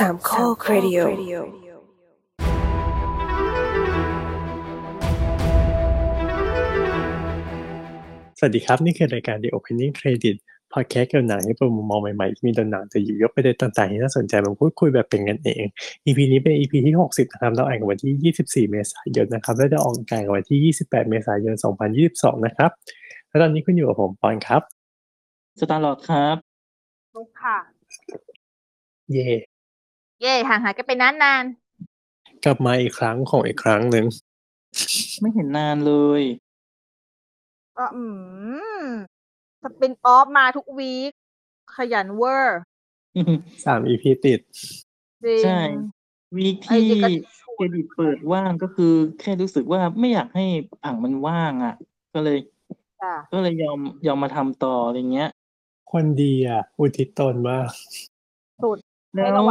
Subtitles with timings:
[0.00, 0.98] สามข้อครดิโอ
[8.38, 10.36] สวัสดีครับ นี่คือรายการ The Opening Credit
[10.72, 15.62] พอแคสเกี่ยวหนังให้เปิดมุมมองใหม่ๆที่มีตัวหนังจะหยิบยกประเด็นต่างๆที่น่าสนใจมาพูดคุยแบบเป็นกันเอง
[16.06, 21.54] EP นี้เป็น EP ที่ 60 นะครับ เราอ่านกันวันที่ 24 เมษายนนะครับ และจะออกอากาศกันวันที่ 28 เมษายน
[22.00, 22.70] 2022 นะครับ
[23.28, 24.62] แล้วตอนนี้คุณอยู่กับผมปอนครับ
[25.60, 26.36] สตาร์ลอดครับ
[27.14, 27.58] นุกค่ะ
[29.12, 29.49] เย่
[30.22, 31.44] เย่ห่างหายกันไปนานนาน
[32.44, 34.04] กลับมาอีกครั้งของอีกครั้งหนึ่ง
[35.20, 38.02] ไม่เห็นนานเลยๆก็อื
[38.82, 38.84] ม
[39.62, 41.12] สปินออฟมาทุกวีค
[41.76, 42.60] ขยันเวอร์
[43.64, 44.40] สาม EP ติด
[45.24, 45.60] จริงใช่
[46.36, 50.46] วีคไอ้ที่เด็กก็เครดิตเปิดว่างก็คือ แค่รู้สึกว่าไม่อยากให้
[50.84, 51.74] อ่างมันว่างอะ
[52.14, 52.38] ก็เลย
[53.02, 55.30] จ้ะก็เลยยอมยอมมาทำต่ออะไรเงี้ย
[55.92, 57.68] คนดีอะ อุทิศตนมาก
[58.64, 58.78] สุด
[59.14, 59.50] แล้ให้ว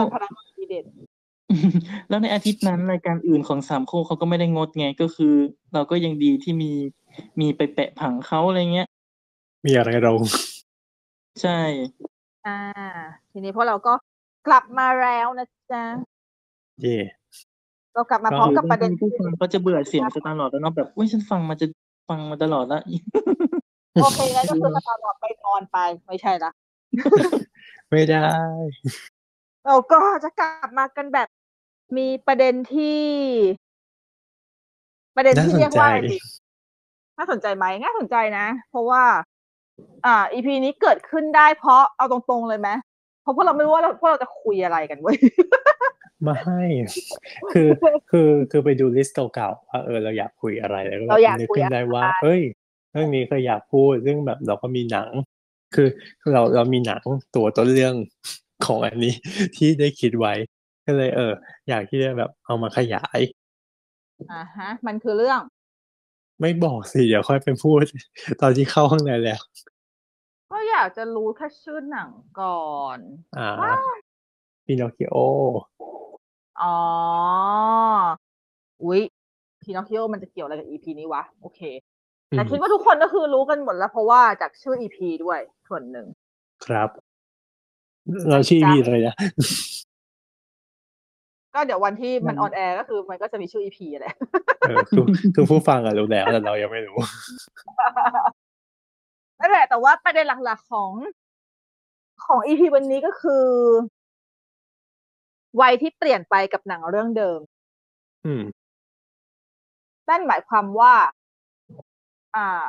[0.73, 5.34] รางวัลพลังดีเด่นแล้วในอาทิตย์นั้นรายการอื่นของสามโคกเขาก็ไม่ได้งดไงก็คือ
[5.73, 6.72] เราก็ยังดีที่มี
[7.39, 8.88] มีไปแปะผังเขาอะไรเงี้ย
[9.66, 10.22] มีอะไรลง
[11.42, 11.59] ใช่
[12.45, 12.59] อ่า
[13.31, 13.94] ทีนี้พวกเราก็
[14.48, 15.84] กลับมาแล้วนะจ๊ะ
[16.81, 16.98] เย่
[17.94, 21.66] เรากลับมาพร้อมกับประเด็นผู้ฟังก็จะเบื่อเสียงสตาร์ลอดแล้วเนาะแบบอุ้ยฉันฟังมาจะ
[22.09, 22.81] ฟังมาตลอดแล้ว
[24.02, 26.52] โอเคงั้นก็คือตลอดไปนอนไปไม่ใช่ละ
[27.89, 28.26] ไม่ได้
[29.68, 31.28] เราก็จะกลับมากันแบบ
[31.98, 33.04] มีประเด็นที่
[35.16, 36.18] ประเด็นที่น่าสนเรียกว่าใจอะไรดี
[37.18, 39.04] น่าสนใจไหมน่าสนใจนะ เพราะว่า
[40.06, 42.70] อ่า อีพีนี้เกิดขึ้นได้เพราะเอาตรงๆเลยไหม
[43.22, 45.18] เพราะพวกเราไม่รู้ว่าเราพวกเราจะคุยอะไรกันเว้ย
[46.23, 46.64] ไม่
[47.54, 47.70] คือ
[48.12, 52.42] คือ คือไปดูลิสต์เก่าๆว่าเออเราอยากคุยอะไรแล้วก็เราอยากนึกคุยขึ้นอะไรได้ว่า เอ้ย
[52.92, 55.10] เรื่องนี้ก็อยากพูดซึ่งแบบเราก็มีหนัง
[55.76, 55.90] คือ
[56.22, 57.02] คือเราเรามีหนัง
[57.36, 57.96] ตัวต้นเรื่อง
[58.66, 59.14] ของอันนี้
[59.56, 60.34] ที่ได้คิดไว้
[60.86, 61.34] ก็เลย เออ
[61.70, 63.20] อยากที่จะแบบเอามาขยาย
[64.32, 65.42] อ่าฮะ มันคือเรื่อง
[66.42, 67.82] ไม่บอกสิ เดี๋ยวค่อยไปพูด
[68.42, 69.42] ตอนที่เข้าข้างในแล้ว
[70.52, 72.10] ก็อยากจะรู้แค่ชื่อหนัง
[72.42, 73.00] ก่อน
[73.38, 73.92] อ่าว้าว
[74.66, 75.16] Pinocchio
[76.62, 76.78] อ๋อ
[78.83, 79.02] อุ๊ย
[79.61, 81.62] Pinocchio มันจะเกี่ยวอะไรกับ EP นี้วะ โอเค
[82.30, 86.08] แต่คิดว่าทุกคนก็คือรู้กันหมดแล้ว เพราะว่าจากชื่อ EP ด้วยส่วนหนึ่ง
[86.66, 86.89] ครับ
[88.30, 89.15] เราชื่อ EP อะไรนะ
[91.53, 94.15] ก็เดี๋ยววันที่มันมัน on air ก็คือมันก็จะมีชื่อ EP แหละ
[94.67, 95.05] เออคือ
[95.36, 96.97] คือผู้ฟังอะรู้แล้วแต่เรายังไม่รู้
[99.39, 100.92] นั่นแหละแต่ว่าประเด็นหลักๆของ
[102.25, 103.45] ของอีพีวันนี้ก็คือ
[105.61, 107.39] วัยที่เปลี่ยนไปกับหนังเรื่องเดิม
[108.26, 108.43] อืม
[110.09, 110.93] นั่นหมายความว่า
[112.36, 112.67] อ่า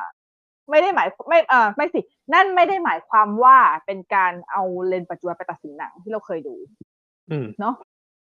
[0.70, 2.00] ไม่ได้หมายไม่อ่าไม่สิ
[2.34, 6.54] นั่นไม่ได้หมายความว่าเป็นการเอาเลนส์ปัจจุบันไปตัดสินหนังที่เราเคยดู
[7.30, 7.74] อืมเนาะ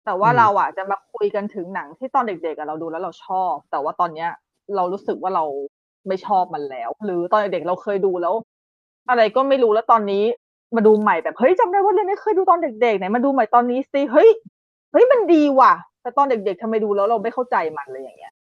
[0.04, 4.30] แต่ว่าอืมเราอะจะมาคุยกันถึงหนังที่ตอนเด็กๆอะเราดูแล้วเราชอบ แต่ว่าตอนเนี้ย
[4.76, 5.44] เรารู้สึกว่าเรา
[6.08, 8.34] ไม่ชอบมันแล้ว หรือตอนเด็กๆเราเคยดูแล้ว
[9.10, 10.24] อะไรก็ไม่รู้แล้วตอนนี้
[10.76, 14.28] มาดูใหม่แบบเฮ้ยจำได้ว่าเรื่องนี้เคยดูตอนเด็กๆไหนมาดูใหม่ตอนนี้สิเฮ้ย
[14.92, 15.72] เฮ้ยมันดีว่ะ
[16.02, 18.32] แต่ตอนเด็กๆทำไมดูแล้วเราไม่เข้าใจมันเลยอย่างเงี้ย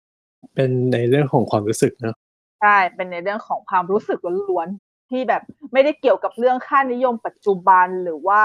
[0.54, 2.14] เป็นในเรื่องของความรู้สึกเนอะ
[2.64, 4.18] ใช่เป็นในเรื่องของความรู้สึก
[4.50, 5.42] ล้วนๆที่แบบ
[5.72, 8.40] ไม่ได้เกี่ยวกับเรื่องค่านิยมปัจจุบันหรือว่า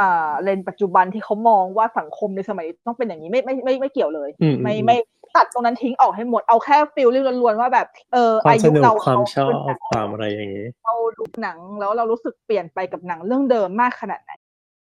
[0.00, 4.96] อ่าเลนส์ปัจจุบันที่เขามองว่าสังคมในสมัยนี้ต้องเป็นอย่างนี้ไม่ไม่ไม่ไม่เกี่ยวเลยอืมไม่อืไม่
[5.36, 14.32] ตัดตรงนั้นทิ้งออกให้หมดเอาแค่ฟิลลิ่งล้วนๆว่าแบบเออความอาสยุนุกเราความชอบเรความอะไรอย่างนี้เราดูหนังแล้วเรารู้สึกเปลี่ยนไปกับหนังเรื่องเดิมมากขนาดไหน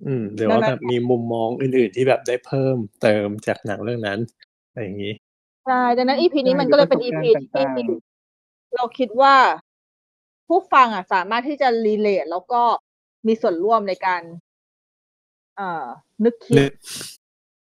[0.06, 4.18] อืมหรือว่าดังนั้นแบบมีมุมมองอื่นๆที่แบบได้เพิ่มเติมจากหนังเรื่องนั้น
[4.68, 5.12] อะไรอย่างนี้
[5.66, 8.11] ใช่ดังนั้นอีพีนี้มันก็เลยเป็นอีพีประสบการณ์ที่ต่าง
[8.74, 9.34] เราคิดว่า
[10.48, 12.62] ผู้ฟังอะสามารถที่จะรีเลทแล้วก็
[13.26, 14.22] มีส่วนร่วมในการ
[15.56, 15.84] เอ่อ
[16.24, 16.72] นึกคินึด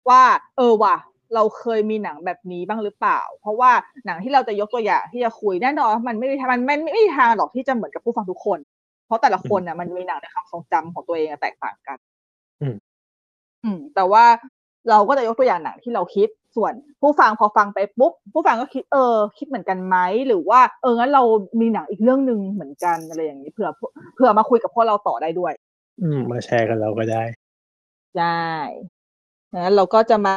[0.06, 0.24] กว่า
[0.56, 0.96] เออว่ะ
[1.34, 3.72] เราเคยมีหนังแบบนี้บ้างหรือเปล่า เพราะว่า
[4.06, 8.58] หนังที่เราจะยกตัวอย่างที่จะคุยแน่นอนมันไม่มีทางมันไม่ไม่มีทางหรอกที่จะเหมือนกับผู้ฟังทุกคน
[9.06, 11.98] เพราะแต่ละคนน่ะมันมีหนังในความทรงจำของตัวเองอะแตกต่างกัน
[12.60, 12.74] อืม
[13.64, 14.24] อืม แต่ว่า
[14.90, 21.22] เราก็จะยกตัวอย่างหนังที่เราคิด ส่วนผู้ฟังพอฟังไปปุ๊บผู้ฟังก็คิดเออ คิดเหมือนกันไหมหรือว่าเอองั้นเรา
[21.60, 23.68] มีหนังอีกเรื่องหนึ่งเหมือนกันอะไรอย่างนี้เผื่อ
[24.14, 25.52] เผื่อมาคุยกับพวกเราต่อได้ด้วย
[26.02, 27.22] อืมมาแชร์กันเราก็ได้
[28.18, 28.50] ได้
[29.52, 30.34] งั้นเราก็จะมา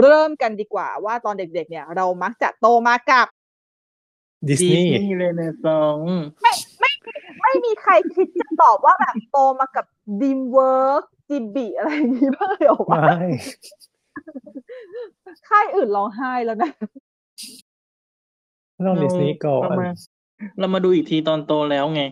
[0.00, 3.26] เริ่มกันดีกว่าว่าตอนเด็กๆ เนี่ย เรามักจะโตมากับ
[4.48, 5.96] ดิสดิสนีย์นีย์เรเนซอง
[7.42, 9.86] ไม่มีใครคิดจะตอบว่าแบบโตมากับ
[10.20, 13.28] DreamWorksจิบิอะไรอย่างนี้บ้างเลยเหรอวะไม่
[15.48, 16.70] ค่ายอื่นร้องไห้แล้วนะ
[18.86, 19.90] ต้องดิสนีย์ก่อนเรามา
[20.58, 22.02] เรามาดูอีกทีตอนโตแล้วไง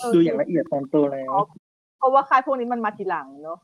[0.00, 1.34] เออดูอย่างละเอียดตอนโตแล้ว
[1.98, 3.58] เพราะว่าค่ายพวกนี้มันมาทีหลังเนอะ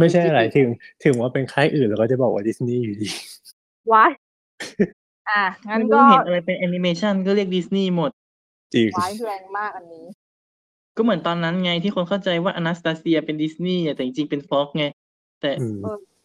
[0.00, 0.68] ไม่ใช่อะไรถึง
[1.04, 3.08] ถึงว่าเป็นค่ายอื่นเราก็จะบอกว่าดิสนีย์อยู่ดี
[3.92, 4.10] ว้าย
[5.30, 8.10] อะ งั้นไม่ก็รู้เห็นอะไรเป็นแอนิเมชันก็เรียกดิสนีย์หมด
[8.74, 10.06] จริงว้ายแรงมากอันนี้
[10.96, 14.84] ก็เหมือนตอนนั้นไงที่คนเข้าใจว่าอนาสตาเซียเป็นดิสนีย์แต่จริงๆเป็นฟ็อกไง
[15.40, 15.50] แต่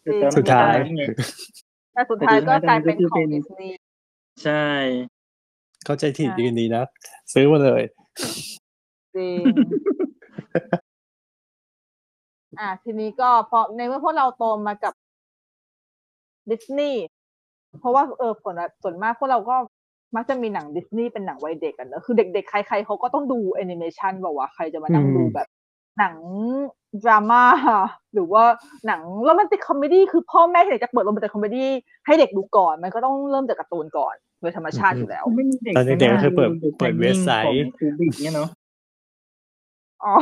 [0.07, 1.03] อืมเออแต่ตอนสุดท้ายนั้นไง
[1.93, 3.77] แต่สุดท้ายก็กลายเป็นของดิสนีย์
[4.43, 4.65] ใช่
[5.85, 6.83] เข้าใจผิดใช่ยืนดีนะ
[7.33, 7.83] ซื้อมาเลย
[9.15, 9.41] จริง
[12.59, 14.93] อะทีนี้ก็พอในเมื่อพวกเราโตมากับ
[16.49, 17.01] ดิสนีย์
[17.79, 19.55] เพราะว่าเออผลส่วนมากพวกเราก็
[20.15, 25.47] มักจะมีหนังดิสนีย์เป็นหนังวัยเด็กกันเนอะคือเด็กๆ ใครๆเขาก็ต้องดูแอนิเมชันบอกว่าวะใครจะมานั่งอืมดูแบบ
[25.97, 26.15] หนัง
[27.03, 27.43] ดราม่า
[28.13, 28.43] หรือว่า
[28.87, 31.69] หนัง romantic comedy คือพ่อแม่ที่ไหนจะเปิด romantic comedy
[32.05, 38.49] ให้เด็กดูก่อน มันก็ต้องเริ่มจากการ์ตูนก่อน โดยธรรมชาติอยู่แล้วไม่มีเด็กตอนเด็กๆก็คือเปิดดูเปิดเว็บไซต์ของคูบริกเนี่ยเนาะ
[40.03, 40.13] อ๋อ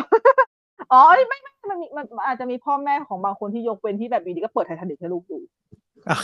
[0.91, 5.39] อ๋อเอ้ยไม่ไม่มันมีมันอาจจะมีพ่อแม่ของบางคนที่ยกเว้นที่แบบอยู่ดีก็เปิดไททานิกให้ลูกดู
[6.09, 6.17] อะ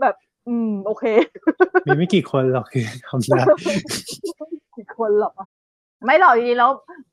[0.00, 0.14] แบบ
[0.48, 1.04] อืม โอเค
[1.86, 3.38] มีไม่กี่คนหรอกคือทำได้
[4.76, 5.34] กี่คนหรอก
[6.04, 6.70] ไม่หรอกจริงๆแล้ว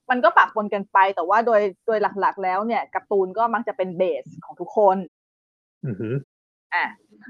[0.10, 4.98] มันก็ปะปนกันไป แต่ว่าโดยโดยหลักๆ แล้วเนี่ยการ์ตูนก็มักจะเป็นเบสของทุกคน
[5.86, 6.14] อือหือ
[6.74, 6.86] อะ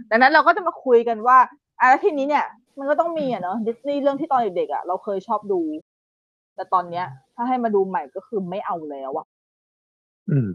[0.10, 1.38] ดังนั้นเราก็จะมาคุยกันว่า
[1.80, 2.46] อะแล้วทีนี้เนี่ย
[2.78, 5.62] มันก็ต้องมีอะเนาะดิสนีย์เรื่องที่ตอนเด็กๆอะเราเคยชอบดู
[6.56, 9.26] แต่ตอนเนี้ย ถ้าให้มาดูใหม่ก็คือไม่เอาแล้วอะ
[10.30, 10.48] อืม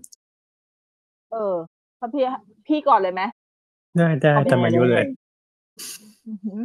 [1.32, 1.54] เออ
[1.98, 2.24] ถ้าพี่
[2.66, 3.22] พี่ก่อนเลยไหม
[3.96, 5.06] ได้ได้ตามอายุเลย
[6.26, 6.60] อื้อหือ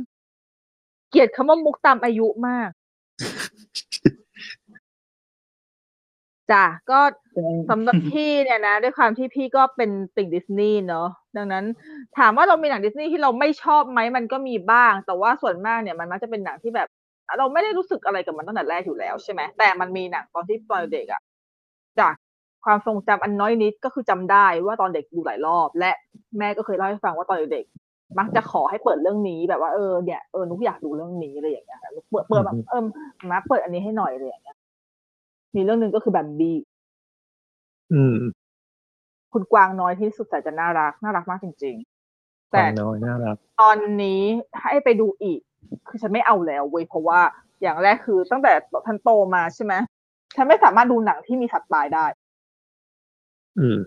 [1.10, 2.70] เกลียดคำว่ามุกตามอายุมาก
[6.52, 7.00] จ้ะก็
[7.70, 11.08] สำหรับพี่เนี่ยนะ ด้วยความที่พี่ก็เป็นติ่งดิสนีย์เนาะ
[11.38, 11.66] ดังนั้น
[12.18, 16.88] ถามว่าเรามีหนังดิสนีย์ที่เราไม่ชอบไหมมันก็มีบ้าง แต่ว่าส่วนมากเนี่ยมันมักจะเป็นหนังที่แบบ
[17.38, 21.22] เราไม่ได้รู้สึกอะไรกับมันตั้งแต่แรกอยู่แล้วใช่ไหมแต่มันมีหนังตอนที่ตอนเด็กอะ
[22.00, 22.14] จาก
[22.66, 25.92] ความทรงจำอันน้อยนิดก็คือจำได้ว่าตอนเด็กดูหลายรอบ และ
[26.38, 27.66] แม่ก็เคยเล่าให้ฟังว่าตอนเด็ก
[28.20, 31.80] มักจะขอให้เปิดเรื่องนี้แบบว่าเออเนี่ยเออนุกอยากดูเรื่องนี้อะไรอย่างเงี้ย
[32.10, 32.84] เปิดเปิดแบบเออ
[33.32, 34.58] มาเปิดอันนี้ให้หน่อยอะไรอย่างเงี้ย
[35.56, 36.58] มีเรื่องหนึ่งก็คือแบมบี้
[37.94, 38.18] อืม
[39.34, 44.22] คุณกวางน้อยที่สุดแต่จะน่ารัก น่ารักมากจริงๆแต่แต่น้อยน่ารัก ตอนนี้
[44.62, 45.40] ให้ไปดูอีก
[45.88, 47.20] คือฉันไม่เอาแล้วเว้ยเพราะว่า
[47.62, 48.54] อย่างแรกคือตั้งแต่
[48.88, 49.74] ทันโตมาใช่ไหม
[50.36, 52.06] ฉันไม่สามารถดูหนังที่มีสัตว์ตายได้
[53.60, 53.78] อืม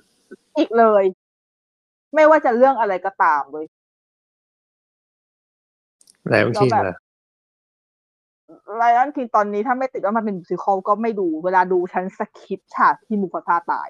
[0.59, 1.05] อีกเลย
[2.15, 3.67] ไม่ว่าจะเรื่องอะไรก็ตามเลย
[6.31, 6.97] แล้วที่เราแบบล่ะ
[8.77, 13.89] ไลออนคิงตอนนี้ถ้าไม่ติดว่ามันเป็นมิวสิคอลก็ไม่ดู เวลาดูฉันสคิปฉากที่มูฟาซาตาย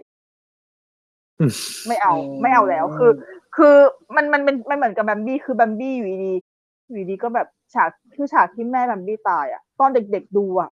[1.41, 1.53] อืม
[1.87, 3.13] ไม่เอาอืมไม่เอาแล้ว คือ
[3.57, 3.75] คือ
[4.17, 10.71] มันมันเป็นมันเหมือนกับแบมบี้คือแบมบี้อยู่ดีๆอยู่ดีก็แบบฉากคือฉากที่แม่แบมบี้ตายอะ ตอนเด็กๆดูอะ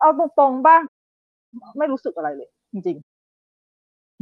[0.00, 0.82] เอาตรงๆบ้าง
[1.78, 2.96] ไม่รู้สึกอะไรเลย จริง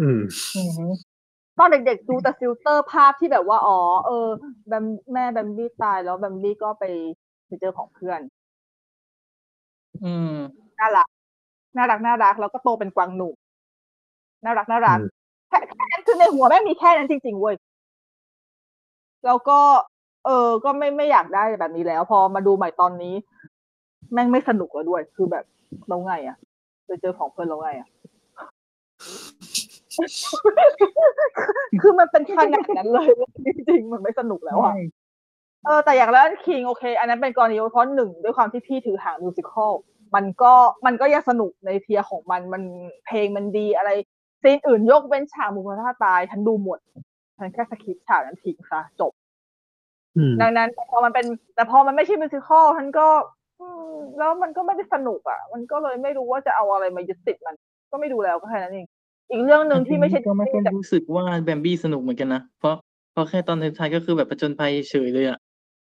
[0.01, 0.21] อืม
[0.57, 4.29] อือฮึๆตอนเด็กๆดูแต่ฟิลเตอร์ภาพที่แบบว่า อ๋อ เออ
[4.69, 6.85] แบมแม่แบมบี้ตายแล้วแบมบี้ก็ไป
[7.21, 7.22] ไป
[7.61, 8.21] เจอของเพื่อน
[10.05, 10.37] อืม
[10.81, 11.09] น่ารัก
[11.77, 13.35] น่ารักน่ารักแล้วก็โตเป็นกวางหนุ่ม
[14.45, 15.09] น่ารักน่ารักอืม
[15.49, 17.55] แค่แค่นั้นคือในหัวแม่งมีแค่นั้นจริงๆเว้ย
[19.27, 19.59] แล้วก็
[20.25, 23.15] เออ ก็ไม่ไม่อยากได้แบบนี้แล้ว พอมาดูใหม่ตอนนี้
[24.13, 25.45] แม่งไม่สนุกแล้วด้วย คือแบบ
[25.89, 26.37] เราไงอะ
[26.87, 27.89] ไปเจอของเพื่อนเราไงอะ
[31.83, 33.07] คือมันเป็นขนาดนั้นเลย
[33.57, 34.75] จริงๆมันไม่สนุกแล้วอะ
[35.65, 39.73] เออแต่อย่างแล้วคิงโอเค อันนั้นเป็นกรณีเพราะหนึ่งด้วยความที่พี่ถือหางมิวสิควล
[40.15, 40.53] มันก็
[40.87, 42.63] มันก็ยังสนุกใน tier ของมันมัน
[43.07, 43.91] เพลงมันดีอะไร
[44.43, 46.79] scene อื่นยกเว้นฉากมูฟาซาตาย ฉันดูหมด
[47.39, 49.13] ฉันแค่ skip ฉากนั้นทิ้งซะจบ
[50.17, 53.09] อืมดังนั้นพอมันเป็น แต่พอมันไม่ใช่ musical ฉันก็
[53.61, 57.55] อืมแล้วมันก็ไม่ได้สนุกอะ มันก็เลยไม่รู้ว่าจะเอาอะไรมายึดติดมัน
[57.91, 58.87] ก็ไม่ดูแล้วก็แค่นั้นเอง
[59.31, 62.77] อีกเรื่องหนึ่งที่ไม่ใช่ก็ไม่ค่อยรู้สึกว่าแบมบี้สนุกเหมือนกันนะเพราะ
[63.13, 65.39] เพราะแค่ตอนท้ายๆก็คือแบบประจนภัยเฉยเลยอะ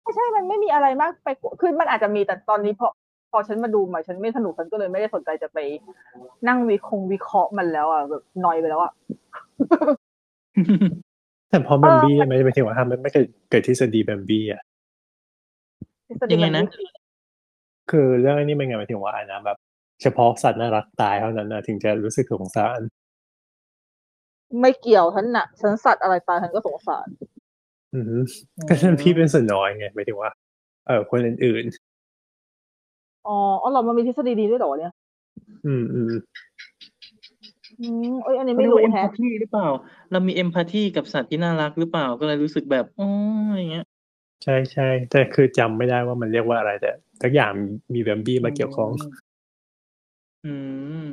[0.03, 2.89] ไม่ใช่มันไม่มีอะไรมากไปกว่าคือมันอาจจะมีแต่ตอนนี้พอ
[3.31, 5.59] พอฉันมาดูใหม่ฉันไม่สนุกฉันก็เลยไม่ได้สนใจจะไป
[6.49, 8.93] นั่งวิคงวิเคราะห์มันแล้วอะแบบนอยไปแล้วอะ
[11.51, 14.63] แต่พอแบมบี้ไม่ไม่ถึงว่าทำไม่ไม่เกิดเกิดทฤษฎีแบมบี้อะ
[16.33, 16.65] ยังไงนะ
[17.91, 19.57] คือเรื่องนี้มันไงหมายถึงว่าอันนะแบบ
[20.03, 22.81] เฉพาะสัตว์น่ารักตายเท่านั้นนะถึงจะรู้สึกสงสาร
[24.61, 27.07] ไม่เกี่ยวฉันน่ะฉันสัตว์อะไรตายฉันก็สงสาร
[27.95, 28.05] อืม
[28.69, 30.31] ก็นั่นพี่เป็นส่วนน้อยไงหมายถึงว่า
[30.87, 31.65] เออคนอื่น
[33.27, 36.13] อ๋ออ๋อเหรามันมีทฤษฎีดีด้วยเหรอวะเนี่ยๆอืมอืม
[37.81, 39.69] อืมเอ้ยอันนี้เขาไม่เรียกรู้ว่าเอมแฮะพัตตีหรือเปล่า
[40.11, 43.09] เรามีเอมพัตตีกับสัตว์ที่น่ารักหรือเปล่าก็เลยรู้สึกแบบอ๋อ
[43.57, 43.85] อย่างเงี้ย
[44.45, 46.91] ใช่ใช่แต่คือจำไม่ได้ว่ามันเรียกว่าอะไรแต่
[47.23, 47.53] ทุกอย่าง
[47.95, 48.91] มีแบมบี้มาเกี่ยวข้อง
[50.45, 50.55] อื
[51.03, 51.05] ม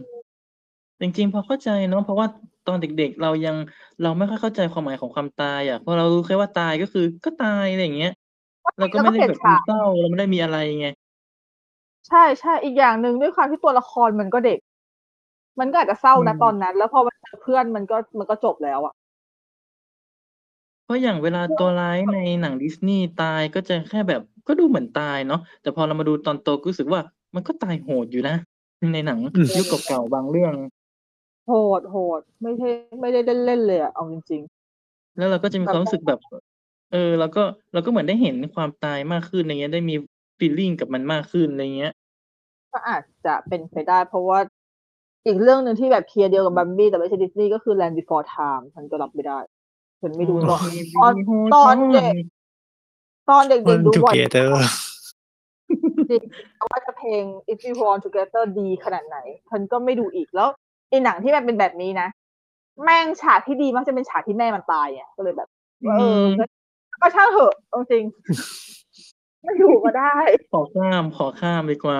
[1.01, 2.27] จริงๆ พอเข้าใจเนาะเพราะว่า
[2.65, 3.55] ตอนเด็กๆ เรายัง
[4.01, 8.11] เราไม่ค่อยเข้าใจความหมายของความตายอะเพราะเรารู้แค่ว่าตายก็คือก็ตายอะไรอย่างเงี้ย
[8.77, 10.87] เราก็ไม่ได้แบบมีเศร้าเราไม่ได้มีอะไรไง
[12.07, 14.59] ใช่ใช่อีกอย่างหนึ่งด้วยความที่ตัวละครมันก็เด็ก
[15.59, 18.93] มันก็อาจจะเศร้านะอืมตอนนั้น แล้วพอมันเจอเพื่อนมันก็มันก็จบแล้วอะ
[20.83, 27.01] เพราะอย่างเวลาตัวร้ายในหนังดิสนีย์ตายก็จะแค่แบบก็ดูเหมือนตายเนาะแต่พอเรามาดูตอนโตก็รู้สึกว่า
[27.35, 28.35] มันก็ตายโหดอยู่นะ
[28.93, 30.53] ในหนังอืมยุคเก่าๆบางเรื่อง
[31.49, 32.69] โหดโหดไม่ใช่
[33.01, 34.41] ไม่ได้เล่นๆเลยอะเอาจริง
[35.17, 36.19] แล้วเราก็จะมีความรู้สึกแบบ
[36.91, 39.95] เออเราก็เราก็เหมือนได้เห็นความตายมากขึ้นอะไรเงี้ยได้มี
[40.37, 44.39] ฟีลลิ่งกับมันมากขึ้นอะไรเงี้ยๆก็อาจจะเป็นไปได้ เพราะว่า
[45.25, 49.39] อีกเรื่องหนึ่งที่แบบเคลียร์เดียวกับบัมบี้แต่ไม่ใช่ดิสนีย์ก็คือ Land Before Time ฉันก็รับไม่ได้
[50.01, 50.63] ฉันไม่ดูตอน
[50.97, 51.13] ตอน
[51.55, 52.13] ตอนเด็ก
[53.29, 54.49] ตอนเด็ก One ๆดูบ่อย Together
[56.09, 56.21] จริง
[56.57, 59.17] แต่ว่าจะเพลง If We Want Together ดีขนาดไหน
[59.49, 60.49] ฉันก็ไม่ดูอีกแล้ว
[60.89, 62.07] ไอหนังที่แบบเป็นแบบนี้นะ
[62.83, 65.49] แม่งฉากที่ดีมักจะเป็นฉากที่แม่มันตายอะก็เลยแบบ
[65.97, 66.43] เออก็
[67.01, 68.03] ก็ช่างเถอะเอาจริง
[69.43, 70.13] ไม่ดูก็ได้
[70.51, 71.99] ขอข้ามขอข้ามดีกว่า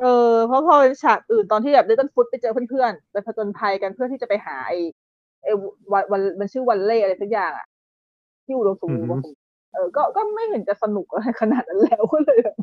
[0.00, 4.78] เออ เพราะพอเป็นฉากอื่นตอนที่แบบเดตันฟุตไปเจอเพื่อนๆไปผจญภัยกันเพื่อที่จะไปหาไอ้
[5.42, 5.52] ไอ้
[5.92, 7.66] วันวันมันชื่อวันเล่อะไรสักอย่างอะ
[8.44, 9.34] ที่อุดมสมบูรณ์อือฮึว่าผม
[9.72, 12.56] เออก็ก็ไม่เห็นจะสนุกอะไรขนาดนั้นแล้วก็เลยแบบ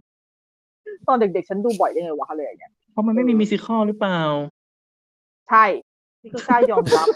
[1.08, 4.20] ตอนเด็กๆฉันดูบ่อยได้ไงวะอะไรอย่างเงี้ยเพราะมันไม่มีมิวสิคอลหรือเปล่า
[5.51, 5.65] ใช่
[6.22, 7.08] นี่ก็กล้ายอมรับ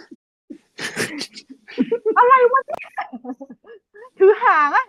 [2.18, 2.82] อะไรวะเนี่ย
[4.18, 4.86] ถือหางอะ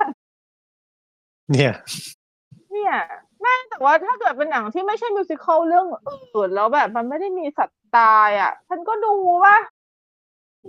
[1.52, 1.72] เนี่ย
[2.72, 2.94] เนี่ย
[3.40, 5.86] แม่งแต่ว่าถ้าเกิดเป็นหนังที่ไม่ใช่มิวสิควลเรื่อง
[6.34, 9.56] อื่นแล้วแบบ มันไม่ได้มีสัตว์ตายอะฉันก็ดูว่า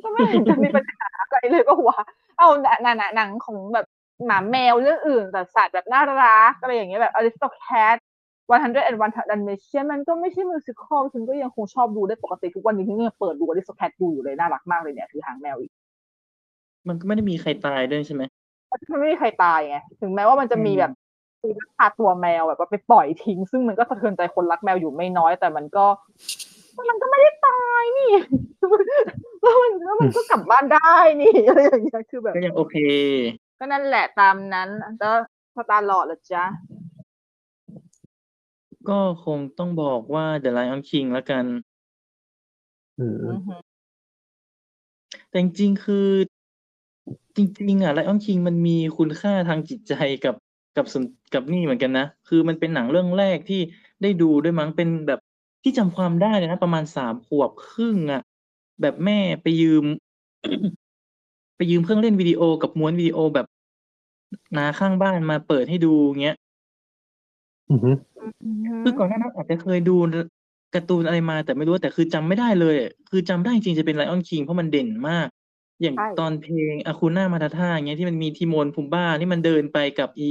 [0.03, 1.99] ก็ไม่เห็นจะมีปัญหาอะไรเลยก็ว่า
[2.37, 3.85] เอาหนังหนังหนังของแบบ
[4.25, 7.97] หมาแมวเรื่องอื่นแต่สัตว์แบบน่ารักอะไรอย่างเงี้ยแบบ Aristocrat
[8.47, 15.71] 101 Dalmatian มันก็ไม่ใช่มิวสิควลฉันก็ยังคงชอบดูได้ปกติทุกวันนี้ที่เนี่ยเปิดดู Aristocrat ดูอยู่เลยน่ารักมากเลยเนี่ยคือหางแมวอีก
[16.87, 18.23] มันก็ไม่ได้มีใครตายด้วยใช่ไหม
[18.91, 20.91] มันไม่มีใครตายไงถึงแม้ว่ามันจะมีอืมแบบ
[21.41, 25.85] คือลักพาตัวแมวแบบว่าไปปล่อยทิ้ง ซึ่งมันก็สะเทือนใจคนรักแมวอยู่ไม่น้อย แต่มันก็
[26.89, 28.11] มันก็ไม่ได้ตายนี่
[29.41, 32.75] แล้วมันแล้วมันก็กลับบ้านได้นี่อะไรอย่างเงี้ยคือแบบก็ยังโอเค
[33.59, 35.15] ก็นั่นแหละตามนั้นแล้ว
[35.55, 36.43] สตาร์ลอดเหรอจ๊ะ
[38.87, 41.45] ก็คงต้องบอกว่า The Lion King แล้วกัน
[42.97, 43.59] อืมอือหือ
[45.29, 46.07] แต่จริง ๆ คือ
[47.35, 49.93] จริง ๆอะ Lion King มันมีคุณค่าทางจิตใจ
[50.25, 50.35] กับ
[50.77, 51.03] กับส่วน
[51.33, 53.61] กับนี่เหมือนกันนะ คือมันเป็นหนังเรื่องแรกที่
[54.01, 55.19] ได้ดูด้วยมั้ง เป็นแบบ
[55.63, 58.21] ที่จำความได้เลยนะประมาณสามขวบครึ่งอะ
[58.81, 59.85] แบบแม่ไปยืม
[61.55, 63.45] ไปยืมเครื่องเล่นวิดีโอกับม้วนวิดีโอแบบ
[64.57, 66.35] นาข้างบ้านมาเปิดให้ดู เงี้ย
[67.69, 67.95] อืม
[68.83, 69.95] คือก่อนหน้านั้นอาจจะเคยดู
[70.75, 75.27] การ์ตูนอะไรมา แต่ไม่รู้ แต่คือจำไม่ได้เลยอะ คือจำได้จริง ๆ จะเป็นไลออนคิงเพราะมันเด่นมาก
[75.81, 80.29] อย่างใช่ ตอนเพลงอาคูน่ามาทาท่าอย่างเงี้ย ที่มันมีทีโมนพุมบ้าที่มันเดินไปกับอี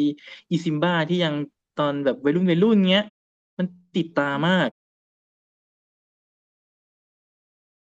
[0.50, 1.34] อีซิมบ้าที่ยัง
[1.78, 3.06] ตอนแบบวัยรุ่นวัยรุ่นเงี้ย
[3.58, 3.66] มัน
[3.96, 4.68] ติดตามาก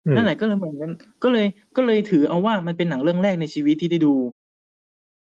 [0.04, 0.90] อืมนั่นแหละ ก็เลยเหมือนกัน
[1.22, 1.46] ก็เลย
[1.76, 4.14] ก็เลยถือเอาว่า มันเป็นหนังเรื่องแรกในชีวิตที่ได้ดู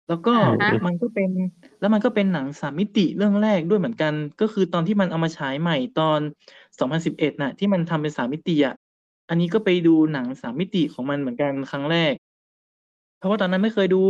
[0.10, 1.30] แล้วก็อ่าฮะมันก็เป็น
[1.80, 6.20] แล้วมันก็เป็นหนังสามมิติเรื่องแรกด้วยเหมือนกัน ก็คือตอนที่มันเอามาฉายใหม่ตอน
[6.80, 8.76] 2011 น่ะ ที่มันทำเป็นสามมิติอะ
[9.30, 12.14] อันนี้ก็ไปดูหนังสามมิติของมันเหมือนกันครั้งแรก
[13.18, 14.02] เพราะว่าตอนนั้นไม่เคยดู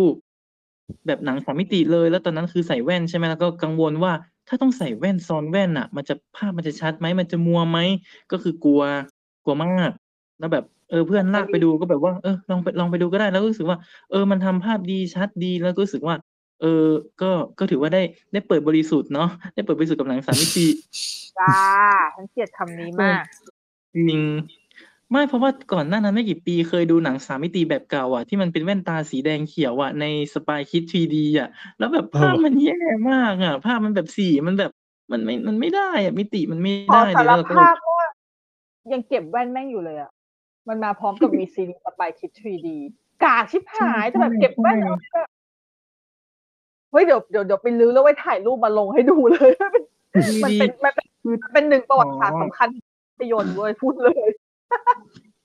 [1.07, 4.13] แบบหนังสามมิติเลย แล้วตอนนั้นคือใส่แว่นใช่ไหมแล้วก็กังวลว่า
[4.47, 7.79] ถ้าต้องใส่แว่นซ้อนแว่นอะ มันจะภาพมันจะชัดไหมมันจะมัวไหม
[8.31, 8.81] ก็คือกลัว
[9.43, 9.91] กลัวมาก
[10.39, 13.77] แล้วแบบเออเพื่อนลากไปดูก็แบบว่าเออลองไปลองไปดูก็ได้ แล้วก็รู้สึกว่า
[14.11, 16.15] เออมันทำภาพดีชัดดีแล้วก็รู้สึกว่า
[16.61, 16.85] เออ
[17.21, 18.01] ก็ก็ถือว่าได้
[18.33, 20.67] ได้เปิดบริสุทธิ์เนาะได้เปิดบริสุทธิ์กับหนังสามมิติ
[21.39, 21.53] จ้า
[22.15, 23.23] ฉันเกลียดคำนี้มาก
[23.95, 24.21] จริง
[25.11, 32.77] ไม่เพราะว่าก่อนหน้านั้นไม่กี่ปีเคยดูหนังสามมิติแบบเก่าอะที่มันเป็นแว่นตาสีแดงเขียวอะในสปายคิด 3D อะ แล้วแบบภาพมันแย่
[33.11, 34.71] มากอะ ภาพมันแบบสีมันแบบ
[35.11, 38.07] มันไม่มันไม่ได้อะมิติมันไม่ขอได้สาเลยรแล้วเราก็เลภายพว่า
[38.93, 40.11] ยังเก็บแว่นแม่งอยู่เลยอะ
[40.67, 42.67] มันมาพร้อมกับ v ีซีสไปคิด 3D
[43.23, 45.21] กากชิบหายแต่แบบเก็บแว่นเอาไว้ก็
[46.91, 49.51] เฮ้ยเดี๋ยวเดี๋ยวเดี๋ยวไปลื้อแล้วไว้ถ่ายรูปมาลงให้ดูเลย
[50.43, 51.07] มันเป็นมันเป็น
[51.43, 52.67] มันเป็นหนึ่งประวัติศาสตร์สำคัญ
[53.19, 54.27] ประโยชน์เว้ยพูดเลย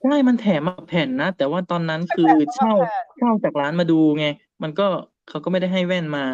[0.02, 4.26] ใช่มันแถมมาแผ่นนะ แต่ว่าตอนนั้นคือเช่าแผ่นเช่าจากร้านมาดูไง
[4.62, 4.86] มันก็
[5.28, 6.26] เขาก็ไม่ได้ให้แว่นมา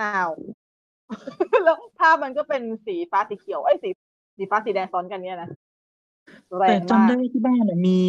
[0.00, 0.30] อ้าว
[1.64, 3.88] แล้วภาพมันก็เป็นสีฟ้าสีเขียวไอ้ยสี
[4.36, 5.48] สีฟ้าสีแดงซ้อนกันเนี่ยนะ
[6.58, 8.00] แรแต่งจำมาก ได้ว่าที่บ้านน่ะมี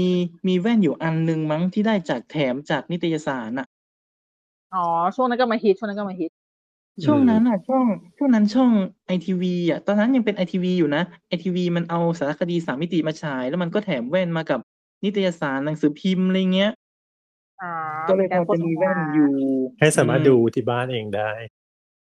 [0.47, 3.67] มีแว่นอยู่อันหนึ่งมั้งที่ได้จากแถมจากนิตยสารน่ะ
[4.73, 4.79] อ๋อ
[5.15, 6.31] ช่วงนั้นก็มาฮิต ช่วงนั้นก็มาฮิต
[7.05, 7.85] ช่วงอืมนั้นอะช่อง
[8.17, 8.71] ช่วงนั้นช่อง
[9.07, 14.59] ไอทีวีอะตอนนั้นยังเป็นไอทีวีอยู่นะไอทีวีมันเอาสารคดีสามมิติมาฉาย แล้วมันก็แถมแว่นมากับ
[15.03, 16.71] นิตยสารหนังสือพิมพ์อะไรเงี้ย
[17.61, 17.65] อ่า
[18.07, 19.33] ก็เลยพอจะมีแว่นอยู่
[19.79, 21.31] ให้สามารถอืดูที่บ้านเองได้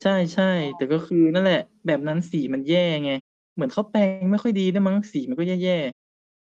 [0.04, 0.44] ใช่ใช่
[0.76, 3.12] แต่ก็คือนั่นแหละ แบบนั้นสีมันแย่ไง
[3.54, 6.01] เหมือนเขาแปลงไม่ค่อยดีด้วยมั้งสีมันก็แย่ๆ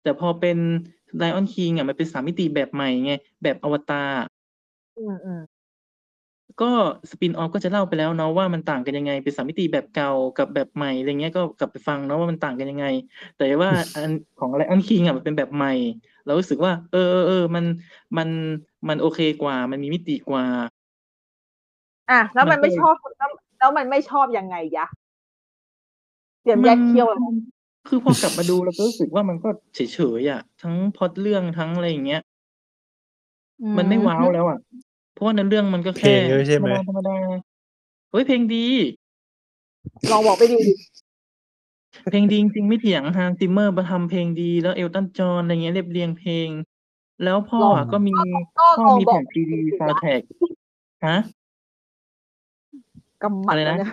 [0.06, 0.58] แต่พอเป็น
[1.18, 3.12] ไลออนคิงอะมันเป็นสามมิติแบบใหม่ไง
[3.44, 4.10] แบบอวตาร
[4.96, 5.40] อืมอืม
[6.62, 6.66] ก็
[7.12, 12.86] สปินออฟก็จะเล่าไปแล้วเนาะว่ามันต่างกันยังไง เป็นสามมิติแบบเก่ากับแบบใหม่อะไรเงี้ยก็กลับไปฟังเนาะว่ามันต่างกันยังไง
[13.36, 15.70] แต่ว่าอันของไลออนคิงอะมันเป็นแบบใหม่
[16.26, 17.66] เรารู้สึกว่า เออเออเออมัน
[18.18, 18.30] มัน
[18.90, 20.46] มันโอเคกว่า มันมีมิติกว่า
[22.10, 24.86] อะแล้วมัมันนก็ไม่ชอบแล้วแล้วมันไม่ชอบยังไงยะ
[26.42, 27.36] เตรียมแยกเคี้ยวแล้วมัน
[27.88, 29.80] คือพอกลับมาดูเราก็รู้สึกว่ามันก็เฉ
[30.20, 32.22] ยๆอะ ทั้งพล็อตเรื่องทั้งอะไรอย่างเงี้ย
[33.78, 34.60] มันไม่ว้าวแล้วอะ
[35.14, 38.68] เพราะว่าในเรื่องมันก็เพลแค่งด้วยใช่ไหมธรรมดาๆเฮ้ยเพลงดี
[40.12, 40.60] ลองบอกไปดี
[42.12, 46.50] เพลงดีจริงๆไม่เถียงฮานซิมเมอร์มาทำเพลงดีแล้วเอลตันจอห์นอะไรเงี้ยเรียบเรียงเพลง
[47.24, 48.16] แล้วพ่อลองอะก็มี
[48.58, 50.22] ก็พ่อลองมีบอแผ่กนซีดีซาวแท็ก
[51.08, 51.18] ฮะ
[53.24, 53.90] กำหมัดอะไรแล้วนะเนี่ย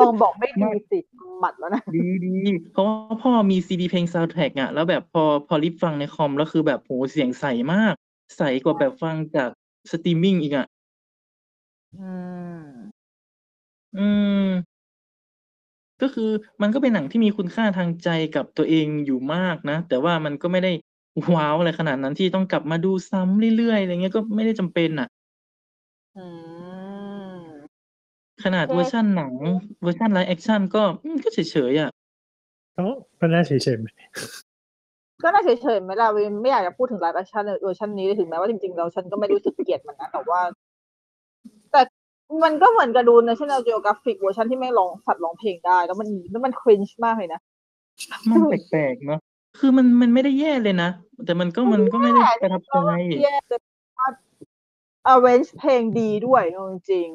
[0.00, 2.36] ลองบอกไม่ดีสิกำหมัดแล้วนะ ดีดี
[2.72, 7.94] เพราะว่าพ่อมีซีดีเพลงซาวแท็กอะแล้วแบบพอพอ rip ฟังในคอมแล้วคือแบบโหเสียงใสมาก
[8.36, 9.50] ใสกว่าแบบฟังจาก
[9.90, 10.66] สตรีมมิ่งอีกอะ
[11.94, 12.10] อื
[12.62, 12.64] ม
[13.94, 13.98] อื
[14.48, 14.78] ม
[16.02, 16.30] ก็คือ
[16.62, 20.72] มันก็เป็นหนังที่มีคุณค่าทางใจกับตัวเองอยู่มากนะ แต่ว่ามันก็ไม่ได้
[21.34, 25.08] wow อะไรขนาดนั้นที่ต้องกลับมาดูซ้ำเรื่อยๆอะไรเงี้ยก็ไม่ได้จำเป็นอะ
[26.16, 26.24] อื
[26.57, 26.57] ม
[28.44, 29.32] ขนาดโอเคเวอร์ชันหนัง
[29.82, 31.38] เวอร์ชัน live action ก็อืมก็เฉ
[31.70, 31.90] ยๆอะ
[32.76, 32.82] ก็
[33.20, 33.88] ก็น่าเฉยๆไหม
[35.22, 40.40] ก็น่าเฉยๆไหมล่ะเวนไม่อยากจะพูดถึง live action เวอร์ชันนี้เลยถึงแม้ว่าจริงๆเราฉันก็ไม่รู้สึกเกลียดมันนะแต่ว่า
[41.72, 41.80] แต่
[42.44, 47.40] มันก็เหมือนกับดู National Geographic เวอร์ชันที่ไม่ร้องสัตว์ร้องเพลงได้ แล้วมันแล้วมัน cringe มากเลยนะ
[48.30, 49.20] มันแปลกๆเนาะ
[49.58, 50.90] คือมันมันไม่ได้แย่เลยนะ
[51.24, 52.76] แต่มันก็มันก็ไม่ได้ประทับใจ
[53.22, 53.56] แย่แต่
[53.98, 54.08] ว่า
[55.12, 57.08] arrange เพลงดีด้วยเอาจริง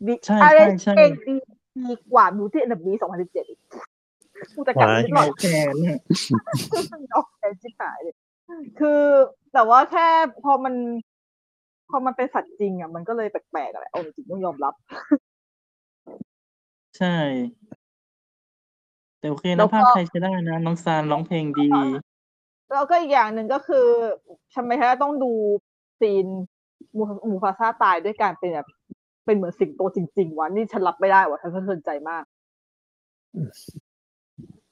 [0.00, 1.34] ๆดีใช่ arrange ใช่เพลงดี
[1.88, 3.60] ดีกว่า Beauty and the Beast 2017อีก
[4.54, 5.98] กูจะกลับไปนิดหน่อยแทนน่ะ
[7.14, 8.14] ออกแทนชิบหายเลย
[8.80, 9.02] คือ
[9.52, 10.06] แต่ว่าแค่
[10.44, 10.74] พอมัน
[11.90, 14.74] พอมันเป็นสัตว์จริงอะมันก็เลยแปลกๆอะไรเอาจริงๆต้องยอมรับ
[16.98, 17.16] ใช่
[19.18, 21.68] แต่โอเคแล้นะวก็ภาพไทยใช้ได้นะ น้องซานร้องเพลงดี
[22.72, 23.86] แล้วก็อีกอย่างหนึ่งก็คือ
[24.54, 25.32] ทำไมแท้ต้องดู
[26.00, 26.26] ซีน
[26.96, 28.68] มูมูฟาซาตายด้วยการเป็นแบบ
[29.30, 32.24] เป็นเหมือนสิงโตจริงๆวะนี่ฉันรับไม่ได้วะฉันสะเทือนใจมาก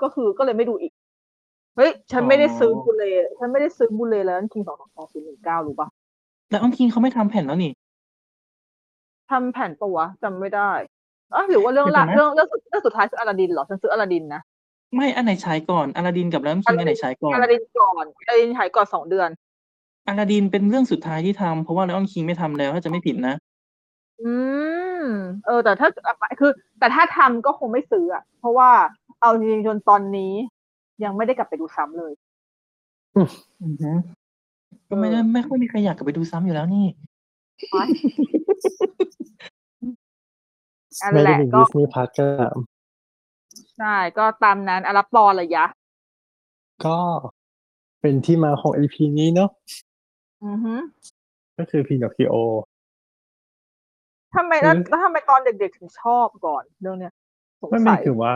[0.03, 0.93] ก็คือก็เลยไม่ดูอีก
[1.77, 3.05] เฮ้ย ฉันไม่ได้ซื้ออ๋อบูเล
[3.39, 5.89] ฉันไม่ได้ซื้อบูเลแล้วคิงสองสองสองศูนย์หนึ่งเก้ารู้ปะ
[6.51, 7.73] แล้วอ้อมคิงเขาไม่ทำแผ่นแล้วนี่
[9.31, 10.73] ทำแผ่นปะวะจำไม่ได้
[11.35, 14.41] อะหรือว่าเรื่องละเดี๋ยวก่อนนะเรื่องเรื่องสุดเรื่องสุดท้ายคืออลาดินเหรอฉันซื้ออลาดินนะ
[14.95, 19.29] ไม่อันไหนฉายก่อนอลาดินกับแล้วอ้อมคิงอันไหนฉายก่อนอลาดินก่อนอลาดินฉายก่อนสองเดือน
[20.09, 23.35] อลาดินเป็นเรื่องสุดท้ายที่ทำเพราะว่าแล้วอ้อมคิงไม่ทำแล้วถ้าจะไม่ผิดนะ
[24.23, 24.35] อื
[25.03, 25.05] ม
[25.47, 25.89] เออ แต่ถ้า
[26.41, 28.71] คือ แต่ถ้าทำก็คงไม่ซื้ออะเพราะว่า
[29.21, 30.33] เอาจริงๆจนตอนนี้
[31.05, 32.13] ยังไม่ได้กลับไปดูซ้ำเลย
[33.17, 33.23] อื
[33.73, 33.93] อฮึ
[34.89, 36.87] ก็ไม่ได้ไม่ค่อยมีใครอยากกลับไปดูซ้ำอยู่แล้วนี่
[41.03, 42.57] อันไม่แหได้ละเป็นก็ดิสนีย์พัทก็ตาม
[43.79, 45.65] ใช่ก็ตามนั้นอะรับปอระยะ
[46.85, 46.99] ก็
[48.01, 49.51] เป็นที่มาของ EP นี้เนาะ
[50.45, 50.75] อือฮึ
[51.59, 52.35] ก็คือพีนอคคิโอ
[54.37, 57.13] ทำไมแล้วอืมแล้วทำไมตอนเด็กๆถึงชอบก่อนเรื่องเนี้ย
[57.61, 58.33] สงไม่ไม่สัยถึงว่า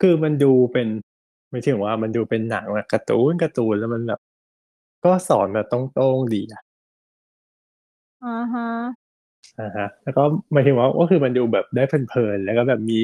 [0.00, 0.88] คือมันดูเป็น
[1.50, 4.20] ไม่ถึงว่ามันดูเป็นหนังแบบการ์ตูนการ์ตูนแล้วมันแบบ
[5.04, 6.62] ก็สอนแบบตรงๆดีอะ
[8.24, 8.68] อ่าฮะ
[9.60, 12.98] อ่าฮะ แล้วก็หมายถึงว่าก็คือมันดูแบบได้เพลินๆแล้วก็แบบมี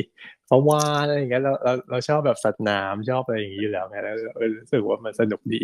[0.49, 5.63] ปลาวาฬอะไรอย่างเงี้ยเราเราเราชอบแบบสัตว์น้ำชอบอะไรอย่างงี้อยู่แล้วไงแล้วเออรู้สึกว่ามันสนุกดี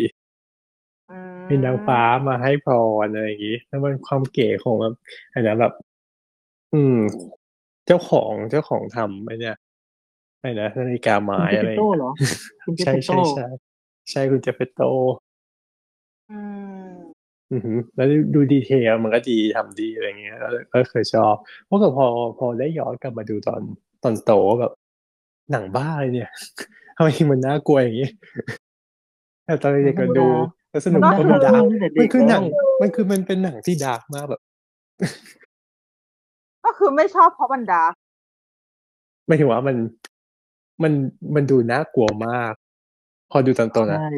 [1.09, 1.13] อื
[1.49, 2.67] มีนางฟ้ามาให้พ
[3.03, 4.93] รอะไรอย่างงี้แล้วมันความเก๋ของแบบ
[5.33, 5.73] อันนั้นแบบ
[6.73, 6.97] อืม
[7.87, 9.55] เจ้าของเจ้าของทำไอ้เนี่ย
[10.41, 12.11] ไอ้นะนาฬิกาไม้คุณเจอะไรเปโต้เหรอ
[12.65, 13.47] คุณเจใช่เปใช่โต้ใช่
[14.11, 14.81] ใช่คุณเจเปโต
[16.31, 16.39] อื
[16.87, 16.91] ม
[17.51, 21.33] อือหือแล้วดูดีเทลมันก็ดีทำดีอะไรเงี้ยแล้วก็เคยชอบ
[21.65, 22.07] เพราะกับพอ
[22.39, 23.61] พอได้ย้อนกลับมาดูตอน
[24.03, 24.71] ตอนโตแบบ
[25.51, 26.31] หนังบ้าเลยเนี่ย
[26.95, 28.09] ทำไมมันน่ากลัวอย่างนี้
[29.45, 30.27] แต่ตอนเด็กก็ดู
[30.69, 34.41] แล้วสนุกมันเพราะน่ามันดูดาร์กตั้งแต่มัเด็นกคือหนังแล้วมันคือมันเป็นหนังที่ดาร์กมากแบบ
[36.67, 37.83] ก็คือไม่ชอบเพราะบันดา
[39.25, 39.77] ไม่ถึงว่ามัน
[40.83, 40.93] มัน
[41.35, 42.53] มันดูน่ากลัวมาก
[43.31, 44.11] พอดูตอนโตนะใช่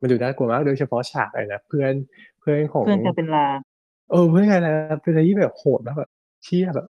[0.00, 1.92] มันดูน่ากลัวมากโดยเฉพาะฉากอะไรนะเพื่อน
[2.40, 3.46] เพื่อนของเพื่อนจะเป็นลา
[4.10, 6.10] เออเพื่อนอะไรนะเป็นอะไรที่แบบโหดมากแบบ
[6.44, 6.86] เชี่ยแบบ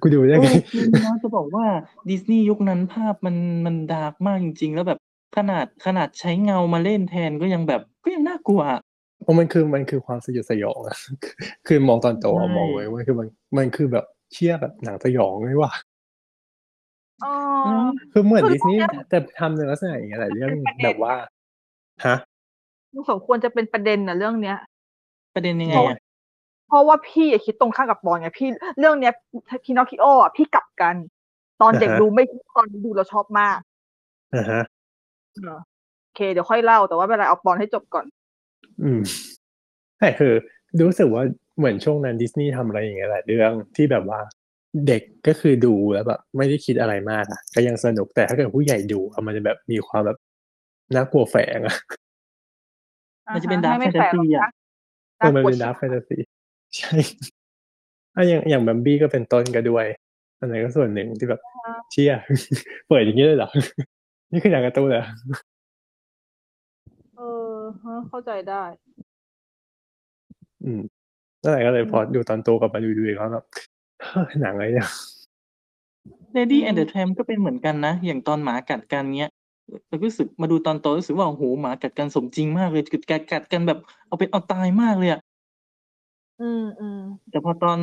[0.00, 1.66] กูดูได้เอไงอจริงนะจะบอกว่า
[2.08, 3.36] ดิสนีย์ยุคนั้นภาพมัน
[3.66, 4.98] มันดาร์กมากจริง ๆ แล้วแบบ
[5.36, 8.80] ขนาดขนาดใช้เงามาเล่นแทนก็ยังแบบก็ยังน่ากลัวอะ
[9.22, 10.96] เพราะมันคือมันคือความสยดสยองอะ
[11.66, 15.72] คือมองตอนโตอะใช่มองไว้ว่าคือมันมันคือแบบเชี่ยแบบหนังสยองเลยว่ะ
[17.24, 17.32] อ๋อ
[17.66, 21.14] อืมคือเหมือนคือดิสนีย์เรื่องเนี้ยแต่ทำในลักษณะอย่างเงี้ยหลายเรื่องเป็นประเด็นแบบว่า
[22.06, 22.16] ฮะ
[22.92, 24.56] มันสมควรจะเป็นประเด็นนะเรื่องเนี้ย
[25.34, 25.98] ประเด็นยังไงอะ
[26.68, 28.48] เพราะว่าพี่อะคิดตรงข้ามกับปอนไงพี่
[28.78, 29.12] เรื่องเนี้ย
[29.64, 30.94] พินอคคิโออะพี่กลับกัน
[31.60, 32.24] ตอนเด็กอ่าฮะดูไม่
[32.56, 33.58] ตอนนี้ดูเราชอบมาก
[34.34, 34.62] อ่าฮะ
[35.34, 35.58] เออ
[36.02, 38.06] โอเคเดี๋ยวค่อยเล่าแต่ว่าเวลาเอาปอนให้จบก่อน
[38.82, 39.00] อืม
[39.98, 40.32] แต่คือ
[40.82, 41.22] รู้สึกว่า
[41.58, 44.20] เหมือนช่วงนั้นดิสนีย์ทำอะไรอย่างเงี้ยหลายเรื่องที่แบบว่า
[44.86, 50.18] เด็กก็คือดูแล้วแบบไม่ได้คิดอะไรมากอะก็ยังสนุกแต่ถ้าเกิดผู้ใหญ่ดูอะมันจะแบบมีความแบบ
[50.94, 51.76] น่ากลัวแฝงอะ
[53.34, 54.50] มันจะเป็นอ่า dark ฮไม่ไม่แปลกหรอก fantasy อะนะ
[55.18, 56.18] เออมันเป็นกลัวดาร์ k แฟนตาซี
[56.76, 56.96] ใช่
[58.14, 59.86] อะอย่างอย่างบัมบี้ก็เป็นต้นก็ด้วย
[60.38, 61.40] อันนั้นก็ส่วนหนึ่งที่แบบ
[61.90, 62.12] เชี่ย
[62.88, 63.50] เปิดอย่างนี้เลยเหรอ
[64.32, 65.04] นี่คือหนังการ์ตูนเหรอ
[67.66, 68.64] เออฮะเข้าใจได้
[70.64, 70.80] อืม
[71.42, 73.44] นั่นแหละก็เลยพอดูตอนโตกลับมาดูดูอีกแล้วแบบ
[74.40, 74.88] หนังอะไรเนี่ย
[76.36, 79.30] Lady and the Tramp ก็เป็นเหมือนกันนะ อย่างตอนหมากัดกันเนี้ย
[79.88, 85.20] เรารู้สึกมาดูตอนโตรู้สึกว่าโอ้โหหมากัดกันสมจริงมากเลยกัดกัดกัดกันแบบ เอาเป็นเอาตายมากเลยอะ
[86.40, 87.00] อืมอืม
[87.30, 87.78] แต่พอตอน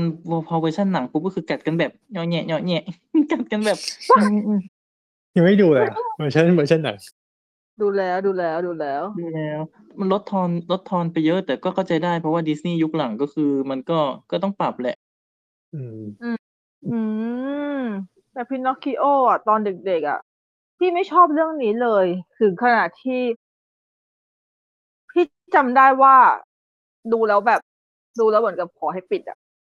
[0.47, 2.83] พอเวอร์ชันหนังปุ๊บก็คือกัดกันแบบเหยาะแหยะเหยาะแหยะ
[3.31, 3.77] กัดกันแบบ
[4.17, 4.59] อืมอืม
[5.35, 6.97] ยังไม่ดูเลยอะเวอร์ชันเวอร์ชันหนัง
[7.79, 9.59] ดูแล้วดูแล้วดูแล้ว ดูแล้ว
[9.99, 13.99] มันลดทอนลดทอนไปเยอะ แต่ก็เข้าใจได้เพราะว่าดิสนีย์ยุคหลังก็คือ มันก็
[14.31, 14.95] ก็ต้องปรับแหละ
[15.73, 15.99] อืม
[16.86, 16.89] อื
[17.83, 17.86] ม
[18.33, 20.19] แต่พินอคคิโออะตอนเด็กๆอะ
[20.77, 22.05] พี่ไม่ชอบเรื่องนี้เลย
[22.39, 23.21] ถึงขนาดที่
[25.12, 25.23] พี่
[25.55, 26.15] จำได้ว่า
[27.12, 27.59] ดูแล้วแบบ
[28.19, 29.38] ดูแล้วเหมือนกับขอให้ปิดอะ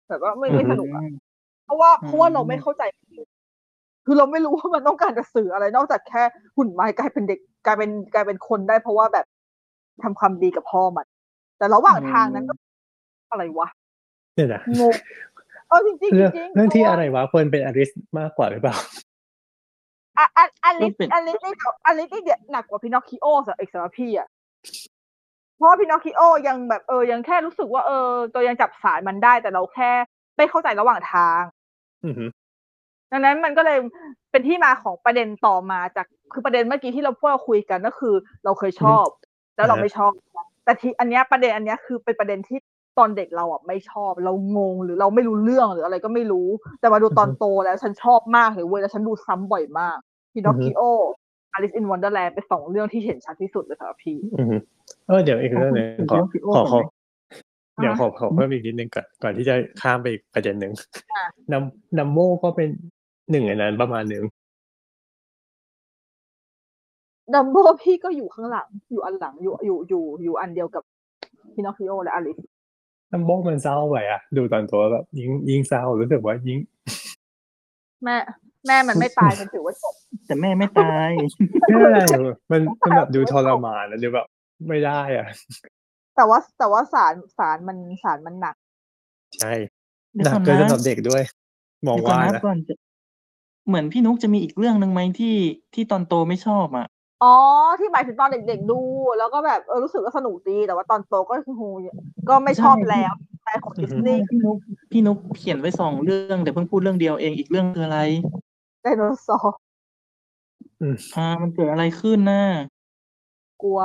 [0.08, 1.04] แบบว่าไม่ไม่สนุกอะ
[1.64, 2.84] เพราะว่าอืมเพราะว่าเราไม่เข้าใจ
[4.06, 6.24] คือเราไม่รู้ว่ามันต้องการจะสื่ออะไร นอกจากแค่
[6.58, 9.26] หุ่นไม้กลายเป็นเด็กกลายเป็นกลายเป็นคนได้ เพราะว่าแบบ
[10.04, 11.08] ทำความดีกับพ่อมัน
[11.58, 12.54] แต่ระหว่างทางนั้นก็
[13.32, 13.68] อะไรวะ
[14.36, 14.94] เนี่ยนะงง
[15.68, 18.76] เออจริงๆจริงเรื่องๆเรื่องที่พาว่าอะไรวะควรเป็นอลิซมากกว่าหรือเปล่า
[20.18, 21.54] อะอันอันลิสก็เป็นอันลิสนี่
[21.86, 24.28] อันลิสนี่เดี๋ยวหนักกว่าพินอคคิโอสำหรับเอกสำหรับพี่อะ
[25.56, 29.92] เพราะว่าพินอคคิโอยังแบบเออยังแค่รู้สึกว่าเออ ตัวยังจับสายมันได้แต่เราแค่
[30.38, 31.42] ไม่เข้าใจระหว่างทาง
[32.06, 32.30] อือหือ
[33.14, 33.80] ดังนั้นมันก็เลย
[34.32, 39.06] เป็นที่มาของประเด็นต่อมาจากคือประเด็นเมื่อกี้ที่เราพวกเราคุยกันก็คือ เราเคยชอบ
[39.56, 40.12] แล้วเราไม่ชอบ
[40.66, 42.58] แต่ทีอันเนี้ยประเด็นอันเนี้ยคือเป็นประเด็นที่
[42.98, 46.48] ตอนเด็กเราอะไม่ชอบ เรางงหรือเราไม่รู้เรื่องหรืออะไรก็ไม่รู้
[46.80, 49.98] แต่มาดูตอนโตแล้วฉันชอบมากเลยเว้ยแล้วฉันดูซ้ำบ่อยมาก
[50.34, 50.82] พินอคคิโอ
[51.56, 54.62] Alice in Wonderland เป็นสองเรื่องที่เห็นชัดที่สุดเลยสำหรับพี่อือหือ
[55.08, 56.80] เออเดี๋ยวอีกเรื่องหนึ่งขอเดี๋ยวขอขอ
[57.78, 60.74] อ่าเดี๋ยวขอขอเพิ่มอีกนิดนึงก่อนก่อนที่จะข้ามไปอีกประเด็นหนึ่ง
[61.14, 61.64] อะนัม
[61.98, 62.70] นัมโมก็เป็น
[63.32, 64.24] หนึ่งในนั้นประมาณหนึ่ง
[67.34, 70.84] ดัมโบพี่ก็อยู่ข้างหลัง อยู่อันหลังอยู่อยู่อยู่อยู่อันเดียวกับ
[71.54, 72.38] พินอคคิโอและอลิส
[73.12, 76.60] นัมโมมันเศร้าไปอะ ดูตอนโตแล้วแบบยิ่งยิ่งเศร้ารู้สึกว่ายิ่ง
[78.04, 78.16] แม่
[78.68, 79.96] แม่มันไม่ตายมันถือว่าจบ
[80.28, 81.10] แต่แม่ไม่ตาย
[81.68, 82.04] ไม่ได้
[82.52, 84.28] มันมันแบบดูทรมานอะดูแบบ
[84.70, 85.28] ไม่ได้อะ
[86.16, 88.56] แต่ว่าแต่ว่าสารสารมันสารมันหนัก
[89.40, 89.54] ใช่
[90.14, 91.24] เดี๋ยหวนักก่อนเกินนะสำหรับเด็กด้วย
[91.88, 92.74] มองเดี๋ยวก่อนว่านะนะก่อนจะ
[93.68, 95.36] เหมือนพี่นุกจะมีอีกเรื่องหนึ่งไหมที่
[95.74, 96.88] ที่ตอนโตไม่ชอบอะ
[97.24, 97.36] อ๋อ
[97.80, 98.80] ที่หมายถึงตอนเด็กๆดู
[99.18, 101.64] แล้วก็แบบเออรู้สึกว่าสนุกดีแต่ว่าตอนโตก็คือโห
[102.30, 104.58] ก็ไม่ชอบแล้วสไตล์ของดิสนีย์พี่นุก
[104.92, 108.00] พี่นุกเขียนไว้สองเรื่องแต่เพิ่งพูดเรื่องเดียวเองอีกเรื่องคืออะไร
[108.82, 109.56] ไดโนเสาร์
[111.16, 112.44] อ่ามันเกิดอะไรขึ้นน่ะ
[113.62, 113.80] กลัว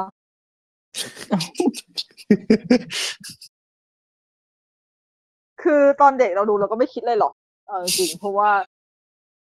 [5.62, 7.32] คือตอนเด็กเราดูเราก็ไม่คิดเลยหรอก
[7.66, 8.50] เออจริงเพราะว่า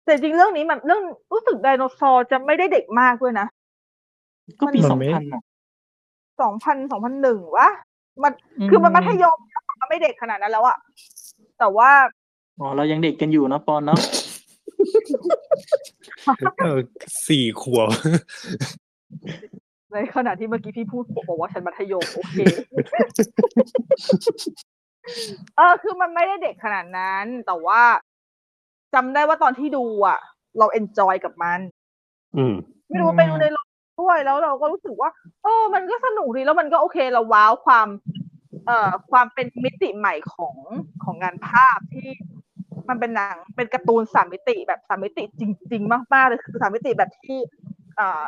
[0.03, 3.47] แต่จริงเรื่องนี้มันเรื่องรู้สึกไดโนเสาร์จะไม่ได้เด็กมากด้วยนะ
[4.59, 5.41] ก็ปีมันสองไม่พันอะ
[6.41, 7.69] สองพันสองพันหนึ่งวะ
[8.23, 8.31] มัน
[8.69, 9.37] คือมันมัธยม
[9.79, 10.77] มันไม่เด็กขนาดนั้นแล้วอะ
[11.59, 11.91] แต่ว่า
[12.59, 13.99] อ๋อเรายังเด็กกันอยู่เนอะปอนเนาะ
[16.63, 16.79] เออ
[17.27, 17.87] สี่ขวบ
[19.91, 22.35] ในขณะที่เมื่อกี้พี่พูดบอกว่าฉันมัธยมโอเค
[25.57, 27.81] เออคือมันไม่ได้เด็กขนาดนั้น แต่ว่า
[28.93, 30.19] จำได้ว่าตอนที่ดูอะ
[30.59, 31.59] เรา enjoy กับมัน
[32.37, 32.53] อืม
[32.89, 33.67] ไม่รู้ว่าไปดูในโรง
[34.01, 35.09] ด้วยแล้วเราก็รู้สึกว่า
[35.43, 37.87] เออ มันก็สนุกดีแล้วมันก็โอเคเรา wow ความ
[38.65, 40.57] เอ่อ ความเป็นมิติใหม่ของ
[41.03, 42.09] ของงานภาพที่
[42.89, 47.39] มันเป็นหนังเป็นการ์ตูนสามมิติแบบสามมิติจริง ๆ มากๆเลยคือสามมิติแบบที่
[47.95, 48.25] เอ่อ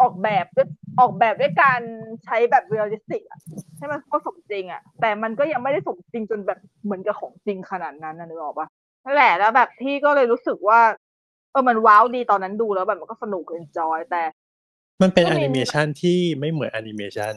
[0.00, 0.68] ออกแบบด้วย
[1.00, 1.80] ออกแบบด้วยการ
[2.24, 3.38] ใช้แบบ realistic อะ
[3.76, 8.68] ให้มันเข้าสมจริงอะแต่มันก็ยังไม่ได้สมจริงจนแบบเหมือนกับของจริงขนาดนั้นนะนึกออกปะ
[9.06, 10.80] นั่นแหละแล้วแบบพี่ก็เลยรู้สึกว่า
[11.52, 14.22] เออมัน wow ดีตอนนั้นดูแล้วแบบมันก็สนุก enjoy แต่
[15.02, 17.32] มันเป็นก็แอมีนิเมชันที่ไม่เหมือนแอนิเมชัน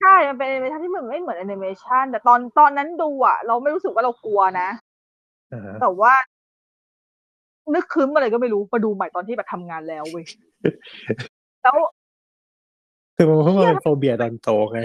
[0.00, 4.68] ใช่ มันเป็นแอนิเมชันที่มันไม่เหมือนแอนิเมชันแต่ตอนตอนนั้นดูอะ เราไม่รู้สึกว่าเรากลัวนะ
[5.52, 6.12] อ่าฮะแต่ว่า
[7.74, 10.24] นึกครึ้มอะไรก็ไม่รู้มาดูใหม่ตอนที่แบบทำงานแล้วเว้ย
[11.62, 11.76] แล้ว
[13.20, 14.80] คือมันเพิ่งมาเป็น phobia ตอนโตไง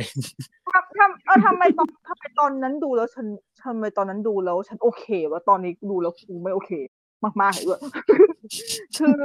[0.71, 3.25] ทำทำเออทำไมตอนทำไมตอนนั้นดูแล้วฉัน
[3.63, 6.71] ทำไมตอนนั้นดูแล้ว ฉันโอเควะตอนนี้ดูแล้วกูไม่โอเค
[7.41, 7.79] มากๆเลยด้วย
[8.97, 9.19] คือ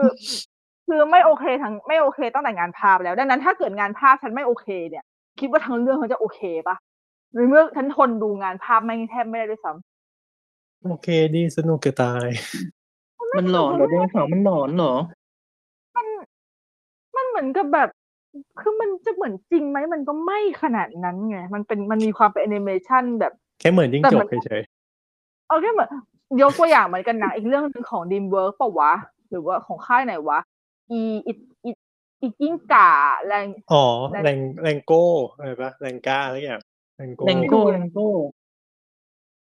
[0.86, 5.04] คือไม่โอเคทั้งไม่โอเคตั้งแต่งานภาพแล้ว ดังนั้นถ้าเกิดงานภาพฉันไม่โอเค เนี่ย
[5.40, 6.76] คิดว่าทั้งเรื่องเขาจะโอเคปะ
[7.32, 12.26] หรือเมื่อฉันทนดูงานภาพไม่งแทบไม่ได้ด้วยซ้ำโอเคดีสนุกจะตาย
[13.36, 14.94] มันหลอนเหรอไดโนเสาร์มันหลอนเหรอ
[15.96, 16.06] มัน
[17.16, 17.88] มันเหมือนกับแบบ
[18.60, 24.62] คือมันจะเหมือนจริงไหมมันก็ไม่ขนาดนั้นไงมันเป็นมันมีความเป็นแอนิเมชันแบบแค่เหมือนยิ่งแต่จมับนเฉย
[25.48, 25.88] เอาแค่เหมือน
[26.42, 28.92] ยกตัวอย่างเหมือนกันหนังอีกเรื่องหนึ่งของ DreamWorks ปะวะ
[29.30, 30.38] หรือว่าของค่ายไหนวะ
[30.90, 31.32] อีอี
[31.64, 31.70] อี
[32.22, 32.90] อีกิ้งก่า
[33.26, 35.04] แรงๆอ๋อแรงแรงแรงโก้
[35.36, 36.60] อะไรปะแรงก้าอะไรอย่าง
[36.96, 38.08] Rango Rango Rango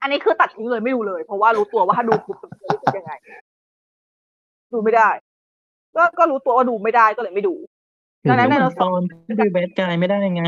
[0.02, 3.12] อันนี้คือตัดทิ้งเลยไม่ดูเลย เพราะว่ารู้ตัวว่าถ้าดูปุ๊บจะรู้สึกยังไง
[4.72, 5.08] ดูไม่ได้
[5.96, 7.54] ก็ก็รู้ตัวว่าดูไม่ได้ก็เลยไม่ดู
[8.28, 10.44] ดังนั้นก็ไดเหมืโนอนเสาตร์อนที่ดูแบดกายไม่ได้ไง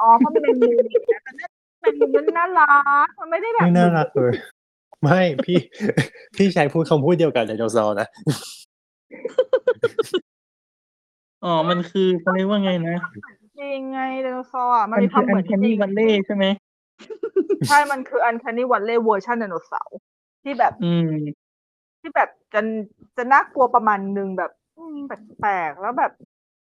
[0.00, 0.84] อ๋อเพราะมันเป็นมูน
[1.22, 1.50] แต่นั่น
[1.82, 2.66] เป็นมูนมันน่ารั
[3.06, 4.34] กมันไม่ได้แบบไม่น่ารักเลย
[5.02, 5.58] ไม่พี่
[6.36, 8.08] พี่ใช้พูดคำพูดเดียวกันไดโนเสาร์นะ
[11.44, 12.96] อ๋อ มันคือเขาเรียกว่าไงนะ
[13.58, 16.44] จริงไงไดโนเสาร์อะมันมันมีคคืวามอเหอัมืนอนแคนนี่จริงวันเล่ใช่ไหม
[17.66, 19.98] ใช่ มันคือ uncanny valley เวอร์ชันไดโนเสาร์
[20.42, 21.10] ที่แบบ อืม
[22.00, 22.60] ที่แบบจะ
[23.16, 24.57] จะน่ากลัวประมาณนึงแบบอืม
[25.06, 26.12] แปลกๆแล้วแบบ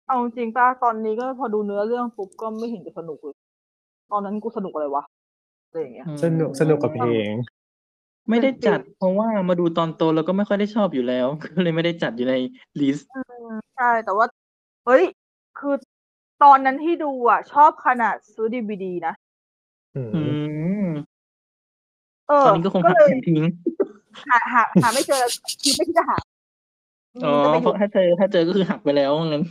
[0.06, 3.36] เอาจริงป่ะตอนนี้ก็พอดูเนื้อเรื่องปุ๊บก็ไม่เห็นจะสนุกเลย
[4.12, 5.04] ตอนนั้นกูสนุกอะไรวะ
[5.68, 7.32] อะไรอย่างเงี้ยสนุกสนุกกับเพลง
[8.28, 12.34] ไม่ได้จัด เพราะว่ามาดูตอนโตแล้วก็ไม่ค่อยได้ชอบอยู่แล้วก็เลยไม่ได้จัดอยู่ใน
[12.80, 14.26] listอืมใช่แต่ว่า
[14.86, 15.04] เฮ้ย
[15.58, 15.74] คือ
[16.42, 19.14] ตอนนั้นที่ดูอะ ชอบขนาดซื้อดีวดีนะ
[19.96, 20.22] อืมอื
[20.84, 20.86] ม
[22.28, 23.42] เออตอนนี้ก็คงหักเลยแขนทิ้ง
[24.28, 25.22] หาหาหาไม่เจอ
[25.62, 26.16] คือไม่คิดจะหา
[27.24, 29.44] อ๋อจะไปอเพยู่ราะถ้าเจอถ้าเจอก็คือหักไปแล้วงั้น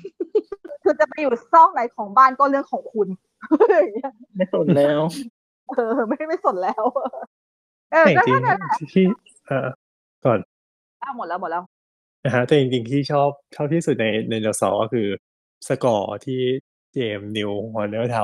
[0.83, 3.07] คือจะไปอยู่ซอกไหนของบ้านก็เรื่องของคุณ
[3.69, 5.01] อย่างเงี้ยไม่สนแล้ว
[5.69, 6.83] เออ ไม่ไม่สนแล้ว
[7.91, 9.05] เออแต่ก็จริแค่งนั้นแหละๆที่
[9.47, 9.67] เอ่อ
[10.25, 10.39] ก่อน
[11.01, 11.63] อ้าวหมดแล้วหมดแล้ว
[12.25, 15.07] นะฮะแต่จริงๆที่ชอบชอบที่สุดในในเดลซอก็คือ
[15.67, 16.41] สกอร์ที่
[16.93, 18.15] เจมส์นิวฮอร์เนอร์ท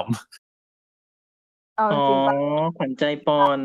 [1.77, 2.33] เอาอ๋อจริงปะ
[2.77, 3.57] ขวัญใจปอน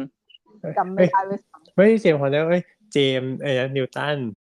[0.74, 4.41] ำจำไม่ได้เลยซ้ไม่ใช่เจมส์ฮอร์เนอร์เอ้ยเจมส์เอ้ยนิวตันำ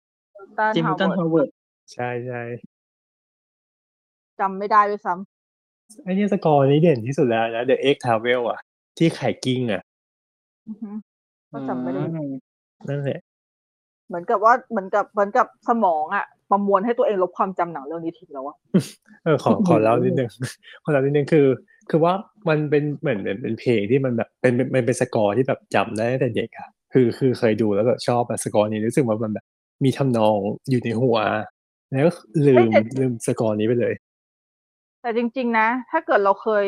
[0.58, 1.48] ต้านจิมฮาตันวฮาเวิร์ดร์เวิร์ด
[1.92, 2.42] ใช่ใช่
[4.40, 5.14] จำไม่ได้ด้วยซ้
[6.04, 8.60] ไอ้เนี่ยสกอร์นี้เด่นที่สุดแล้วนะ The X Travel อะ
[8.98, 10.90] ที่ไข่กิ้งอะำอือฮึ
[11.52, 12.32] ก็จำไม่ได้อืม
[12.88, 13.20] นั่นแหละ
[14.08, 18.56] เหมือนกับว่าเหมือนกับเหมือนกับสมองอะ ประมวลให้ตัวเองลบความจำหนังเรื่องนี้ทิ้งแล้วอะ
[19.24, 20.28] เออขอขอเล่านิดนึง
[20.82, 21.46] ขอเล่านิดนึงคือ
[21.90, 22.12] คือว่า
[22.48, 29.44] มันเป็นเหมือนเป็นเป็นเพลงที่มันแบบเป็นเป็นมันเป็นสกอร์ที่แบบจำได้ตั้งแต่เด็กอะคือคือเคยดูแล้วแบบชอบอะสกอร์นี้รู้สึกว่ามันแบบ
[29.84, 30.38] มีทำนอง
[30.70, 31.18] อยู่ในหัว
[31.90, 32.12] แล้วก็
[32.46, 33.94] ลืมลืมสกอร์นี้ไปเลย
[35.02, 36.66] แต่จริง ๆ นะ ถ้าเกิดเราเคย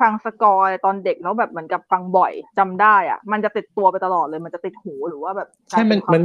[0.00, 6.20] ฟังสกอร์ตอนเด็กแล้วแบบเหมือนกับฟังบ่อยจำได้อะ มันจะติดตัวไปตลอดเลย มันจะติดหูหรือว่าแบบใช่มันกลาย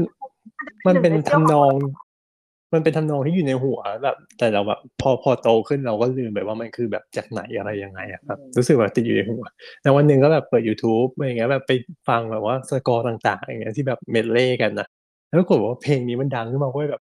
[0.88, 9.44] มันเป็มันควาเป็นหงใชื่ทำนองขมันเป็นทำนองที่อยู่ในหัวแบบ แต่เราแบบพอพอโตขึ้นเราก็ลืมไปว่ามันคือแบบจากไหนอะไรยังไงอะครับรู้สึกว่าติดอยู่ในหัว
[9.82, 11.72] แล้ววันหนึ่งก็แบบเปิด YouTube อะไรอย่างเงี้ยแบบไป
[12.08, 14.88] ฟังแบบว่าสกอร์ต่าง ๆ อย่างเงี้ยที่แบบเมดเล่กันนะ
[15.34, 17.02] แล้วปรากฏว่าเพลงนี้มันดังขึ้นมาเว้ยแบบ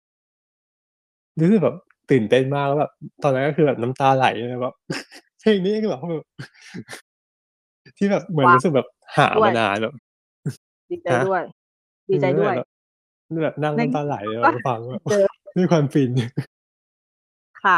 [1.39, 1.76] รู้สึกแบบ
[2.12, 2.92] ตื่นเต้นมากแล้วแบบ
[3.24, 4.76] ตอนนั้นก็คือแบบน้ำตาไหลเลยแบบ
[5.42, 6.26] เพลงนี้คือแบบแบบ
[7.98, 8.88] ที่แบบเหมือนรู้สึกแบบ
[9.18, 9.94] หามานานแบบ
[10.89, 11.42] ดีใจด้วย
[12.10, 12.68] ดีใจด้วยแบบ
[13.44, 15.26] แบบนั่งในน้ำตาไหลเลยก็ฟังแบบเจอ
[15.58, 16.10] ด้วยความฟิน
[17.63, 17.78] ค่ะ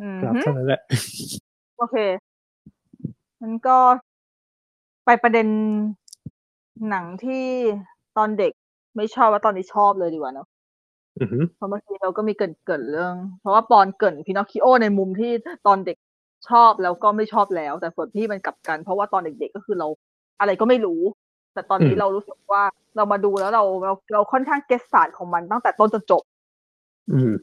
[0.00, 0.80] อืมครับฮึเท่านั้นแหละ
[1.78, 1.96] โอเค
[3.42, 3.78] มันก็
[5.04, 5.48] ไปประเด็น
[6.88, 7.46] หนังที่
[8.18, 8.52] ตอนเด็ก
[8.96, 10.46] ไม่ชอบว่าตอนนี้ชอบเลยดีกว่าเนาะ
[11.18, 15.30] อือหือเพราะเมื่อกี้เราก็มีเกรินเกรินเรื่อง เพราะว่าปอนเกรินพินอคคิโอในมุมที่
[15.66, 15.96] ตอนเด็ก
[16.50, 19.88] ชอบแล้วก็ไม่ชอบแล้ว แต่ส่วนพี่มันกลับกัน เพราะว่าตอนเด็กๆก็คือเรา
[20.40, 21.00] อะไรก็ไม่รู้
[21.54, 22.62] แต่ตอนนี้เรารู้สึกว่า
[22.96, 26.22] เรามาดูแล้วเราเราเราค่อนข้างเก็ตศาสตร์ของมันตั้งแต่ต้นจนจบ
[27.12, 27.34] อืม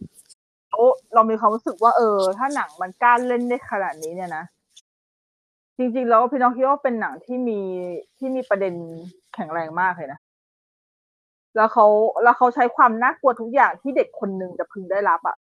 [0.69, 0.83] แล้ว
[1.13, 4.43] เรามีความรู้สึกว่าเออ ถ้าหนังมันกล้าเล่นได้ขนาดนี้เนี่ยนะ
[5.77, 7.59] จริงๆแล้วพินอคคิโอเป็นหนังที่มี
[8.17, 8.73] ที่มีประเด็น
[9.33, 10.19] แข็งแรงมากเลยนะ
[11.55, 11.85] แล้วเขา
[12.23, 15.35] แล้วเขาใช้ความน่ากลัวทุกอย่างที่เด็กคนหนึ่งจะพึงได้รับอะ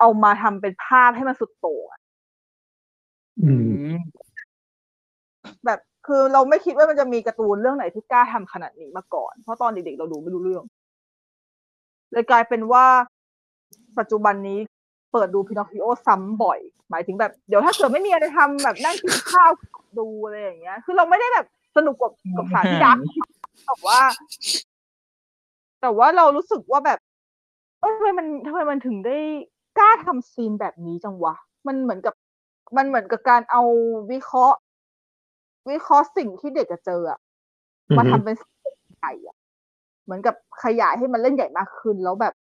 [0.00, 2.00] เอามาทำเป็นภาพให้มันสุดโต่งอะ
[3.42, 3.94] อืมม
[5.64, 10.64] แบบคือเราไม่คิดว่ามันจะมีการ์ตูนเรื่องไหนที่กล้าทำขนาดนี้มาก่อน เพราะตอนเด็กๆเราดูไม่รู้เรื่อง
[12.12, 12.86] เลยกลายเป็นว่า
[13.98, 14.58] ปัจจุบันนี้
[15.12, 16.58] เปิดดูพินอคคิโอซ้ำบ่อย
[16.90, 19.50] หมายถึงแบบเดี๋ยวถ้าเกิดไม่มีอะไรทำแบบนั่งกินข้าว
[19.98, 22.98] ดูอะไรอย่างเงี้ย คือเราไม่ได้แบบสนุกกับกับสารที่ดัก
[23.64, 24.00] แต่ว่า
[25.80, 26.98] แต่ว่าเรารู้สึกว่าแบบ
[27.80, 29.18] เอ้ยทำไมมันทำไมมันถึงได้
[29.78, 31.34] กล้าทำซีนแบบนี้จังวะ
[31.66, 32.14] มันเหมือนกับ
[32.76, 33.62] มันเหมือนกับการเอา
[34.10, 34.58] วิเคราะห์
[35.70, 37.18] วิเคราะห์สิ่งที่เด็กจะเจออะ
[37.98, 38.34] มาทำเป็น
[38.98, 39.36] ใหญ่อะ
[40.04, 42.34] เหมือนกับขยายให้มันเล่นใหญ่มากขึ้นแล้วแบบ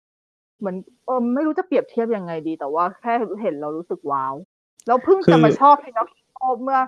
[0.59, 4.33] เหมือนเออไม่รู้จะเปรียบเทียบยังไงดี แต่ว่าแค่เห็นเรารู้สึกว้าว
[4.87, 6.79] แล้วเพิ่งคือจะมาชอบพินอคคิโอเมื่อ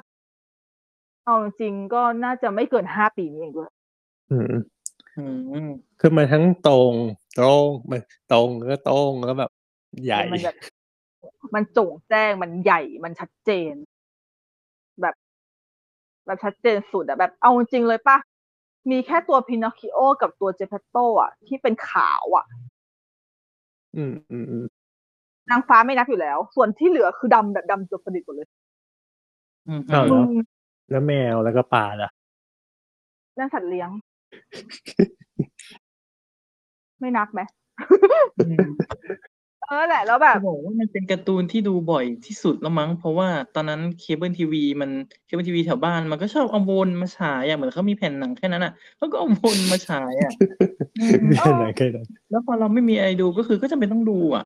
[1.26, 3.70] เอาจริงๆก็น่าจะไม่เกินห้าปีนี้เองด้วย
[4.32, 4.54] อืม
[5.18, 5.24] อื
[5.68, 6.94] ม คือมันทั้งตรง
[7.40, 9.52] ตรง มันตรงแล้วก็ตรงแล้วก็แบบ
[10.06, 10.56] ใหญ่ มันแบบ
[11.56, 13.74] มันโจ่งแจ้งมันใหญ่มันชัดเจน
[15.02, 15.16] แบบ
[16.26, 18.18] แบบชัดเจนสุดอะแบบเอาจริงเลยปะ
[18.92, 22.46] มีแค่ตัวพินอคคิโอกับตัวเจเปโตอะที่เป็นขาวอะ
[23.96, 24.66] อืมอืมอืม
[25.50, 28.48] นางฟ้าไม่นับอยู่แล้ว ส่วนที่เหลือคือดำแบบดำจนสนิทหมดเลย
[29.68, 30.30] อืมอ้าวเหรมึอง
[30.92, 32.10] แล้วแมวแล้วก็ปลาล่ะ
[33.38, 33.90] นั่นสัตว์เลี้ยง
[37.00, 37.42] ไม่นับไหม
[38.48, 38.68] อืม
[39.68, 44.92] เออแหละแล้วแบบจะบอกว่ามันเป็นการ์ตูนที่ดูบ่อยที่สุดแล้วมั้ง เพราะว่าตอนนั้นเคเบิลทีวีมัน
[45.26, 50.32] เคเบิลทีวีแถวบ้านมันก็ชอบเอาวนมาฉายอะเหมือนเขามีแผ่นหนังแค่นั้นอะเขาก็เอาวนมาฉายอะ
[51.00, 54.44] อืมแค่ไหนแค่นั้นแล้วพอเราไม่มีอะไรดูก็คือก็จำเป็นต้องดูอะ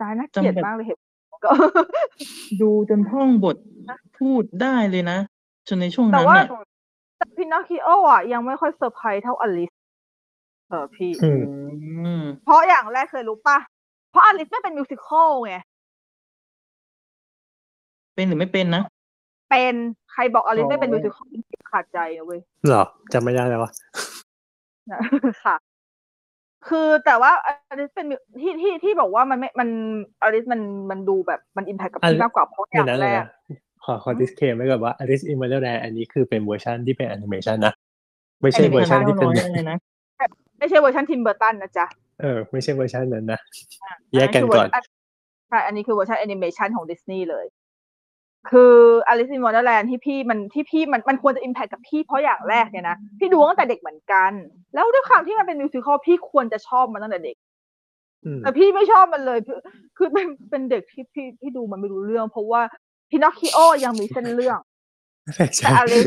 [0.00, 0.98] ตายน่าเกลียดจำแบบมากเลยเห็น
[1.44, 1.50] ก็
[2.62, 3.56] ดูจนท่องบท
[4.18, 5.18] พูดได้เลยนะ
[5.68, 6.46] จนในช่วงแต่นั้นว่าอะ
[7.22, 9.70] แต่พินอคคิโออะ ยังไม่ค่อยเซอร์ไพรส์เท่าอลิส
[10.68, 11.42] เออพี่อือืม
[12.20, 13.58] มเพราะอย่างแรกเคยรู้ปะ
[14.10, 15.54] เพราะอลิสไม่เป็นมิวสิควลไง
[18.14, 18.82] เป็นหรือไม่เป็นนะ
[19.50, 19.74] เป็น
[20.12, 21.24] ใครบอกอลิสอ๋อไม่เป็นมิวสิควล
[21.72, 22.82] ขาดใจนะเว้ยหรอ
[23.12, 23.72] จำไม่ได้แล้ววะ
[24.92, 25.02] นะ
[25.44, 25.56] ค่ะ
[26.68, 27.32] คือแต่ว่า
[27.70, 29.68] อลิสเป็น mu- ที่ที่ที่บอกว่ามันไม่มัน
[30.22, 33.26] อลิสมันมันดูแบบมันอิมแพคกับพี่ Alice มากกว่าเพราะอเดี๋ยย่าวงนะแรเดี๋ยวกนะ
[33.84, 37.74] ขอขอดิสเคมไว้ก่อนว่า Alice in Wonderland อันนี้คือเป็นเวอร์ชันที่เป็นแอนิเมชันนะ
[38.42, 39.78] ไม่ใช่เวอร์ชันที่เป็นแอะไรนะ
[40.58, 41.86] ไม่ใช่เวอร์ชันทิมเบอร์ตันนะจ๊ะ
[42.20, 43.40] เออ ไม่ใช่เวอร์ชันนั้นนะ
[43.82, 44.68] อะแยกกันก่อน
[45.48, 47.46] ใช่อันนี้คือเวอร์ชันแอนิเมชันของดิสนีย์เลย
[48.50, 48.74] คือ
[49.10, 54.32] Alice in Wonderland ที่พี่มันที่พี่มันมันควรจะ impact กับพี่เพราะอย่างแรกเนี่ยนะ พี่ดูตั้งแต่เด็กเหมือนกัน
[54.74, 57.36] แล้วด้วยความที่มันเป็น musical พี่ควรจะชอบมันตั้งแต่เด็ก
[58.24, 59.58] อืมแต่พี่ไม่ชอบมันเลย คือ
[59.96, 62.62] คือเป็นเป็นเด็กที่พี่พี่ดูมันไม่รู้เรื่อง เพราะว่า
[63.12, 64.58] พินอคคิโอยังมีเส้นเรื่อง
[65.34, 66.06] ใช่แต่ใช่อลิส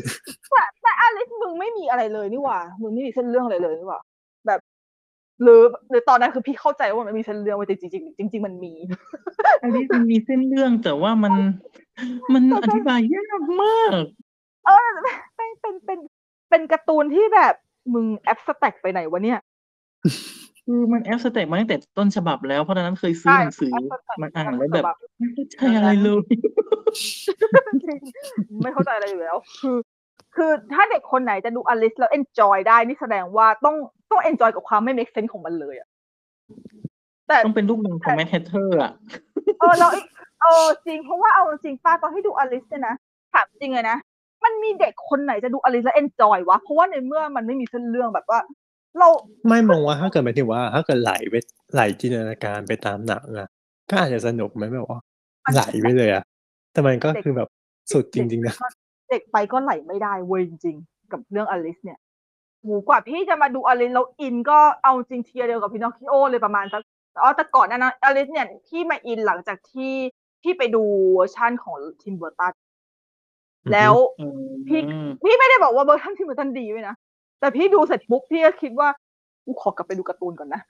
[0.52, 4.00] แต่แต่อลิสมึงไม่มีอะไรเลยนี่หว่า มึงไม่มีเส้นเรื่องอะไรเลยนี่หว่า
[4.48, 4.60] แบบ
[5.44, 8.74] หรือหรือตอนนั้นคือพี่เข้าใจว่ามันไม่มีเส้นเรื่องไว้แต่จริงๆจริงๆมันมี
[9.62, 11.34] อันนี้มันมีเส้นเรื่องแต่ว่ามัน
[12.34, 13.92] มันอธิบายยากมาก
[14.66, 14.90] เออ
[15.36, 16.00] เป็นเป็นเป็น
[16.50, 17.54] เป็นการ์ตูนที่แบบ
[17.94, 19.40] มึง abstract ไปไหนวะเนี่ย
[20.66, 26.22] คือมัน abstract มาตั้งแต่ต้นฉบับแล้วเพราะฉะนั้นเคยซื้อหนังสือใช่ abstract มาอ่านแล้วแบบฉบับไม่เข้าใจอะไรเลย
[28.64, 29.78] ไม่เข้าใจอะไรอยู่แล้วคือ
[30.36, 33.76] คือถ้าเด็กคนไหนจะดูอลิสแล้ว enjoy ได้นี่แสดงว่าต้อง
[34.12, 35.88] ต้อง enjoy กับความไม่ make sense ของมันเลยอะ
[37.28, 38.92] แต่ต้องเป็นลูกหนึ่งของ Mad Hatter อะ
[39.60, 40.06] เออแล้วอีก
[40.42, 42.96] เออจริงเพราะว่าเอาจริงปะตอนที่ดูอลิสเนี่ยนะ
[43.34, 43.98] ถามจริงเลยนะ
[44.44, 48.40] มันมีเด็กคนไหนจะดูอลิสแล้ว enjoy วะเพราะว่าในเมื่อมันไม่มีเส้นเรื่องแบบว่า
[49.00, 49.10] เรา
[49.50, 51.36] ไม่มองว่าถ้าเกิดหมายถึงว่า ถ้าเกิดไหลไป
[51.74, 53.48] ไหลจินตนาการไปตามหนังอะ
[53.90, 55.00] ก็อาจจะสนุกไหมแบบว่า
[55.54, 56.24] ไหลไปเลยอะ
[56.72, 57.50] แต่มันก็คือแบบ
[57.92, 58.56] สุดจริงๆนะ
[59.10, 62.00] เด็กไปก็ไหลไม่ได้เว้ยจริงๆกับเรื่องอลิสเนี่ย
[62.62, 66.82] โหกว่าพี่จะมาดูอลิสแล้ว in ก็เอาจริง tier เดียวกับพินอคคิโอเลยประมาณสัก
[67.22, 69.94] อ๋อแต่ก่อนหนั้นนะอลิสเนี่ยพี่มา in หลังจากที่
[70.44, 72.54] ที่ไปดูเวอร์ชั่นของทิมเบอร์ตัน
[73.74, 74.82] แล้วอืมพี่
[75.24, 76.96] พี่ไม่ได้บอกว่าเวอร์ชันทิมเบอร์ตันดีไว้นะ
[77.40, 78.90] แต่พี่ดูเสร็จปุ๊บพี่ก็คิดว่า
[79.46, 80.62] กูขอกลับไปดูการ์ตูนก่อนนะ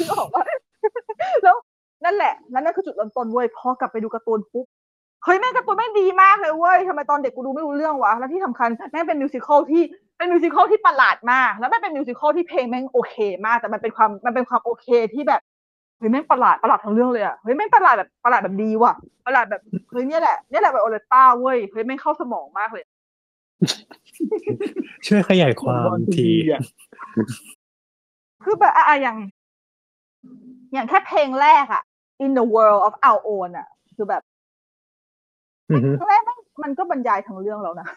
[0.00, 0.44] พี่บอกว่า
[1.42, 1.56] แล้ว
[2.04, 4.66] นั่นแหละนั่นนั่นคือจุดเริ่มต้นเว้ยพอกลับไปดูการ์ตูนปุ๊บ
[5.24, 9.82] เฮ้ยแม่งการ์ตูนแม่งดีมากเลยเว้ยทำไมตอนเด็กกูดูไม่รู้เรื่องวะแล้วที่สำคัญแม่งเป็น musical ที่
[10.16, 13.16] เป็น musical ที่ประหลาดมาก แล้วแม่งเป็น musical ที่เพลงแม่งโอเค
[13.46, 15.40] มากแต่มันเป็นความมันเป็นความโอเคที่แบบ
[15.98, 18.92] เฮ้ยแม่งประหลาดประหลาดทั้งเรื่องเลยอะเฮ้ยแม่งประหลาดแบบประหลาดแบบดีว่ะ
[19.26, 22.84] ประหลาดแบบเฮ้ยเนี่ยแหละเนี่ยแหละไบโอเลต้าเว้ยเฮ้ยแม่งเข้าสมองมากเลย
[25.06, 26.62] ช่วยขยายความทีอะ
[28.44, 29.18] คือแบบอะอะอย่าง
[30.72, 31.82] อย่างแค่เพลงแรกอะ
[32.24, 34.22] In the World of Our Own อะคือแบบ
[35.70, 37.88] อือฮึเพลงแรกมันมันก็บรรยายทั้งเรื่องแล้วนะ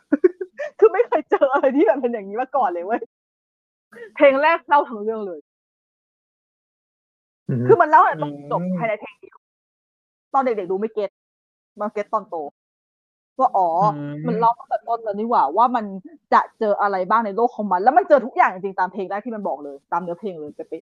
[0.80, 3.02] คือไม่เคยเจออะไรที่แบบเป็นอย่างนี้มาก่อนเลยเว้ย
[4.16, 5.40] เพลงแรกเล่าทั้งเรื่องเลย
[7.50, 9.38] อืมคือมันเล่าให้จบอืมจบภายในเพลงเดียว
[10.34, 11.10] ตอนเด็กๆดูไม่เก็ต
[11.82, 12.36] มาเก็ตตอนโต
[13.40, 15.86] ว่าอ๋ออมมันเล่าตั้งแต่ต้นแล้วนี่หว่า ว่ามัน
[16.34, 20.84] จะเจออะไรบ้างในโลกของมัน แล้วมันเจอทุกอย่างจริงๆตามเพลงได้ที่มันบอกเลย ตามเนื้อเพลงเลยเป๊ะ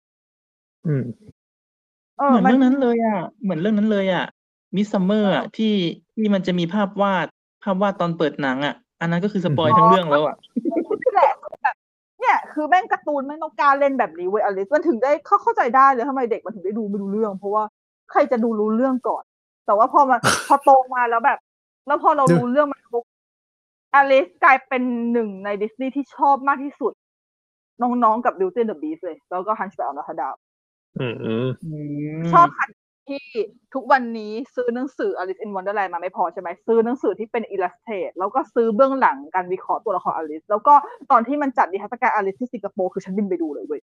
[0.88, 4.26] อืมๆเออเหมือนมันเรื่องนั้นเลยอะ เหมือนเรื่องนั้นเลยอะ
[4.76, 5.74] Midsommar อะที่
[6.18, 7.28] ที่มันจะมีภาพวาด
[7.64, 10.36] ภาพวาดตอนเปิดหนังอะ อันนั้นก็คือ spoil ทั้งเรื่องแล้วอะ
[11.04, 11.32] นี่แหละ
[11.64, 11.76] แบบ
[12.20, 17.64] เนี่ยคือแม่งการ์ตูนแม่งต้องการเล่นแบบนี้เว้ยอลิสมันถึงได้เข้าเข้าใจได้เลยทำไมเด็กมันถึงได้ดูไม่รู้เรื่อง เพราะว่า
[18.12, 19.24] ใครจะดูรู้เรื่องก่อน
[19.66, 20.18] แต่ว่าพอมา
[20.48, 21.40] พอโตมาแล้วแบบ
[21.88, 23.06] แล้วพอเราดูรู้เรื่องมันปุ๊บ
[23.96, 26.94] อลิสกลายเป็นหนึ่งในดิสนีย์ที่ชอบมากที่สุด
[27.82, 30.40] น้องๆ กับ Beauty and the Beast เลย แล้วก็ Hunchback of Notre Dame
[31.00, 31.50] อืมอืม
[32.34, 32.70] ชอบคัน
[33.10, 33.26] ที่
[33.74, 40.74] ทุกวันนี้ซื้อหนังสือ Alice in Wonderland มาไม่พอใช่ไหมซื้อหนังสือที่เป็น illustrate แล้วก็ซื้อเบื้องหลังการวิเคราะห์ตัวละคร Alice แล้วก็
[41.12, 43.82] ตอนที่มันจัดนิทรรศการ Alice ที่สิงคโปร์คือฉันบินไปดูเลยเว้ย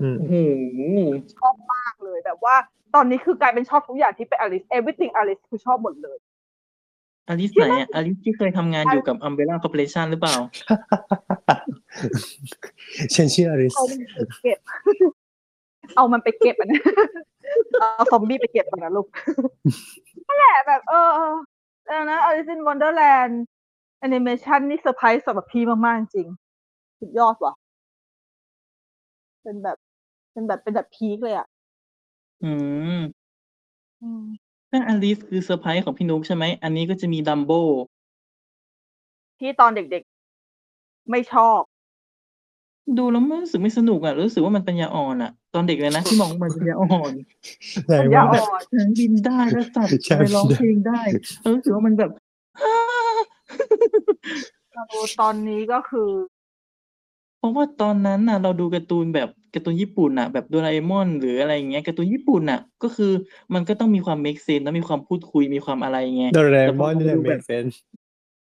[0.00, 0.34] อืมโอ้โห
[1.38, 2.54] ชอบมากเลยแบบว่า
[2.94, 6.18] ตอนนี้คือกลายเป็นชอบทุกอย่างที่เป็น Alice everything Alice คือชอบหมดเลย
[7.28, 10.36] อลิสไหนอะอลิสที่เคยทำงานอยู่กับ Umbrella Corporation หรือเปล่า
[13.14, 14.58] ฉันชื่ออลิสเอามันไปเก็บ
[15.96, 16.82] เอามันไปเก็บอะนะ
[17.80, 19.06] เอาซอมบี้ไปเก็บมันนะลูก
[20.28, 21.34] นั่นแหละแบบ เออเออ
[21.86, 23.34] เออนะ Alice in Wonderland
[24.00, 26.28] แอนิเมชันนี่เซอร์ไพรส์สำหรับพี่มากๆจริง
[27.00, 27.54] สุดยอดว่ะ
[29.42, 29.76] เป็นแบบ
[30.32, 31.46] เป็นแบบเป็นแบบ peak เลยอะ
[32.44, 32.52] อื
[32.96, 33.00] ม
[34.02, 34.24] อืม
[34.76, 37.50] ถ้าอลิสคือเซอร์ไพรส์ของพี่นุ๊กใช่ไหม อันนี้ก็จะมีดัมโบ
[39.40, 41.60] ที่ตอนเด็กๆไม่ชอบ
[42.98, 47.12] ดูแล้วไม่รู้สึกไม่สนุกอะ รู้สึกว่ามันปัญญาอ่อนอะ ตอนเด็กเลยนะที่มองว่ามันปัญญาอ่อน
[47.86, 51.00] ไหนปัญญาว่าอ่อนฉันบินได้แล้วสัตว์ใช่ไปร้องเพลงได้
[51.42, 52.10] เออรู้สึกว่ามันแบบ
[55.20, 56.10] ตอนนี้ก็คือ
[57.38, 63.12] เพราะว่าตอนนั้นน่ะ เราดูการ์ตูนแบบ การ์ตูนญี่ปุ่นน่ะแบบโดราเอมอนหรืออะไรอย่างเงี้ยการ์ตูนญี่ปุ่นน่ะก็คือ
[63.54, 67.64] มันก็ต้องมีความ make sense แล้วมีความพูดคุยมีความอะไรเงี้ยแต่โดเรมอนนี่แหละแบบดู make sense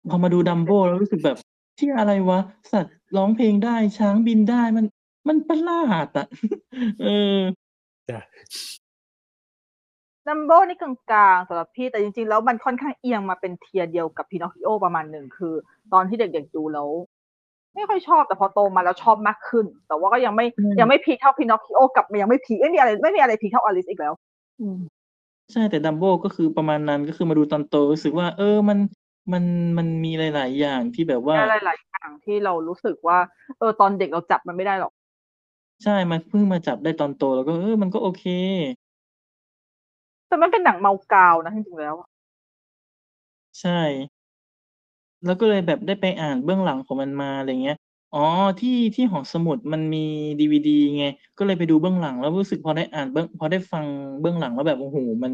[0.09, 1.38] พอมาดูดัมโบแล้วรู้สึกแบบ
[1.80, 2.39] ที่อะไรวะ
[2.72, 4.86] สัตว์ร้องเพลงได้ช้างบินได้มัน
[5.28, 6.28] มันประหลาดอะ
[7.01, 7.39] เออ
[8.09, 8.20] จ้ะ
[10.28, 15.53] ดัมโบนี่กลางๆสำหรับพี่แต่จริงๆ แล้วมันค่อนข้างเอียงมาเป็น tier เดียวกับพินอคคิโอประมาณหนึ่งคือ
[15.93, 16.89] ตอนที่เด็กๆดูแล้ว
[17.76, 24.14] ไม่ค่อยชอบแต่พอโตมาแล้วชอบมากขึ้น แต่ว่าก็ยังไม่อืมยังไม่พีคเท่าพินอคคิโอกับยังไม่พีคไม่มีอะไรไม่มีอะไรพีคเท่าอลิสอีกแล้ว
[24.60, 24.78] อืม
[25.52, 28.80] ใช่แต่ดัมโบก็คือประมาณนั้นก็คือมาดูตอนโตรู้สึกว่า เออมัน
[29.34, 29.44] มัน
[29.78, 33.18] มันมีหลาย ๆ อย่างที่แบบว่าอะไรหลาย ๆ อย่างที่เรารู้สึกว่า
[33.60, 34.92] เออตอนเด็กเราจับมันไม่ได้หรอก
[35.84, 38.24] ใช่มันเพิ่งมาจับได้ตอนโตแล้วก็เออมันก็โอเค
[40.28, 42.08] แต่มันเป็นหนังเมากาวนะจริงๆแล้วอะ
[43.60, 43.72] ใช่
[45.26, 47.76] แล้วก็เลยแบบได้ไปอ่านเบื้องหลังของมันมา อะไรเงี้ย
[48.14, 48.20] อ๋อ
[48.60, 50.00] ที่ที่หอสมุดมันมี
[50.40, 51.04] ดีวดีไง
[51.38, 53.86] ก็เลยไปดูเบื้องหลัง แล้วรู้สึกพอได้อ่านเบื้องพอได้ฟัง
[54.22, 55.32] เบื้องหลังแล้วแบบโอ้โหมัน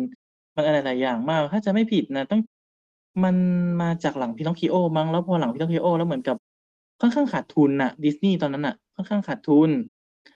[0.56, 2.40] มันอะไรหลายอย่างมาก ถ้าจำไม่ผิดนะต้อง
[3.24, 3.36] มัน
[3.82, 6.36] มาจากหลังพินอคคิโอมั้งแล้วพอหลังพินอคคิโอแล้วเหมือนกับ
[7.02, 9.72] ค่อนข้างขาดทุนน่ะดิสนีย์ตอนนั้นน่ะค่อนข้างขาดทุน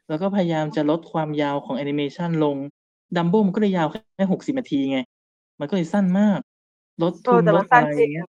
[0.07, 2.57] แล้วก็พยายามจะลดความยาวของแอนิเมชันลง
[3.15, 4.97] ดัมโบมันก็เลยยาวแค่หกสิบนาทีไง
[5.59, 6.39] มันก็เลยสั้นมาก
[7.01, 8.27] ลดทุนลดอะไรจริงเงี้ย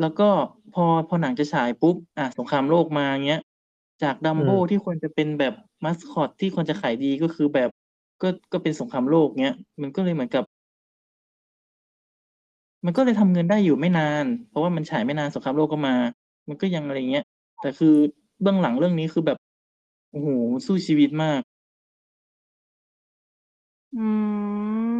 [0.00, 0.28] แล้วก็
[0.72, 3.40] พอพอหนังจะฉายปุ๊บ อะสงครามโลกมาเงี้ย
[4.02, 7.70] จากดัมโบที่ควรจะเป็นแบบมัสคอตที่ควรจะขายดีก็คือแบบ
[8.22, 10.44] ก็ก็เป็นสงครามโลกเงี้ย มันก็เลยเหมือนกับ
[12.84, 15.94] มันก็เลยทำเงินได้อยู่ไม่นาน เพราะว่ามันฉายไม่นานสงครามโลกก็มา
[16.48, 17.24] มันก็ยังอะไรเงี้ย
[17.60, 17.94] แต่คือ
[18.42, 19.38] เบื้องหลังเรื่องนี้คือแบบ
[20.10, 20.28] โอ้โห
[20.66, 21.40] สู้ชีวิตมาก
[23.94, 24.04] อื
[24.96, 24.97] ม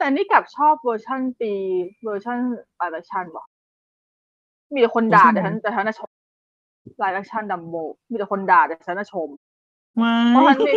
[0.00, 1.52] แต่นี่กลับชอบเวอร์ชันปี
[2.04, 2.38] เวอร์ชัน
[2.76, 3.46] live action ว่ะ
[4.72, 6.10] มีแต่คนด่าเวอร์ชันแต่ฉันแต่ฉันน่ะชม
[6.98, 7.74] live action ดัมโบ
[8.10, 9.28] มีแต่คนด่าแต่ฉันน่ะชม
[10.00, 10.72] ว้าเพราะฉันมี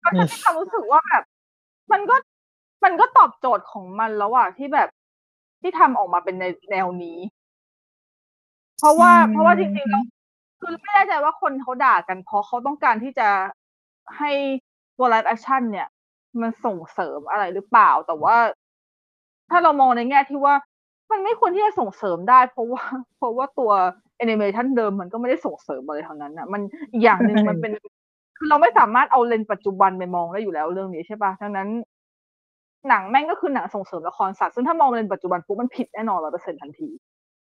[0.00, 1.24] เพราะฉันมีความรู้สึกว่าแบบ
[1.92, 2.16] มันก็
[2.84, 4.88] มันก็ตอบโจทย์ของมันแล้วอะที่แบบ
[5.62, 7.18] ที่ทำออกมาเป็นในแนวนี้
[8.78, 10.04] เพราะว่าอืมเพราะว่าจริงๆแล้ว
[10.60, 13.28] คือไม่แน่ใจว่าคนเขาด่ากันเพราะเขาต้องการที่จะ
[14.18, 14.30] ให้
[14.96, 15.88] ตัว live action เนี่ย
[16.40, 18.36] มันส่งเสริมอะไรหรือเปล่า แต่ว่า
[19.50, 20.54] ถ้าเรามองในแง่ที่ว่า
[21.10, 22.82] มันไม่ควรที่จะส่งเสริมได้ เพราะว่า
[23.16, 23.70] เพราะว่าตัว
[24.16, 26.60] แอนิเมชันเดิมมันก็ไม่ได้ส่งเสริมอะไรทั้งนั้นนะมัน
[26.92, 27.72] อีกอย่างหนึ่งมันเป็น
[28.36, 31.68] คือเราไม่สามารถเอาเลนส์ปัจจุบันไปมองได้อยู่แล้วเรื่องนี้ใช่ปะดังนั้น
[32.88, 36.88] หนังแม่งก็คือหนังส่งเสริมละครสัตว์ซึ่งถ้ามองเลนส์ปัจจุบันปุ๊บมันผิดแน่นอนร้อยเปอร์เซ็นทันที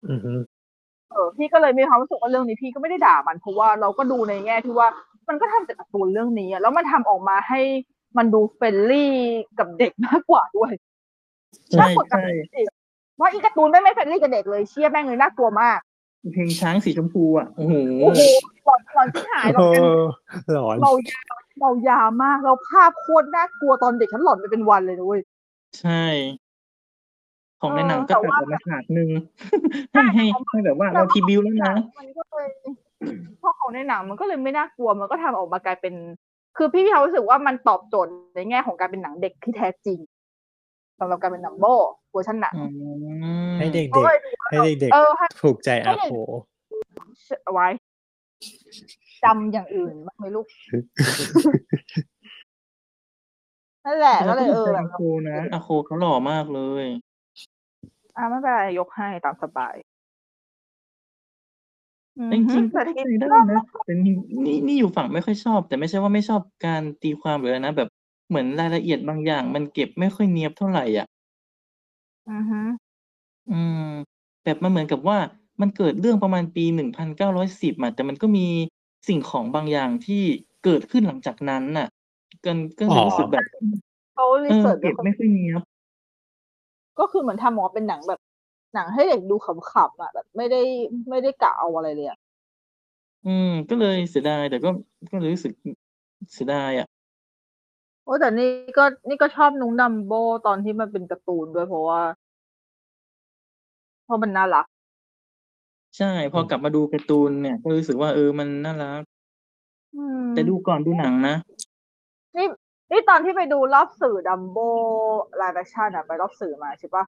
[0.09, 0.33] อือฮึ
[1.11, 4.87] เออพี่ก็เลยมีความรู้สึกว่าเรื่องนี้พี่ก็ไม่ได้ด่ามันเพราะว่าเราก็ดูในแง่ที่ว่า
[5.27, 7.61] มันก็ทำจากการ์ตูนเรื่องนี้อะแล้วมันทำออกมาให้
[8.17, 9.13] มันดู friendly
[9.59, 10.71] กับเด็กมากกว่าด้วย
[11.71, 12.67] ใช่น่ากลัวกับใช่เด็ก
[13.19, 15.79] ว่าอีการ์ตูนไม่ไม่ friendly กับเด็กเลยเชี่ยแม่งเลยน่ากลัวมาก
[16.33, 18.21] เพลงช้างสีชมพูอะโอ้โหโอ้โห
[18.65, 19.83] หลอนหลอนที่หายหลโอ้อนกัน
[20.53, 25.21] หลอนเรายาวเรายามากแล้วภาพโคตรน่ากลัวตอนเด็กฉันหลอนไปเป็นวันเลยนะเว้ย
[25.79, 26.03] ใช่
[27.61, 29.09] ของในหนังเออก็แต่ตัดว่าออกมาฉากหนึ่ง
[29.91, 32.47] ให้ให้ให้แบบว่าเราทีบิวแล้วนะมันก็เลย
[33.41, 35.93] พอของในหนังมันก็เลยไม่น่ากลัวมันก็ทำออกมากลายเป็น
[36.57, 39.99] คือพี่พี่เขารู้สึกว่ามันตอบโจทย์ในแง่ของการเป็นหนังเด็กที่แท้จริง
[40.99, 41.73] สำหรับการเป็นหนังโบ้
[42.11, 42.63] เวอร์ชันหนังอื
[43.51, 46.13] มให้เด็กเขาก็เลยดูๆให้เด็กเออให้ๆถูกใจอาโค
[47.43, 47.67] เอาไว้
[49.23, 50.45] จำอย่างอื่นบ้างไหมลูก
[53.85, 56.85] นั่นแหละก็เลยเออแบบอาโคนะอาโคเขาหล่อมากเลย
[58.17, 59.75] อะไม่เป็นไรยกให้ตามสบาย
[62.17, 64.13] อืมจริงๆก็แต่เข้าที่ใจได้นะ แต่นี่
[64.45, 67.89] นี่ นี่อยู่ฝั่งไม่ค่อยชอบ แต่ไม่ใช่ว่าไม่ชอบการตีความหรืออะไรนะ แบบ
[68.29, 71.07] เหมือนรายละเอียดบางอย่างมันเก็บไม่ค่อยเนียบเท่าไหร่อะ
[72.29, 72.59] อือฮึ
[73.51, 73.87] อืม
[74.43, 75.17] แบบมันเหมือนกับว่า
[75.61, 78.47] มันเกิดเรื่องประมาณปีหนึ่งพันเก้าร้อยสิบอะแต่มันก็มี
[79.07, 80.23] สิ่งของบางอย่างที่
[80.63, 81.87] เกิดขึ้นหลังจากนั้นน่ะ
[82.45, 83.45] กัน ก็เลยรู้สึกแบบ
[84.13, 85.61] เขารีเออเสิร์ชเก็บไม่ค่อยเนียบ
[86.99, 88.19] ก็คือเหมือนทำออกมาเป็นหนังแบบ
[88.73, 90.61] หนังให้เด็กดูขำๆอะแบบไม่ได้
[91.09, 92.19] ไม่ได้กะเอาอะไรเลยอะ
[93.25, 94.69] อืม ก็เลยเสียดายแต่ก็
[95.11, 95.53] ก็เลยรู้สึก
[96.33, 96.87] เสียดายอะ
[98.03, 100.13] โอ้แต่นี่ก็นี่ก็ชอบนุ้งดัมโบ
[100.47, 102.01] ตอนที่มันเป็นการ์ตูนด้วยเพราะว่า
[104.05, 104.65] เพราะมันน่ารัก
[105.97, 109.01] ใช่ พอกลับมาดูการ์ตูนเนี่ย ก็รู้สึกว่าเออมันน่ารัก
[109.95, 111.35] อืมแต่ดูก่อนดูหนังนะ
[112.37, 112.47] นี่
[112.91, 114.57] นี่ตอนที่ไปดูรอบสื่อดัมโบ
[115.37, 117.03] live action อะไปรอบสื่อมาใช่ปะ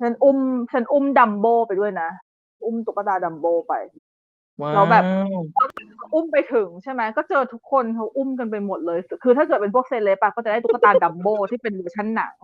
[0.00, 0.38] ฉันอุ้ม
[0.72, 2.08] ฉันอุ้มดัมโบไปด้วยนะ
[2.64, 3.74] อุ้มตุ๊กตาดัมโบไป
[4.60, 5.04] ว้าเราแบบ
[5.56, 5.58] ว
[6.14, 12.34] อุ้มไปถึงใช่ไหมก็เจอทุกคนเขาอุ้มกันไปหมดเลย คือถ้าเกิดเป็นพวกเซเลบอะก็จะได้ตุ๊กตาดัมโบที่เป็นเวอร์ชันหนัง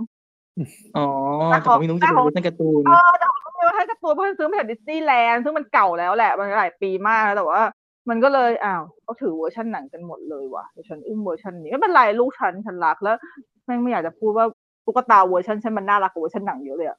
[0.96, 1.06] อ๋อ
[1.50, 7.62] แต่แต่ขของพี่นุ้งจะเป็นเวอร์ชันการ์ตูนเออแต่ของเวอร์ชันการ์ตูนเพราะฉันซื้อมาจากดิสนีย์แลนด์ซึ่งมันเก่าแล้วแหละมันหลายปีมากแล้วแต่ว่า
[8.08, 13.16] มันก็เลยอ้าวก็ถือเวอร์ชันหนังกันหมดเลยว่ะเดี๋ยวฉันอุ้มเวอร์ชันนี้ไม่เป็นไรลูกฉันฉันรักแล้ว
[13.64, 14.46] แม่งไม่อยากจะพูดว่า
[14.86, 16.98] ตุ๊กตาเวอร์ชันฉันมันน่ารักกว่าเวอร์ชันหนังเยอะเลยอะ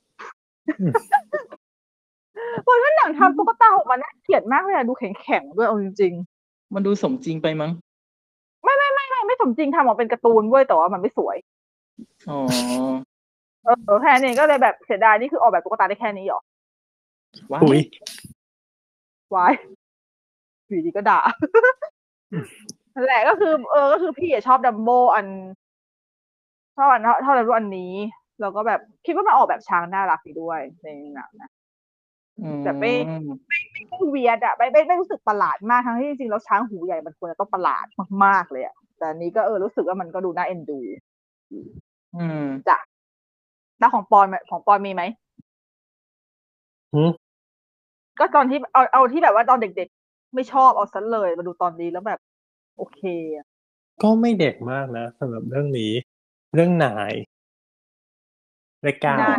[2.63, 6.13] เวอร์ชันหนังทำตุ๊กตาออกมาน่าเกลียดมากเลยอะดูแข็งๆด้วยเอาจริง
[6.73, 11.37] มันดูสมจริงไปมั้งๆไม่ไม่ไม่ไม่ไม่สมจริงทำออกเป็นการ์ตูนเว้ยแต่ว่ามันไม่สวย
[12.29, 12.39] อ๋อ
[13.63, 16.41] เออแค่นี้ก็เลยแบบเสียดายนี่คือออกแบบตุ๊กตาได้แค่นี้เหรอ
[17.51, 17.79] ว้าอุ้ย
[19.35, 19.53] วาย
[20.67, 21.19] อยู่ดีก็ด่า
[22.95, 25.27] นั่นแหละก็คือ เออ ก็คือพี่อะชอบดัมโบอัน
[26.77, 27.93] ชอบอันชอบดัมโบอันนี้
[28.41, 31.49] แล้วก็แบบคิดว่ามันออกแบบช้างน่ารักดีด้วยในหนังนะ
[32.39, 32.93] อืมแต่ไม่
[33.71, 37.85] ไม่เวียดอะไม่ไม่ไม่รู้สึกประหลาดมากทั้งที่จริงๆแล้วช้างหูใหญ่มันควรจะต้องประหลาด
[38.23, 40.79] มากๆเลยอะแต่อันนี้ก็เออรู้สึกว่ามันก็ดูน่าเอ็นดู
[42.15, 42.77] อืมจ้ะ
[43.79, 45.03] แล้วของปอนมีของปอนมีไหม
[46.93, 47.11] หืม
[48.19, 52.19] ก็ตอนที่เอาเอาที่แบบว่าตอนเด็กๆ ไม่ชอบเอาซะเลยมาดูตอนนี้แล้วแบบ
[52.77, 53.01] โอเค
[53.35, 53.45] อะ
[54.03, 55.91] ก็ไม่เด็กมากนะสำหรับเรื่องนี้
[56.53, 57.13] เรื่องนาย
[58.85, 59.35] และก้าวได้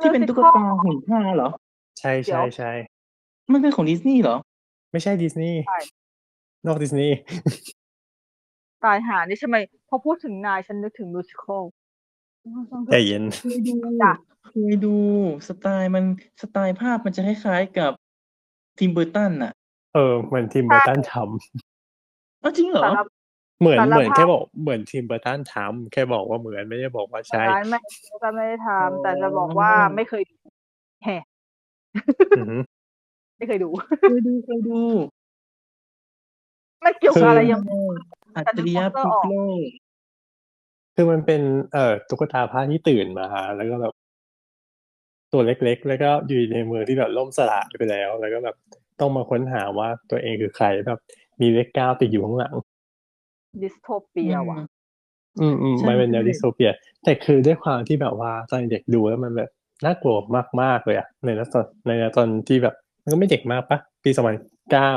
[0.00, 1.50] ที่เป็นตุ๊กตาหุ่นผ้าเหรอ
[1.98, 2.72] ใช่ใช่ใช่
[3.52, 4.36] มันเป็นของดิสนีย์เหรอ
[4.92, 5.78] ไม่ใช่ดิสนีย์ใช่
[6.66, 7.16] นอกดิสนีย์
[8.84, 9.56] ตายหานี่ใช่ไหม
[9.88, 11.62] พอพูดถึงนายฉันนึกถึงมิวสิควล
[12.92, 14.12] ใจเย็น เคยดูจ้ะ
[14.46, 14.96] เคยดู
[15.48, 16.04] สไตล์มัน
[16.40, 17.92] สไตล์ภาพมันจะคล้ายๆกับ
[18.78, 19.52] ทิมเบอร์ตันน่ะ
[19.94, 21.12] เออเหมือนทีมเบอร์ตันท
[22.42, 23.15] อ้าวจริงเหรอ สารพัดำ
[23.60, 27.80] เหมือนสารภาพเหมือนแค่บอกเหมือนทีมเบอร์ตันทำแค่บอกว่าเหมือนไม่ได้บอกว่าใช่ร้านไม่
[28.22, 30.36] ก็ไม่ได้ทำแต่จะบอกอ๋อว่าไม่เคยดู
[31.04, 31.22] แฮะ
[32.38, 32.62] อือหือ
[33.38, 33.68] ไม่เคยดู
[34.00, 34.80] เคยดูเคยดู
[36.82, 37.60] ไม่เกี่ยวกับอะไรยัง
[38.36, 39.22] อัจฉริยะแต่พนึกลิกว่าโลก
[40.94, 41.42] คือมันเป็น
[41.72, 43.26] เอ่อตุ๊กตาผ้าที่ตื่นมา
[43.56, 43.92] แล้วก็แบบ
[45.32, 48.56] ตัวเล็กๆ แล้วก็อยู่ในเมืองที่แบบล่มสลายไปแล้ว แล้วก็แบบ
[49.00, 51.00] ต้องมาค้นหาว่าตัวเองคือใครแบบ
[51.40, 52.54] มีเลขเก้าติดอยู่ข้างหลัง
[53.62, 54.60] dystopia ว่ะ
[55.40, 56.70] อืมอืมใช่มันเป็นแนวใช่ dystopia
[57.04, 59.50] แต่คือด้วยความที่แบบว่าตอนเด็กดูแล้วมันแบบ
[59.84, 60.16] น่ากลัว
[60.62, 64.38] มากๆเลยอะในตอนในตอนที่แบบ มันก็ไม่เด็กมากปะปีสองพัน
[64.70, 64.92] เก้า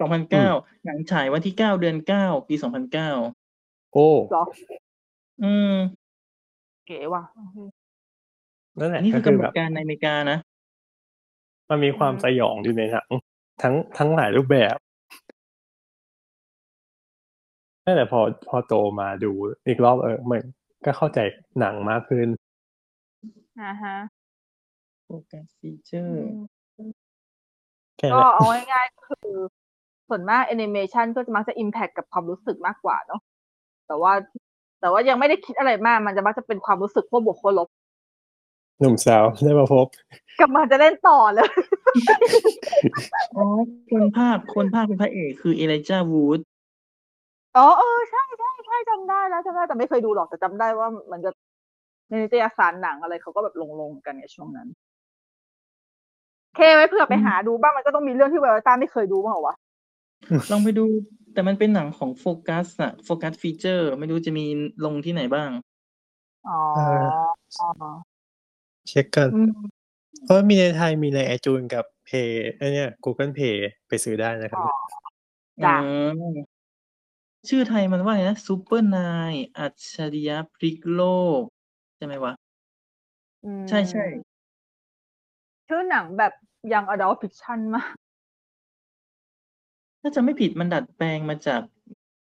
[0.00, 0.48] สองพันเก้า
[0.84, 3.10] หนังฉายวันที่เก้าเดือนเก้าปีสองพันเก้า
[3.92, 4.44] โอ้เหรอ
[5.42, 5.70] อืม
[6.86, 7.22] เก๋ว่ะ
[8.80, 10.38] นั่นแหอัละนนี้ก็คือคืกำอหนแบดบการในอเมริกานะ
[11.70, 13.08] มันมีความอืมสยองอยู่ในหนัง
[13.62, 14.76] ทั้งทั้งหลายรูปแบบ
[17.94, 19.30] แหละพอพอโตมาดู
[19.66, 20.40] อีกรอบเออมัน
[20.84, 21.18] ก็เข้าใจ
[21.58, 22.28] หนังมากขึ้น
[23.60, 23.96] อ่าฮะ
[25.04, 26.20] โฟกัสฟีเจอร์
[27.98, 29.36] แค่ก็นั้นเอาง่ายๆคือ
[30.08, 33.20] ส่วนมากแอนิเมชันก็จะมักจะอิมแพคกับความรู้สึกมากกว่าเนาะ
[33.86, 34.12] แต่ว่า
[34.80, 37.68] แต่ว่ายังไม่ได้คิดอะไรมาก มันจะมักจะเป็นความรู้สึกขั้วบวกขั้วลบ
[38.80, 39.86] หนุ่มสาวได้มาพบ
[40.38, 41.48] กลับมาจะเล่นต่อเลย
[43.36, 43.44] อ๋อ
[43.90, 46.40] คนภาคคนภาคเป็นพระเอกคือเอลิจาวูด
[47.56, 51.30] อ๋อเออใช่ใช่ใช่จำได้แล้วจำได้แต่ไม่เคยดูหรอกแต่จำได้ว่ามันจะ
[52.08, 54.68] ในนิตยสารหนังอะไรเขาก็แบบลงลงกันในช่วงนั้น
[56.56, 59.56] เคไว้เผื่อไปหาดูบ้างมันก็ต้องมีเรื่องที่ไวโอต้าไม่เคยดูบ้างเหรอวะ
[60.50, 60.84] ลองไปดู
[61.32, 64.46] แต่มันเป็นหนังของโฟกัสอะ Focus Features ไม่รู้จะมี
[64.84, 65.50] ลงที่ไหนบ้าง
[66.48, 67.06] อ๋อเออ
[67.60, 67.68] อ๋อ
[68.88, 69.50] เช็คกันอืม
[70.24, 73.56] เพราะมีในไทยมีในไอจูนกับเพย์ไอเนี่ย Google Play
[73.88, 74.68] ไปซื้อได้นะครับอ๋อ
[75.64, 75.88] จ้ะอื
[76.36, 76.55] ม
[77.48, 81.02] ชื่อไทยมันว่าอะไรนะซูเปอร์นายอัจฉริยะพลิกโล
[81.40, 81.42] ก
[81.96, 82.32] ใช่ไหมวะ
[83.44, 84.04] อืมใช่ใช่
[85.68, 86.32] ชื่อหนังแบบ
[86.72, 87.92] ยัง adult fiction มาก
[90.00, 91.62] ถ้าจะไม่ผิดมันดัดแปลงมาจาก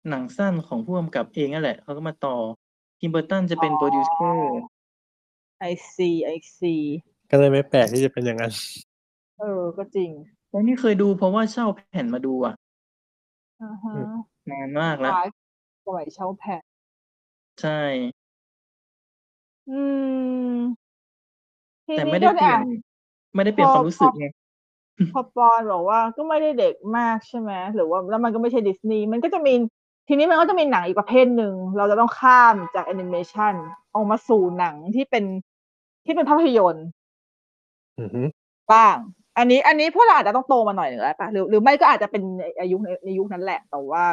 [0.09, 2.37] หนังสั้นของผู้กำกับเองนั่นแหละ เขาก็มาต่อ
[2.99, 4.59] Tim Burton จะเป็นอ๋อ producer
[5.71, 6.83] I see I see
[7.31, 8.53] ก็เลยไม่แปลกที่จะเป็นอย่างนั้น
[9.39, 10.11] เออ ก็จริง
[10.51, 12.55] แล้วนี่เคยดูเพราะว่าเช่าแผ่นมาดูอะ
[13.63, 14.15] อ่าฮะอืม
[14.51, 15.29] นานมากแล้วคล้าย
[15.87, 16.63] สมัยเช่าแผ่น
[17.61, 17.81] ใช่
[19.71, 19.81] อื
[20.53, 20.59] ม
[21.87, 22.65] ทีแต่นี้ไม่ได้ก็เปลี่ยนอะ
[23.35, 24.27] ไม่ได้เปลี่ยนพอความรู้สึกไง
[25.15, 29.55] พอปอนบอกว่า ก็ไม่ได้เด็กมากใช่ไหม หรือว่า แล้วมันก็ไม่ใช่ดิสนีย์ มันก็จะมี
[30.09, 33.55] ทีนี้มันก็จะมีหนังอีกประเภทหนึ่ง เราจะต้องข้ามจากแอนิเมชัน
[33.95, 35.25] ออกมาสู่หนังที่เป็น
[36.05, 36.87] ที่เป็นภาพยนตร์
[37.99, 38.23] อือฮึ
[38.73, 38.97] บ้าง
[39.39, 44.05] อันนี้อันนี้พวกเราอาจจะต้องโตมาหน่อยหนึ่งแล้วปะหรือหรือไม่ก็อาจจะเป็นในอายุในในยุคนั้นแหละแต่ว่า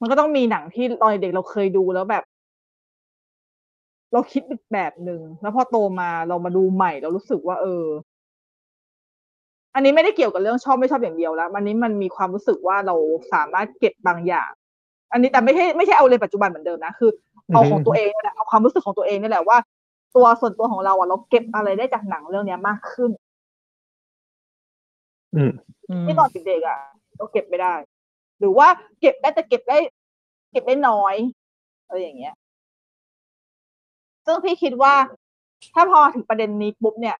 [0.00, 2.24] มันก็ต้องมีหนังที่ตอนเด็กเราเคยดูแล้วแบบ
[4.12, 7.86] เราคิดอีกแบบหนึ่งแล้วพอโตมาเรามาดูใหม่ เรารู้สึกว่า เออ
[9.74, 12.94] อันนี้ไม่ได้เกี่ยวกับเรื่องชอบไม่ชอบอย่างเดียวแล้วอันนี้มันมีความรู้สึกว่าเรา
[13.32, 14.50] สามารถเก็บบางอย่าง
[15.12, 17.10] อันนี้แต่ไม่ใช่ไม่ใช่เอาเลยปัจจุบันเหมือนเดิมนะคือ
[17.52, 19.58] เอาของตัวเองนี่แหละเอาความรู้สึกของตัวเองนี่แหละว่า
[20.16, 23.23] ตัวส่วนตัวของเราอะเราเก็บอะไรได้จากหนังเรื่องเนี้ยมากขึ้นอืมอืม
[26.06, 26.78] ที่ตอนเด็กๆอะ
[27.16, 27.74] เราเก็บไม่ได้
[28.38, 28.68] หรือว่า
[29.00, 29.78] เก็บได้แต่เก็บได้
[30.50, 31.14] เก็บได้น้อย
[31.86, 32.34] อะไรอย่างเงี้ย
[34.26, 34.94] ซึ่งพี่คิดว่า
[35.74, 37.16] ถ้าพอถึงประเด็นนี้ปุ๊บเนี่ย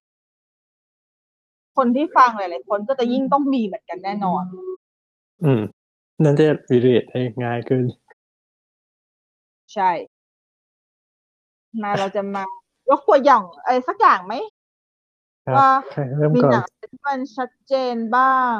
[1.77, 4.43] คนที่ฟังหลายๆคนก็จะยิ่งต้องมีเหมือนกันแน่นอน
[5.43, 5.61] อืม
[6.23, 7.83] นั่นจะรีเลทได้ง่ายขึ้น
[9.73, 9.91] ใช่
[11.83, 12.43] มาเราจะมา
[12.89, 14.54] ยกตัวอย่างอะไรสักอย่างไหมครับ
[15.53, 18.57] ว่าใครเริ่มมีก่อหนนังที่มันชัดเจนบ้าง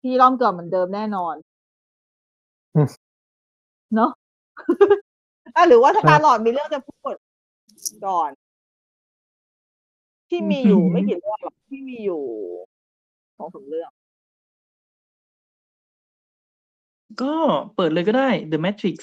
[0.00, 1.34] ที่ร่อมเกิดเหมือนเดิมแน่นอน
[2.74, 2.88] อืม
[3.94, 4.10] เนาะ
[5.56, 7.14] อะหรือว่าสครัตาบร์ลอร์ดมีเรื่องจะพูด
[8.06, 8.30] ก่อน
[10.28, 12.22] ที่มีอยู่ไม่กี่เรื่องหรอกที่มีอยู่
[13.38, 13.90] สองสามเรื่อง
[17.22, 17.34] ก็
[17.74, 18.96] เปิดเลยก็ได้ The Matrix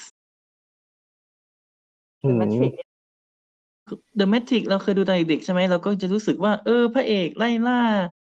[3.88, 3.92] อื
[4.26, 7.80] มแมทริก The Matrix เราเคยดูตอนเด็กๆใช่ไหมเราก็จะรู้สึกว่า เออ พระเอกไล่ล่า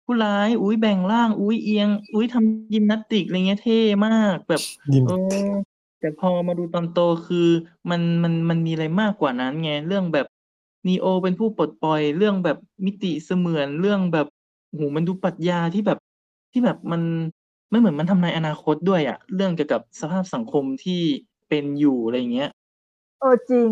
[0.05, 4.61] ผู้ร้าย อุ้ยแบ่งร่าง อุ้ยเอียง อุ้ยทำยิมนาสติกอะไรเงี้ยเท่มากแบบ
[4.93, 5.11] ยิมเอ
[5.47, 5.51] อ
[5.99, 7.47] แต่พอมาดูตอนโตคือ
[7.89, 10.27] มันมันมันมีอะไรมากกว่านั้นไงเรื่องแบบ
[10.87, 14.27] นีโอเป็นผู้ปลดปล่อยเรื่องแบบมิติเสมือนเรื่องแบบ
[14.67, 15.99] โอ้โหมันดูปรัชญาที่แบบ
[16.51, 17.01] ที่แบบมัน
[17.71, 21.01] ไม่เหมือนมันทำนายอนาคตด้วยอะเรื่องเกี่ยวกับสภาพสังคมที่
[21.49, 22.49] เป็นอยู่อะไรเงี้ย
[23.19, 23.69] เออจริง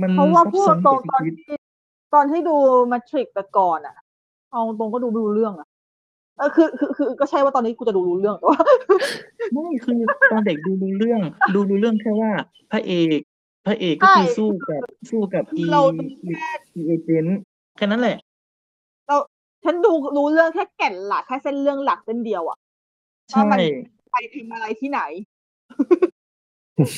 [0.00, 1.56] มันเพราะว่าซับพูดซ้อนตรกับงๆตอนชีวิตที่
[2.14, 2.56] ตอนที่ดู
[2.92, 3.96] มาทริกแต่ก่อนอะ
[4.52, 5.68] เอาตรงก็ดูไม่รู้เรื่องอะ
[6.38, 8.60] เออคือคือคือก็ใช่ว่าตอนนี้กูจะดูรู้เรื่องแต่ว่า
[9.52, 9.98] ไม่คือ
[10.30, 11.20] ตอนเด็กดูรู้เรื่อง
[11.54, 12.30] ดูรู้เรื่องแค่ว่า
[12.72, 13.20] พระเอก
[13.66, 16.04] พระเอกก็คือใช่สู้กับสู้กับอีเราอี
[16.74, 17.38] อีเอเจนต์
[17.76, 18.16] แค่นั้นแหละ
[19.06, 19.16] เรา
[19.64, 22.58] ฉันดูรู้เรื่องแค่แก่นหลักแค่เส้นเรื่องหลักเส้นเดียวอะ
[23.30, 23.58] ใช่ว่ามัน
[24.12, 25.00] ไปทำอะไรที่ไหน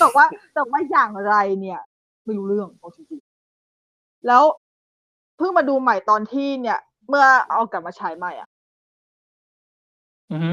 [0.01, 0.25] แต่ว่า
[0.55, 1.81] แต่ว่าอย่างไรเนี่ย
[2.25, 4.43] ไม่รู้เรื่องเอาจริงๆแล้ว
[5.37, 8.49] เพิ่งมาดูใหม่ตอนที่เนี่ย เมื่อเอากลับมาฉายใหม่อะ
[10.33, 10.53] อือฮึ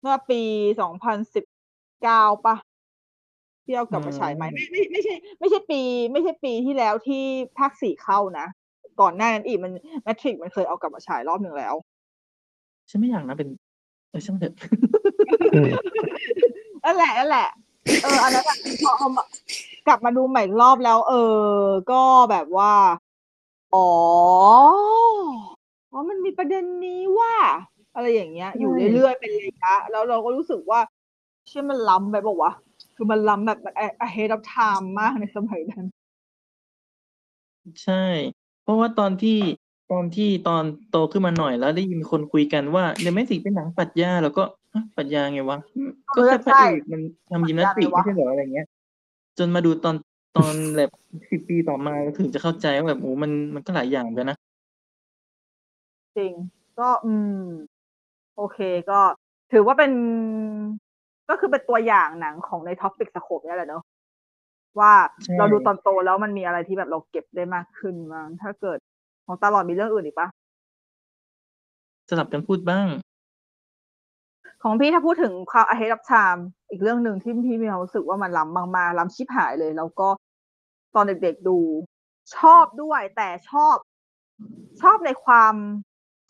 [0.00, 0.40] เมื่อปี
[0.80, 1.44] สองพันสิบ
[2.02, 2.56] เก้าปะ
[3.64, 5.80] ที่เอากลับมาฉายใหม่ไม่ไม่ไม่ใช่ ไม่ใช่ปี
[6.12, 7.22] ไม่ใช่ปีที่แล้วที่
[7.58, 8.46] ภาคสี่เข้านะ
[9.00, 11.74] ก่อนหน้านั้นอีกมันแมทริกมันเคยเอากลับมาฉายรอบหนึ่งแล้ว
[12.90, 13.48] ฉันไม่อยากนะเป็น
[14.10, 14.54] เออช่างเถอะ
[15.54, 15.70] อืม
[16.84, 17.48] นั่นแหละนั่นแหละ
[18.02, 19.24] เอออันนั้นอะพอเอามา
[19.86, 21.56] กลับมาดูใหม่อีกรอบแล้ว เออ
[21.90, 22.72] ก็แบบว่า
[23.74, 23.88] อ๋อ
[25.92, 27.34] อ๋อมันมีประเด็นนี้ว่า
[27.94, 30.80] อะไรอย่างเงี้ย อยู่ใช่เรื่อยๆเป็นระยะแล้วเราก็รู้สึกว่า
[31.48, 33.74] เชื่อมันล้ำไปบอกว่าวะคือมันล้ำแบบมัน
[34.06, 35.84] ahead of time มากในสมัยนั้น
[37.84, 38.04] ใช่
[38.62, 39.38] เพราะว่าตอนที่
[39.92, 44.42] ตอนที่ตอนโตขึ้นมาหน่อยแล้วได้ยินคนคุยกันว่า The Matrix เป็นหนังปรัชญาแล้วก็
[44.74, 48.66] ฮะปรัชญาไงวะอืมก็แค่พระเอกมันทำยิมนาสติกปรัไม่ชญาไงวะไม่ใช่เหรออะไรเงี้ย
[49.38, 49.96] จนมาดูตอน
[50.36, 50.90] ตอนแบบ
[51.30, 54.38] สิบปีต่อมาถึงจะเข้าใจว่าแบบโอ้มันมันก็หลายอย่างเหมือนกันนะ
[56.16, 56.32] จริง
[56.80, 57.42] ก็อืม
[58.36, 58.58] โอเค
[58.90, 59.00] ก็
[59.52, 59.92] ถือว่าเป็น
[61.30, 63.82] ก็คือเป็นตัวอย่างหนังของใน topic scope นี่แหละเนอะ
[64.78, 64.92] ว่า
[65.24, 68.78] ใช่ เราดูตอนโตแล้วมันมีอะไรที่แบบเราเก็บได้มากขึ้นมั้งถ้าเกิด
[69.26, 70.28] ของตลอดมีเรื่องอื่นอีกปะ
[72.08, 72.86] สลับกันพูดบ้าง
[74.62, 76.40] ของพี่ถ้าพูดถึงความ ahead of time
[76.70, 80.08] อีกเรื่องหนึ่งที่พี่มีความรู้สึกว่ามันล้ำมากๆล้ำชิบหายเลย แล้วก็
[80.94, 81.58] ตอนเด็กๆดู
[82.36, 83.76] ชอบด้วยแต่ชอบ
[84.82, 85.54] ชอบในความ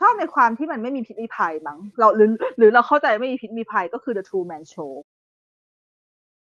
[0.00, 2.28] ชอบในความที่มันไม่มีพิษมีภัยมั้งเราหรือ
[2.58, 4.92] หรือเราเข้าใจไม่มีพิษมีภัยก็คือ The True Man Show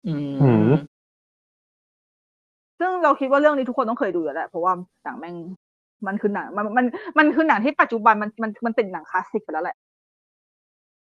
[0.07, 0.71] อือืมม
[2.79, 4.73] ซึ่งเราคิดว่าเรื่องนี้ทุกคนต้องเคยดูอยู่แล้วแหละเพราะว่า
[5.05, 5.37] หนังแม่ง
[6.07, 6.87] มันคือหนัง มันมัน
[7.19, 9.77] มันคือหนังที่ปัจจุบันมันมันมันเป็นหนังคลาสสิกไปแล้วแหละ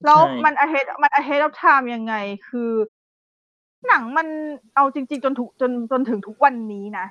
[0.06, 2.14] แล้วใช่มัน ahead มัน ahead of time ยังไง
[2.50, 2.72] คือ
[3.88, 4.28] หนังมัน
[4.76, 7.06] เอาจริง ๆ จนถูกจนจนถึงทุกวันนี้นะ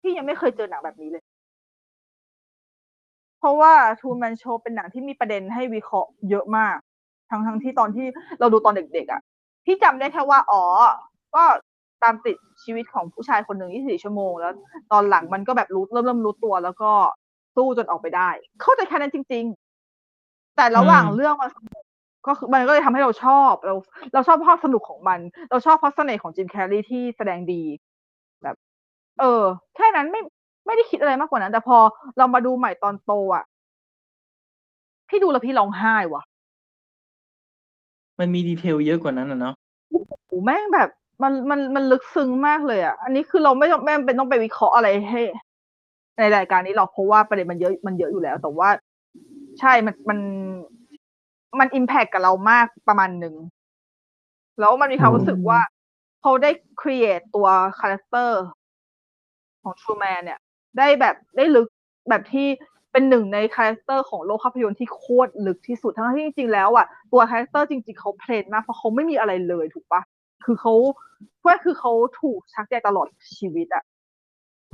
[0.00, 1.24] พี่ยังไม่เคยเจอหนังแบบนี้เลย
[3.38, 6.76] เพราะว่า True Man Show เป็นหนังที่มีประเด็นให้วิเคราะห์เยอะมาก
[7.30, 8.06] ทั้งทั้งที่ตอนที่
[8.40, 9.20] เราดูตอนเด็กๆอะ่ะ
[9.64, 10.62] พี่จำได้แค่ว่าอ๋อ
[11.34, 11.42] ก็
[12.02, 14.52] ตามติดชีวิตของผู้ชายคนหนึ่ง24 ชั่วโมง แล้ว
[14.92, 16.90] ตอนหลังมันก็แบบรู้เริ่มเริ่มรู้ตัว แล้วก็
[17.56, 18.30] สู้จนออกไปได้
[18.60, 19.44] เข้าใจแค่นั้นจริง
[20.00, 21.50] ๆ แต่ระหว่างอืมเรื่องมัน
[22.26, 23.74] ก็คือมันก็เลยทำให้เราชอบ เรา
[24.12, 25.20] เราชอบภาพสนุกของมัน
[25.50, 27.62] เราชอบเพราะเสน่ห์ของจิมแคร์รีที่แสดงดี
[28.42, 28.56] แบบ
[29.20, 29.42] เออ
[29.76, 30.20] แค่นั้นไม่
[30.66, 31.78] ไม่ได้คิดอะไรมากกว่านั้น แต่พอ
[32.18, 33.44] เรามาดูใหม่ตอนโตอะ
[35.08, 36.22] พี่ดูแล้วพี่ร้องไห้ว่ะ
[38.18, 39.54] มันมี detail เยอะกว่านั้นอะเนาะ
[39.90, 40.88] โอ้โหแม่งแบบ
[41.22, 45.22] มันมันมันลึกซึ้งมากเลยอะ อันนี้คือเราไม่ต้องไม่จำเป็นต้องไปวิเคราะห์อะไรให้
[46.18, 48.68] ในรายการนี้หรอกเพราะว่าประเด็นมันเยอะมันเยอะอยู่แล้ว แต่ว่า
[49.60, 50.18] ใช่มันมัน
[51.58, 53.34] มัน impact กับเรามากประมาณหนึ่ง
[54.60, 55.60] แล้วมันมีความรู้สึกว่า
[56.20, 56.50] เขาได้
[56.80, 57.48] create ตัว
[57.80, 58.42] character
[59.62, 60.40] ของ Truman เนี่ย
[60.78, 61.68] ได้แบบได้ลึก
[62.08, 62.46] แบบที่
[62.92, 70.02] เป็นหนึ่งใน character ของโลกภาพยนตร์ที่โคตรลึกที่สุดทั้งที่จริงๆแล้วอะตัว character จริง ๆเขา plain มากเพราะเขาไม่มีอะไรเลยถูกปะ
[70.44, 70.72] คือเขา
[71.40, 73.84] เพื่อคือเขาถูกชักใยตลอดชีวิตอะ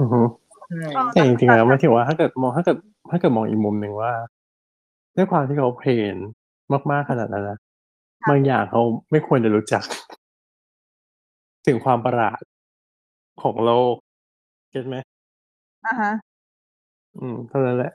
[0.00, 0.20] อือฮึ
[0.92, 2.76] ใช่แต่จริงๆแล้วหมายถึงว่าถ้าเกิดมองถ้าเกิด
[3.10, 4.12] ถ้าเกิดมองอีกมุมหนึ่งว่า
[5.16, 6.16] ด้วยความที่เขา plain
[6.90, 7.58] มาก ๆ ขนาดนั้นนะ
[8.28, 9.82] บางอย่างเขาไม่ควรจะรู้จัก
[11.66, 12.40] ถึงความประหลาด
[13.42, 13.94] ของโลก
[14.70, 14.96] เก็ตไหม
[15.86, 16.12] อะฮะ
[17.18, 17.92] อืม เท่านั้นแหละ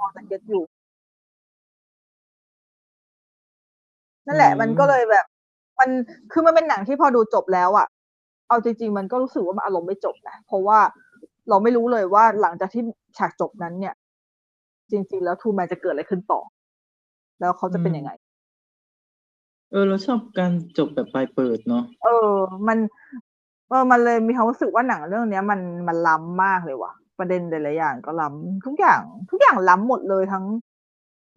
[0.00, 0.62] พอจะเก็ตอยู่
[4.26, 5.26] นั่นแหละ มันก็เลยแบบ
[5.80, 5.90] มัน
[6.32, 7.86] คือมันเป็นหนังที่พอดูจบแล้วอะ
[8.48, 10.78] เอาจริง ๆ มันก็รู้สึกว่า มันอารมณ์ไม่จบนะ เพราะว่า
[11.48, 12.82] เราไม่รู้เลยว่า หลังจากที่
[13.18, 13.94] ฉากจบนั้นเนี่ย
[14.90, 16.40] จริง ๆ แล้วทูแมนจะเกิดอะไรขึ้นต่อ
[17.40, 18.10] แล้วเขาจะเป็นยังไง
[19.70, 22.32] เออ เราชอบการจบแบบปลายเปิดเนาะเออ
[22.68, 22.78] มัน
[23.68, 30.44] เออ มันเลยมีความรู้สึกว่าหนังเรื่องเนี้ย มันมันล้ำมากเลยว่ะ ประเด็นหลายๆอย่างก็ล้ำทุกอย่าง ทุกอย่างล้ำหมดเลยทั้ง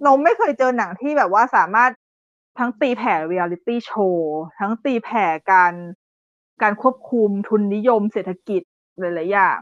[0.04, 1.92] เราไม่เคยเจอหนังที่แบบว่าสามารถ
[2.60, 5.74] ทั้งตีแผ่เรียลิตี้โชว์ทั้งตีแผ่การ
[6.62, 8.62] การควบคุมทุนนิยมเศรษฐกิจ
[9.00, 9.60] หลายๆอย่าง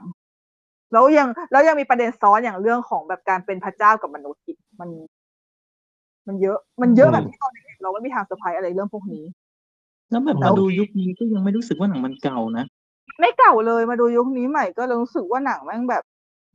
[0.93, 4.89] แล้วยังแล้วยังมีประเด็นซ้อนอย่างเรื่องของแบบการเป็นพระเจ้ากับมนุษย์อีกมัน
[6.27, 9.25] มันเยอะ มันเยอะแบบที่ตอนเด็กๆเราไม่มีทางเซอร์ไพรส์อะไรเรื่องพวกนี้
[10.09, 12.65] แล้วแบบแล้วมาดูยุคนี้ก็ยังไม่รู้สึกว่าหนังมันเก่านะ
[13.19, 16.03] ไม่เก่าเลยมาดูยุคนี้ใหม่ก็เลยรู้สึกว่าหนังแม่งแบบ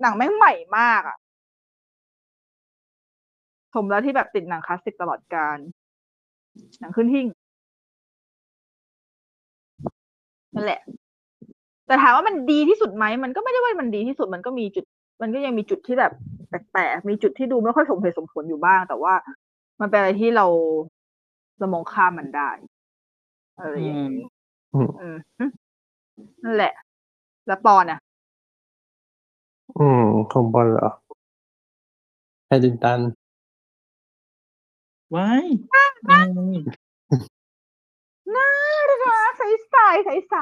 [0.02, 1.16] หนังแม่งใหม่มากอะ
[3.74, 5.58] สมแล้วที่แบบติดหนังคลาสสิกตลอดกาล
[6.80, 7.26] หนังขึ้นหิ้ง
[10.54, 10.80] นั่นแหละ
[11.86, 14.84] แต่ถามว่ามันดีที่สุดไหม มันก็ไม่ได้ว่ามันดีที่สุด มันก็มีจุด
[15.22, 16.12] มันก็ยังมีจุดที่แบบ
[16.48, 19.14] แปลกๆ มีจุดที่ดูไม่ค่อยสมเหตุสมผลอยู่บ้าง แต่ว่า
[19.80, 20.46] มันเป็นอะไรที่เรา
[21.58, 22.50] เรามองข้ามมันได้
[23.58, 24.26] อะไรอย่างนี้
[24.74, 25.16] อืมอืม
[26.44, 26.72] นั่นแหละ
[27.46, 27.98] แล้วปอนอะ
[29.78, 30.90] อืมของบอลเหรอ
[32.46, 33.00] แพดดินตัน
[35.14, 36.12] ว้ายยังไง
[38.34, 38.48] น่า
[39.04, 40.36] รักใสใสใสใส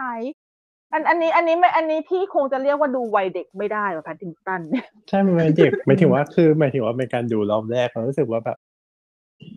[0.92, 8.58] อันอันนี้ อันนี้ไม่อันนี้พี่คงจะเรียกว่าดูวัยเด็กไม่ได้หรอแพทติงตันเนี่ยใช่มันเป็นเด็กหมายถึงว่าคือหมายถึงว่าเป็นการดูรอบแรกเรารู้สึกว่าแบบ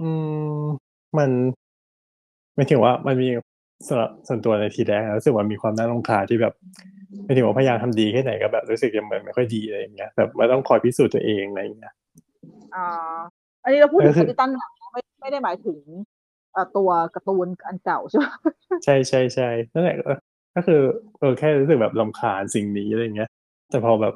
[0.02, 0.10] อื
[0.56, 0.64] ม
[1.18, 1.30] มัน
[2.56, 3.30] หมายถึงว่ามันมี
[3.88, 6.54] ส่วนส่วนตัวในทีแรกรู้สึกว่ามีความน่ารำคาญที่แบบ
[7.24, 11.94] หมายถึงว่าพยายามทำดีแค่ไหนก็แบบรู้สึกยังเหมือนไม่ค่อยดีอะไรอย่างเงี้ยแบบไม่ต้องคอยพิสูจน์ตัวเองอะไรอย่างเงี้ย
[12.76, 12.88] อ่า
[13.64, 15.80] อันนี้เราพูดถึงก็คือแพทติงตันหนังไม่ไม่ได้หมายถึง
[16.54, 18.26] เอ่อตัวการ์ตูนอันเก่าใช่ไหม
[18.84, 20.12] ใช่ใช่ใช่นั่นแหละก็
[20.56, 20.82] ก็คือ
[21.20, 23.30] เออแค่รู้สึกแบบรำคาญสิ่งนี้อะไรเงี้ย
[23.70, 24.14] แต่พอแบบ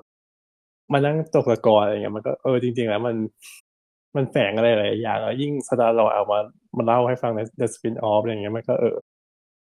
[0.93, 3.15] มานั่งตกตะกอนอะไรเงี้ยมันก็เออจริง ๆ แล้วมัน
[4.15, 6.39] มันแฝงอะไรหลายอย่างแล้วยิ่งสตาร์เราเอามา
[6.77, 8.95] มาเล่าให้ฟังใน The Spin Off อะไรเงี้ยมันก็เออ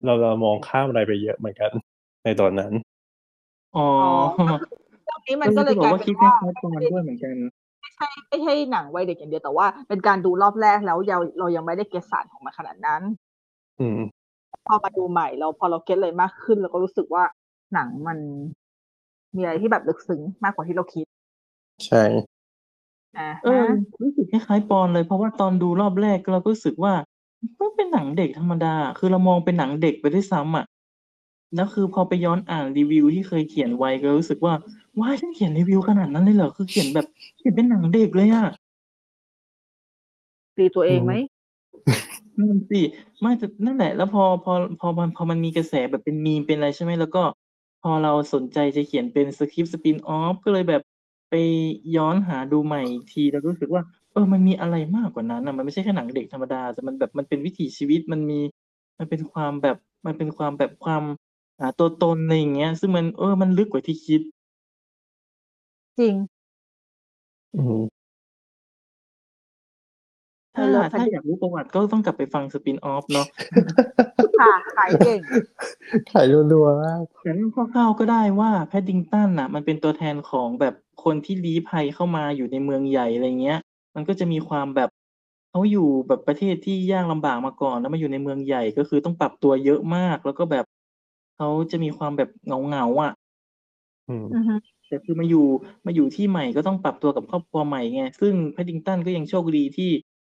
[0.05, 1.71] เราเรามองข้ามอะไรไปเยอะเหมือนกัน
[2.23, 2.73] ในตอนนั้น
[3.77, 3.87] อ๋อ
[5.05, 7.35] เรื่องนี้มันก็เลยบกอกลายว่าเป็คิดนคล้าว่ายๆปอนด้วยเหมือนกัน
[7.81, 13.01] ไม่ใช่ไม่ใช่หนังวัยเด็กอย่างเดียวแต่ว่าเป็นการดูรอบแรกแล้วเราเรายังไม่ได้เก็ตสารของมันขนาดนั้น
[13.79, 13.99] อืม
[14.67, 17.23] พอมาดูใหม่เราพอเราเก็ตเลยมากขึ้นเราก็รู้สึกว่า
[17.73, 18.17] หนังมัน
[19.35, 21.05] มีอะไรที่แบบลึกซึ้งมากกว่าที่เราคิด
[21.87, 22.03] ใช่
[23.17, 23.65] อ่าเออ
[24.01, 26.93] รู้สึกคล้าย ๆ ปอนเลย เพราะว่าตอนดูรอบแรก เราก็รู้สึกว่า
[27.59, 30.65] มันเป็นหนังเด็กธรรมดาคือเรามองเป็นหนังเด็กไปด้วยซ้ำอะ
[31.55, 34.53] แล้วคือพอไปย้อนอ่านรีวิวที่เคยเขียนไว้ ก็รู้สึกว่า
[34.99, 37.07] ว้าย ฉันเขียนรีวิวขนาดนั้นเลยเหรอ คือเขียนแบบ
[37.37, 38.45] เขียนเป็นหนังเด็กเลยอะ
[40.57, 41.13] ตีตัวเองไหม
[42.37, 42.81] นั่นสิ
[43.21, 47.23] ไม่แต่ นั่นแหละ แล้วพอ พอ พอมัน พอมันมีกระแสแบบเป็นมีม เป็นอะไร ใช่ไหม แล้วก็
[47.83, 50.81] พอเราสนใจจะเขียนเป็นสคริปต์สปินออฟก็เลยแบบ
[51.29, 51.33] ไป
[51.95, 58.39] ย้อนหาดูใหม่อีกทีแล้วรู้สึกว่า เออ มันมีอะไรมากกว่านั้นอะมันไม่ใช่แค่หนังเด็กธรรมดา แต่มันแบบมันเป็นวิถีชีวิตมันมี
[58.99, 61.03] มันเป็นความแบบมันเป็นความแบบความ
[61.59, 64.21] หาตัวตนอะไรอย่างเงี้ย ซึ่งมันเออมันลึกกว่าที่คิด
[65.99, 66.15] จริง
[67.55, 67.83] อืม
[70.55, 73.27] ถ้าเลิฟถ้าอยากรู้ประวัติก็ต้องกลับไปฟังสปินออฟเนาะ
[74.41, 75.19] ค่ะขายเก่ง
[76.11, 80.73] ขายรัวๆมาก แต่เรื่องคร่าวๆก็ได้ว่าแพดดิงตันน่ะ มันเป็นตัวแทนของแบบ
[81.03, 83.59] คนที่ลี้ภัยเข้ามาอยู่ในเมืองใหญ่อะไรเงี้ย
[83.95, 84.89] มันก็จะมีความแบบ
[85.49, 90.65] เขาอยู่แบบประเทศที่ยากลำบากมาก่อน แล้วมาอยู่ในเมืองใหญ่ก็คือต้องปรับตัวเยอะมาก แล้วก็แบบ
[91.35, 93.11] เขาจะมีความแบบเหงาๆอะ
[94.09, 94.55] อืม อือฮึ
[94.87, 95.45] แต่คือมาอยู่
[95.85, 99.89] มาอยู่ที่ใหม่ก็ต้องปรับตัวกับครอบครัวใหม่ไง ซึ่งแพดดิงตันก็ยังโชคดีที่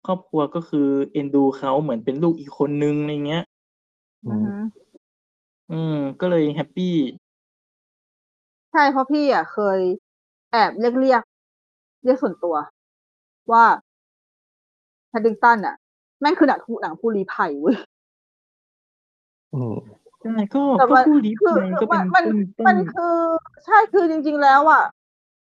[0.06, 3.44] ครอบครัวก็คือเอ็นดูเขาเหมือนเป็นลูกอีกคนนึงอะไรเงี้ย
[4.24, 4.52] อือือมฮึ
[5.70, 6.84] อืม ก็เลยแฮปปี้
[8.72, 11.22] ใช่เพราะพี่อะเคยแอบเรียกเรียก
[12.04, 12.54] เรียกส่วนตัว
[13.52, 13.64] ว่า
[15.09, 15.74] แพดดิงตันอะ
[16.20, 17.76] แม่งคือหนังผู้หนังผู้ลี้ภัยเว้ย
[19.54, 19.76] อืม
[20.20, 23.16] ใช่ก็แต่ก็ว่าผู้ลี้คือภัยก็เป็นมันต้นต้มันนคือ
[23.64, 24.82] ใช่คือจริง ๆ แล้วอะ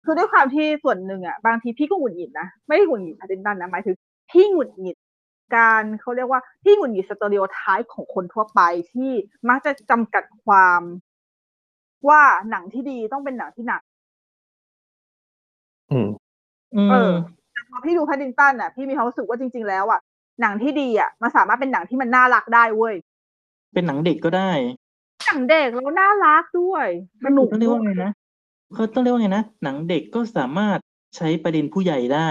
[0.05, 3.95] คือด้วยความที่ส่วนหนึ่งอะบางทีพี่ก็หงุดหงิดนะไม่ได้หงุดหงิดแพดดิงตันนะหมายถึง
[4.31, 4.97] พี่หงุดหงิด
[5.57, 8.61] การเขาเรียกว่าพี่หงุดหงิดสตอริโอไทป์ของคนทั่วไป
[8.93, 9.11] ที่
[9.49, 10.83] มักจะจำกัดความ
[12.09, 13.83] ว่าหนังที่ดีต้องเป็นหนังที่หนัก
[15.91, 16.09] อืม
[16.77, 17.13] อืเอมอ
[17.71, 20.01] พอพี่ดูแพดดิงตันอะ พี่มีความรู้สึกว่าจริง ๆ แล้วอะ
[20.41, 22.95] หนังที่ดีอะมันสามารถเป็นหนังที่มันน่ารักได้เว้ย
[23.75, 24.51] เป็นหนังเด็กก็ได้
[25.27, 26.87] หนังเด็กแล้วน่ารักด้วย
[27.25, 28.11] สนุกต้องเรียกด้วว่าไงยนะ
[28.75, 30.79] เขาต้องเรียกว่าไงนะหนังเด็กก็สามารถ
[31.17, 32.29] ใช้ประเด็นผู้ใหญ่ได้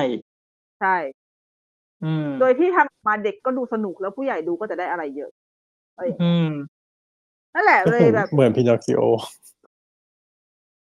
[0.79, 0.95] ใช่
[2.03, 5.31] อืมโดยที่ทำออกมาเด็กก็ดูสนุกแล้วผู้ใหญ่ดูก็จะได้อะไรเยอะ
[5.95, 6.49] อะไรอย่างเงี้ยอืม
[7.53, 9.01] นั่นแหละก็เลเหยมือนแบบ เหมือนพินอคคิโอ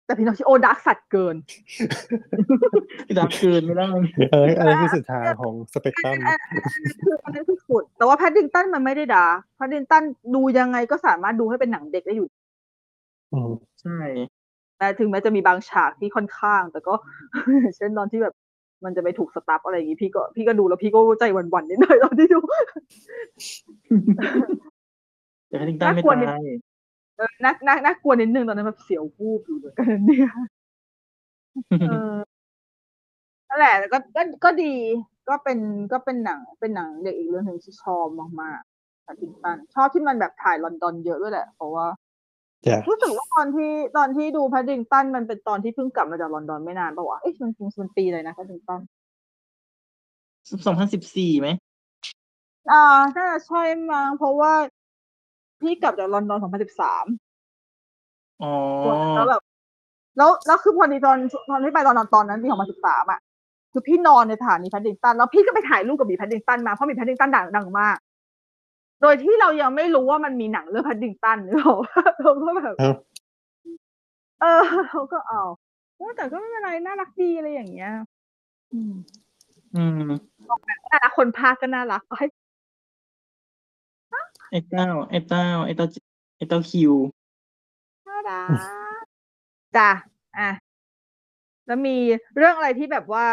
[0.06, 1.36] แต่พี่น้องชิโอดักสัตว์เกิน
[3.18, 3.88] ดักเกินไม่ได้
[4.32, 9.26] อะไรอะไรคือสุดท้ายของสเปกตรัมอันนั้นคืออันนั้นคือสุด แต่ว่าแพดดิงตันมันไม่ได้ดา
[9.56, 10.04] แพดดิงตัน
[10.36, 12.28] ดูยังไงก็สามารถดูให้เป็นหนังเด็กได้อยู่
[13.34, 13.52] อืม
[13.82, 13.98] ใช่
[14.78, 16.94] แต่ถึงแม้จะมีบางฉากที่ค่อนข้าง แต่ก็
[17.78, 18.34] เช่นตอนที่แบบ
[18.86, 22.40] มันจะไปถูกสตัฟอะไรอย่างงี้พี่ก็พี่ก็ดูแล้วพี่ก็ใจหวั่นๆนิดหน่อยตอนที่ดู
[25.48, 26.44] แต่แพดดิงตันไม่น่ากลัวนิดตาย
[27.16, 30.32] เออน่าน่าน่ากลัวนิดนึงตอนนั้นแบบเสียววูบอยู่เหมือนกันเนี่ย
[31.90, 32.16] เออ
[33.50, 34.74] นั่นแหละแล้วก็ก็ก็ดี
[35.30, 35.60] ก็เป็น
[35.92, 38.06] ก็เป็นหนังเป็นหนังเด็กอีกเรื่องหนึ่งที่ชอบ
[38.42, 41.86] มากๆแพดดิงตันชอบที่มันแบบถ่ายลอนดอนเยอะด้วยแหละ เพราะว่า
[42.66, 48.82] จ้ะรู้สึกว่าตอนที่ตอนที่ดูแพดดิงตันมันเป็นตอนที่เพิ่งกลับมาจากลอนดอนไม่นานปะวะเอ๊ะมันมันมันปีอะไรนะแพดดิงตัน
[50.66, 51.48] สองพันสิบสี่ไหม
[52.72, 52.84] อ่า
[53.16, 54.54] น่าจะใช่มั้งเพราะว่า
[55.64, 56.44] พี่กลับจากลอนดอน2013
[58.44, 58.54] อ๋อ
[59.16, 59.42] แล้วแบบ
[60.18, 61.18] แล้วแล้วคือพอดีตอน
[61.50, 63.20] ตอนที่ไปตอนนอนตอนนั้นปี2013อะ
[63.72, 67.98] คือพี่นอนในสถานีแพดดิงตันแล้วพี่ก็ไปถ่ายรูปกับบีแพดดิงตันมาเพราะบีแพดดิงตันดังดังมาก
[69.02, 71.76] โดยที่เรายังไม่รู้ว่ามันมีหนังเรื่องแพดดิงตันหรือเปล่า
[72.22, 72.94] เราก็แบบเอ้า
[74.42, 75.42] เออเราก็เอา
[75.98, 77.94] โอ้แต่ก็ไม่เป็นไรน่ารักดีอะไรอย่างเงี้ย
[78.74, 78.94] อืม
[79.76, 80.00] อืม
[80.90, 82.26] น่ารักคนพากย์ก็น่ารักให้
[84.54, 85.88] ไอ้เต้า ไอ้เต้า ไอ้เต้า
[86.38, 86.94] ไอ้เต้าคิว
[88.08, 89.04] น่ารัก
[89.78, 89.92] จ้ะ
[90.38, 90.50] อะ
[91.68, 91.98] แล้วมี
[92.36, 93.26] เรื่องอะไรที่แบบว่า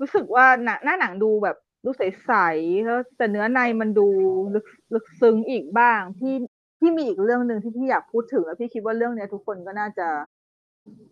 [0.00, 4.08] รู้สึกว่าหนังหน้าหนังดูแบบดูใสๆแล้วแต่เนื้อในมันดู
[4.54, 6.34] ลึกลึกซึ้งอีกบ้างที่
[6.80, 10.06] ที่มีอีกเรื่องหนึ่งที่พี่อยากพูดถึงแล้วพี่คิดว่าเรื่องเนี้ยทุกคนก็น่าจะ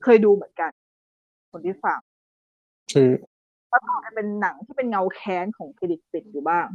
[0.02, 0.70] เคยดูเหมือนกัน
[1.52, 1.98] คนที่ฟัง
[2.92, 3.10] คือ
[3.70, 6.66] แล้วก็อาจจะเป็นหนังที่เป็นเงาแค้นของเครดิตปิดอยู่บ้าง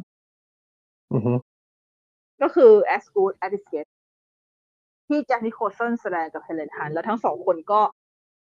[1.14, 1.34] อือฮึ
[2.42, 3.92] ก็คือ As Good as It Gets
[5.08, 7.82] ที่ Jack Nicholson แสดงกับ Helen Hunt แล้วทั้งสองคนก็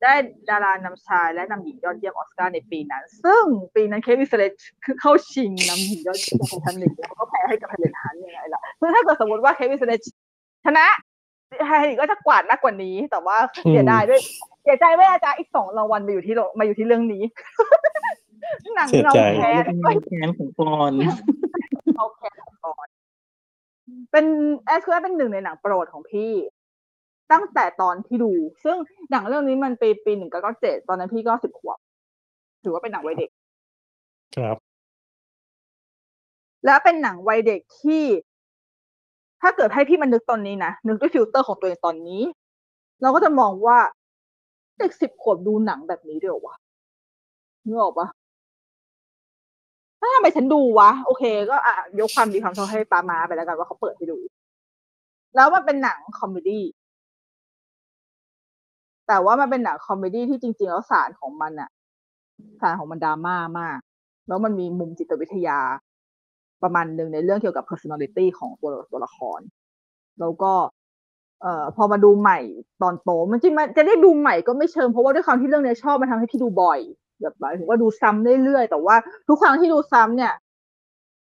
[0.04, 0.14] ได้
[0.50, 3.43] ดารานำชายและนำหญิงยอดเยี่ยมออสการ์ในปีนั้น ซึ่ง
[3.76, 4.52] ปีนั้น Kate Winslet
[4.86, 10.00] คือเข้าชิงนำหญิงยอดเยี่ยมของทันหนึ่งแล้วก็แพ้ให้กับ Helen Hunt ยังไงล่ะคือถ้าเกิดสมมติว่า Kate Winslet
[10.66, 10.88] ชนะ
[11.68, 13.38] ไฮนิก็จะกวาดมากกว่านี้ แต่ว่า
[13.70, 14.22] เสียดายด้วย
[14.64, 17.24] เสียใจไม่อาจารย์อีกสองรางวัลมาอยู่ที่โรงมาอยู่ที่เรื่องนี้
[18.76, 20.91] หนังเสียเงาใจแค้นเป็นแขนของปอน
[21.95, 22.88] เงาแค้นของก่อน
[24.12, 24.26] เป็น
[24.66, 26.34] แอสคูเป็นหนึ่งในหนังโปรดของพี่
[27.32, 28.32] ตั้งแต่ตอนที่ดู
[28.64, 28.78] ซึ่ง
[29.12, 31.78] หนังเรื่องนี้มันปีปีหนึ่งก็เจ็ดตอนนั้นพี่ก็สิบขวบ
[32.64, 33.30] ถือว่าเป็นหนังวัยเด็ก
[34.38, 34.58] ครับ
[36.66, 38.04] และเป็นหนังวัยเด็กที่
[39.42, 42.22] ถ้าเกิดให้พี่มันนึกตอนนี้นะ นึกด้วยฟิลเตอร์ของตัวเองตอนนี้
[43.02, 43.78] เราก็จะมองว่า
[44.80, 46.56] เด็กสิบขวบดูหนังแบบนี้ด้วยเหรอวะ
[47.66, 48.08] นึกออกปะ
[50.00, 54.18] ถ้าทำไมฉันดูวะ โอเค ก็อะยกความดีความชอบให้ป๊าม้าไปแล้วกันว่าเขาเปิดให้ดู
[55.36, 56.64] แล้วมันเป็นหนัง comedy
[59.08, 61.70] แต่ว่ามันเป็นหนัง comedy ที่จริงๆแล้วสารของมันอะ
[62.62, 63.80] สารของมันดราม่ามาก
[64.28, 65.60] แล้วมันมีมุมจิตวิทยา
[66.64, 69.39] ประมาณหนึ่งในเรื่องเกี่ยวกับ personality ของตัวตัวละคร
[70.20, 70.52] แล้วก็
[71.41, 72.39] เอ่อพอมาดูใหม่
[72.82, 76.80] ตอนโต มันจริงมันจะได้ดูใหม่ก็ไม่เชิงเพราะว่าด้วยความที่เรื่องนี้ชอบมันทำให้พี่ดูบ่อย
[77.22, 78.95] แบบหมายถึงว่าดูซ้ำเรื่อยๆแต่ว่า
[79.28, 80.34] ทุกครั้งที่ดูซ้ำเนี่ย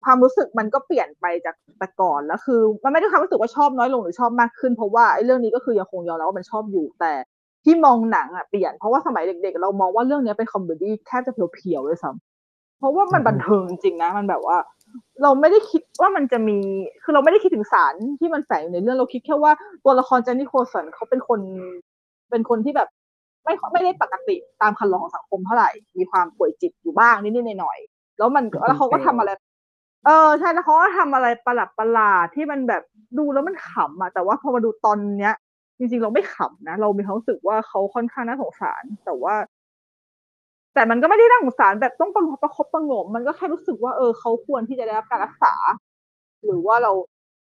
[0.03, 7.13] ความรู้สึกมันก็เปลี่ยนไปจากแต่ก่อนแล้วคือ มันไม่ได้ความรู้สึกว่าชอบน้อยลงหรือชอบมากขึ้น เพราะว่าไอ้เรื่องนี้ก็คือยังคงยอมรับว่ามันชอบอยู่แต่
[7.63, 14.57] ที่มองหนังอะเปลี่ยนเพราะว่าสมัยเด็ก ๆ เรามองว่าเรื่องนี้เป็น comedy แทบจะ pure ๆเลยซ้ำเพราะว่ามันบันเทิงจริงนะ มันแบบว่า
[15.23, 16.57] เราไม่ได้คิดว่ามันจะมี
[17.03, 19.51] คือเราไม่ได้คิดถึงสารที่มันแฝงอยู่ในเรื่องเราคิดแค่ว่า
[19.85, 21.39] ตัวละคร Jack Nicholson เขาเป็นคน
[22.29, 22.89] เป็นคนที่แบบ
[23.45, 29.29] ไม่ไม่ได้ปกติตามครรลองของสังคมเท่าไหร่ มีความป่วยจิตอยู่บ้างนิดๆหน่อยๆแล้วมันแล้วเขาก็ทำอะไร
[30.05, 32.83] เออใช่แล้วเขาก็ทำอะไรประหลาดประหลาดที่มันแบบ
[33.17, 35.33] ดูแล้วมันขำอะแต่ว่าพอมาดูตอนเนี้ย
[35.77, 39.35] จริงๆเราไม่ขำนะ เรามีความรู้สึกว่าเขาค่อนข้างน่าสงสาร แต่ว่า
[40.73, 45.53] แต่มันก็ไม่ได้น่าสงสารแบบต้องประประคบประหงม มันก็แค่รู้สึกว่าเออเขาควรที่จะได้รับการรักษา
[46.45, 46.91] หรือว่าเรา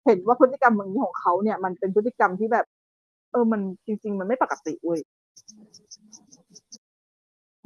[0.07, 2.67] เห็นว่าพฤติกรรมอย่างนี้ของเขาเนี่ย มันเป็นพฤติกรรมที่แบบ
[3.33, 5.01] เออมันจริง ๆ มันไม่ปกติเว้ย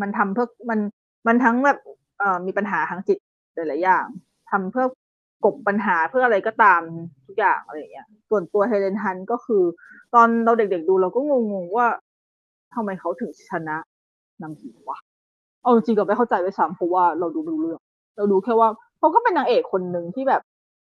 [0.01, 0.81] มันทำเพื่อมัน
[1.27, 1.79] มันทั้งแบบ
[2.19, 3.19] เอ่อมีปัญหาทางจิต
[3.55, 4.07] หลายๆอย่าง
[4.51, 4.87] ทำเพื่อ
[5.45, 6.81] กบปัญหาเพื่ออะไรก็ตาม
[7.27, 9.63] ทุกอย่างอะไรอย่างเงี้ยส่วนตัวเฮเลนฮันก็คือ
[10.15, 11.21] ตอนเราเด็กๆดูเราก็
[11.53, 11.87] งงๆว่า
[12.75, 13.77] ทำไมเขาถึงชนะ
[14.43, 14.99] นางผีวะ
[15.63, 17.81] เอาจริงๆก็ไม่เข้าใจด้วยซ้ำเพราะว่าเราดูไม่รู้เรื่อง
[18.17, 18.69] เราดูแค่ว่า
[18.99, 20.43] เขาก็เป็นนางเอกคนหนึ่งที่แบบ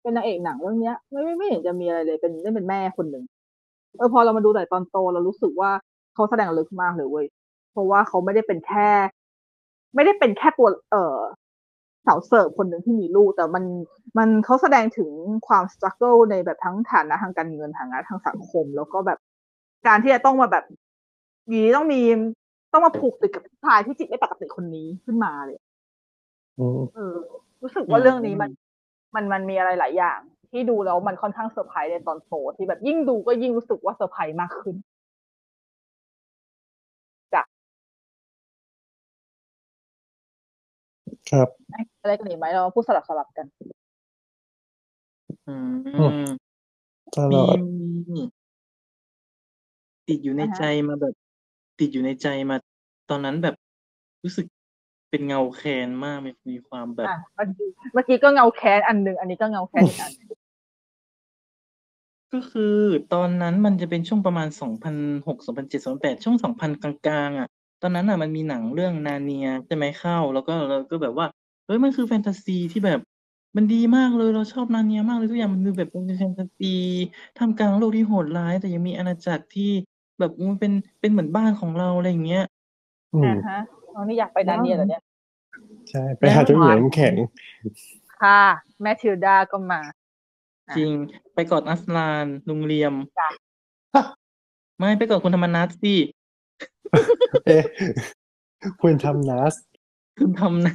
[0.02, 3.24] เป็นนางเอกหนังเรื่องเนี้ยไม่ไม่ไม่เห็นจะมีอะไรเลยเป็นได้เป็นแม่คนหนึ่ง
[3.98, 5.72] เออพอเรามาดูแต่ตอนโตเรารู้สึกว่า
[6.14, 7.26] เขาแสดงลึกมากเลยเว้ย
[7.74, 8.90] เพราะว่าเขาไม่ได้เป็นแค่
[9.96, 11.18] ไม่ได้เป็นแค่ตัว เออ
[12.06, 13.66] สาวเสิร์ฟคนหนึ่งที่มีลูก แต่มัน
[14.18, 15.10] มันเขาแสดงถึง
[15.48, 19.20] ความ struggle ในแบบทั้งฐานะทางการเงินฐานะทางสังคม แล้วก็แบบ
[19.88, 20.66] การที่จะต้องมาแบบ
[21.52, 22.02] ยีต้องมี
[22.72, 25.58] ต้องมาผูกติดกับผู้ชายที่จิตไม่ปกติคนนี้ขึ้นมาเลย
[26.60, 27.16] อืมเออ
[27.62, 28.52] รู้สึกว่าเรื่องนี้มัน
[29.16, 30.20] มันมันมีอะไรหลายอย่าง
[30.52, 34.76] ที่ดูแล้วมันค่อนข้างเซอร์ไพรส์ในตอนโตที่แบบยิ่งดูก็ยิ่งรู้สึกว่าเซอร์ไพรส์มากขึ้น
[41.30, 41.48] ครับ
[42.02, 43.46] อะไรกันอีกไหมเราพูดสลับสลับกัน
[45.48, 45.56] อื
[46.00, 46.26] อืม
[47.16, 47.60] ตลมีอด
[48.14, 48.22] มี
[50.08, 51.14] ติดอยู่ในอ่าฮะใจมาแบบ
[51.80, 52.56] ติดอยู่ในใจมา
[53.10, 53.56] ตอนนั้นแบบ
[54.24, 54.46] รู้สึก
[55.10, 60.28] เป็นเงาแคนมากมีมีความแบบอะเมื่อกี้เมื่อกี้ก็เงาแค้นอันหนึ่งอันนี้ก็เงาแค้นอีกอันหนึ่ง
[62.34, 62.78] ก็คือ
[63.14, 64.48] ตอนนั้นมันจะเป็นช่วงประมาณ
[64.92, 67.50] 2006 2007 2008ช่วง2000กลางๆอะ
[67.84, 71.28] ตอนนั้นอะมันมีหนังเรื่องนาเนีย ใช่ไหม เข้า แล้วก็ เราก็แบบว่า
[71.66, 73.00] เฮ้ย มันคือแฟนตาซีที่แบบ
[73.56, 76.74] มันดีมากเลย เราชอบนาเนียมากเลย ทุกอย่างมันดูแบบเป็นแฟนตาซี
[77.38, 79.72] ท่ามกลางโลกที่โหดร้าย แต่ยังมีอาณาจักรที่
[80.20, 82.44] แบบมันเป็นเป็นเหมือนบ้านของเรา อะไรอย่างเงี้ย
[83.14, 83.60] อืม อ่าฮะ
[83.94, 85.02] อ๋อนี่อยากไปนาเนียเหรอเนี่ย
[85.90, 87.14] ใช่ ไปหาเจ้าหญิงน้ำแข็ง
[88.22, 88.42] ค่ะ
[88.82, 89.82] แมทธิลดาก็มา
[90.68, 90.92] อะจริง
[91.34, 93.30] ไปกอดอัสลาน ลุงเลียม จ้ะ
[94.78, 95.96] ไม่ไปกอดคุณธรรมนัสสิ
[97.46, 97.64] เอ๊ะ
[98.82, 99.54] คุณทำนัส
[100.20, 100.74] คุณทำนะ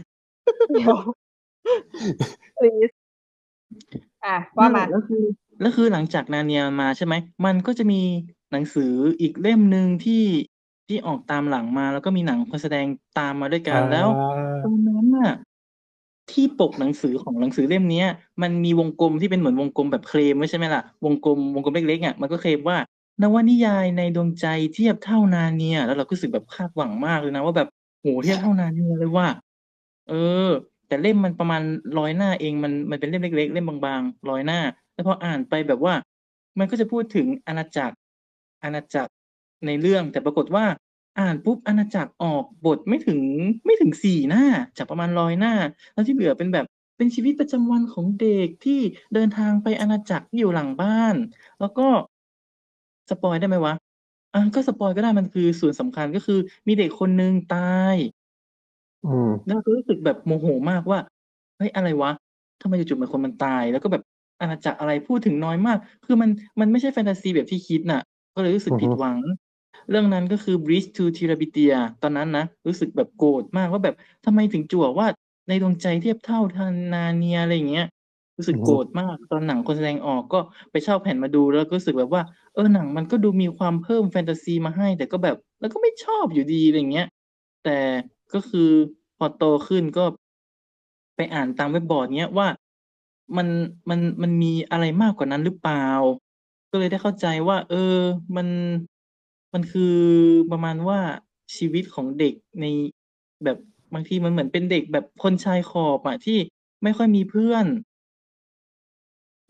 [0.70, 0.96] เดี๋ยว
[2.58, 2.94] please
[4.24, 5.24] อะว่ามาแล้วคือ
[5.60, 7.14] แล้วคือหลังจากนาเนียมาใช่ไหม
[7.44, 8.00] มันก็จะมี
[8.52, 10.24] หนังสืออีกเล่มหนึ่งที่
[10.86, 12.86] ที่ออกตามหลังมา แล้วก็มีหนังคนแสดง
[13.18, 15.32] ตามมาด้วยกันแล้วอ่าตอนนั้นน่ะ
[16.30, 18.08] ที่ปกหนังสือของหนังสือเล่มเนี้ย
[18.42, 22.76] มันมีวงกลมที่เป็นเหมือนวงกลมแบบเคลมไม่ใช่ไหมล่ะ วงกลมวงกลมเล็กๆอะมันก็เคลมว่า
[23.22, 27.68] นวนิยายในดวงใจเทียบเท่านาเนีย แล้วเราก็รู้สึกแบบคาดหวังมากเลยนะว่าแบบ
[28.00, 29.26] โหเทียบเท่านาเนียเลยว่า
[30.08, 30.12] เอ
[30.46, 30.48] อ
[30.88, 31.62] แต่เล่มมันประมาณ
[31.98, 34.60] ร้อยหน้าเองมันมันเป็นเล่มเล็ก ๆ เล่มบางๆร้อยหน้า
[34.94, 35.94] แล้วพออ่านไปแบบว่า
[36.58, 37.96] มันก็จะพูดถึงอาณาจักร
[38.64, 39.12] อาณาจักร
[39.66, 40.64] ในเรื่อง แต่ปรากฏว่า
[41.20, 43.20] อ่านปุ๊บอาณาจักรออกบทไม่ถึง
[43.64, 44.44] ไม่ถึงสี่หน้า
[44.76, 45.54] จากประมาณร้อยหน้า
[45.92, 46.66] แล้วที่เหลือเป็นแบบ
[46.96, 48.80] เป็นชีวิตประจำวันของเด็กที่
[49.14, 51.14] เดินทางไปอาณาจักรที่อยู่หลังบ้าน
[51.60, 51.86] แล้วก็
[53.10, 53.74] spoil ได้ไหมวะ
[54.34, 57.58] อะ ก็ spoil ก็ได้มันคือส่วนสำคัญก็คือ มีเด็กคนนึงตา
[57.94, 57.96] ย
[59.04, 60.98] อืม แล้วก็รู้สึกแบบโมโหมากว่า
[61.56, 62.10] เฮ้ยอะไรวะ
[62.62, 64.02] ทำไมจู่ๆมันคนมันตาย แล้วก็แบบ
[64.40, 66.30] อาณาจักรอะไรพูดถึงน้อยมาก คือมัน
[66.60, 68.00] มันไม่ใช่แฟนตาซีแบบที่คิดน่ะ
[68.34, 69.18] ก็เลยรู้สึกอือฮึผิดหวัง
[69.90, 73.94] เรื่องนั้นก็คือ Bridge to Terabithia ตอนนั้นนะ รู้สึกแบบโกรธมากว่าแบบ
[74.24, 75.06] ทำไมถึงจั่วว่า
[75.48, 77.86] ในดวงใจเทียบเท่าทานาเนียอะไรอย่างเงี้ย
[78.38, 82.22] รู้สึกอือฮึโกรธมาก ตอนหนังคนแสดงออกก็ไปเช่าแผ่นมาดูแล้วก็รู้สึกแบบว่า
[82.54, 87.08] เออหนังมันก็ดูมีความเพิ่มแฟนตาซีมาให้ แต่ก็แบบแล้วก็ไม่ชอบอยู่ดีอะไรอย่างเงี้ย
[87.64, 87.78] แต่
[88.32, 88.70] ก็คือ
[89.16, 90.04] พอโตขึ้นก็
[91.16, 92.48] ไปอ่านตามเว็บบอร์ดเนี้ยว่า
[93.36, 93.48] มัน
[93.90, 95.86] มันมันมีอะไรมากกว่านั้นหรือเปล่า
[96.70, 97.98] ก็เลยได้เข้าใจว่า เออ
[98.36, 98.48] มัน
[99.52, 99.96] มันคือ
[100.50, 101.00] ประมาณว่า
[101.56, 102.64] ชีวิตของเด็กใน
[103.44, 103.58] แบบ
[103.94, 106.38] บางทีมันเหมือนเป็นเด็กแบบคนชายขอบอะที่
[106.82, 107.66] ไม่ค่อยมีเพื่อน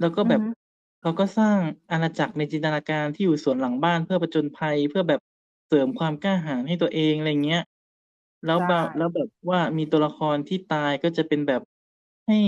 [0.01, 0.47] แล้วก็อืแบอบฮึ
[1.01, 1.59] เขาก็สร้าง
[1.91, 5.21] อาณาจักรในจินตนาการที่อยู่สวนหลังบ้าน เพื่อผจญภัย เพื่อแบบ
[5.67, 7.63] เสริมความกล้าหาญให้ตัวเอง อะไรเงี้ย
[8.47, 11.63] แล้วใช่แบบแล้วแบบว่ามีตัวละครที่ตายก็จะเป็นแบบ
[12.27, 12.39] ให้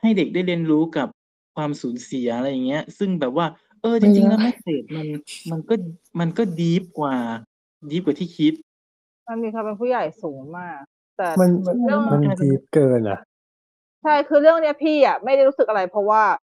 [0.00, 1.08] ให้เด็กได้เรียนรู้กับ
[1.54, 3.46] ความสูญเสีย อะไรอย่างเงี้ย ซึ่งแบบว่า
[3.80, 5.06] เออจไม่ริงๆได้แล้วแมสเสจมัน
[5.50, 5.74] มันก็
[6.20, 7.16] มันก็ ดีฟกว่า
[7.90, 8.54] ดีฟกว่าที่คิด
[9.28, 10.80] มันมีความเป็นผู้ใหญ่สูงมาก
[11.16, 13.18] แต่มัน มันใช่เรื่อง มันกลายเป็นดีฟเกินอะ
[14.02, 16.22] ใช่ คือเรื่องเนี้ยพี่อะไม่ได้รู้สึกอะไร เพราะว่า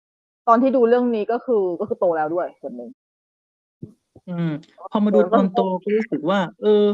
[0.51, 2.89] อนที่ดูเรื่องนี้ก็คือก็คือโตแล้วด้วยส่วนหนึ่ง
[4.29, 4.51] อืม
[4.91, 6.85] พอมาดูตอนโตก็รู้สึกว่า เออ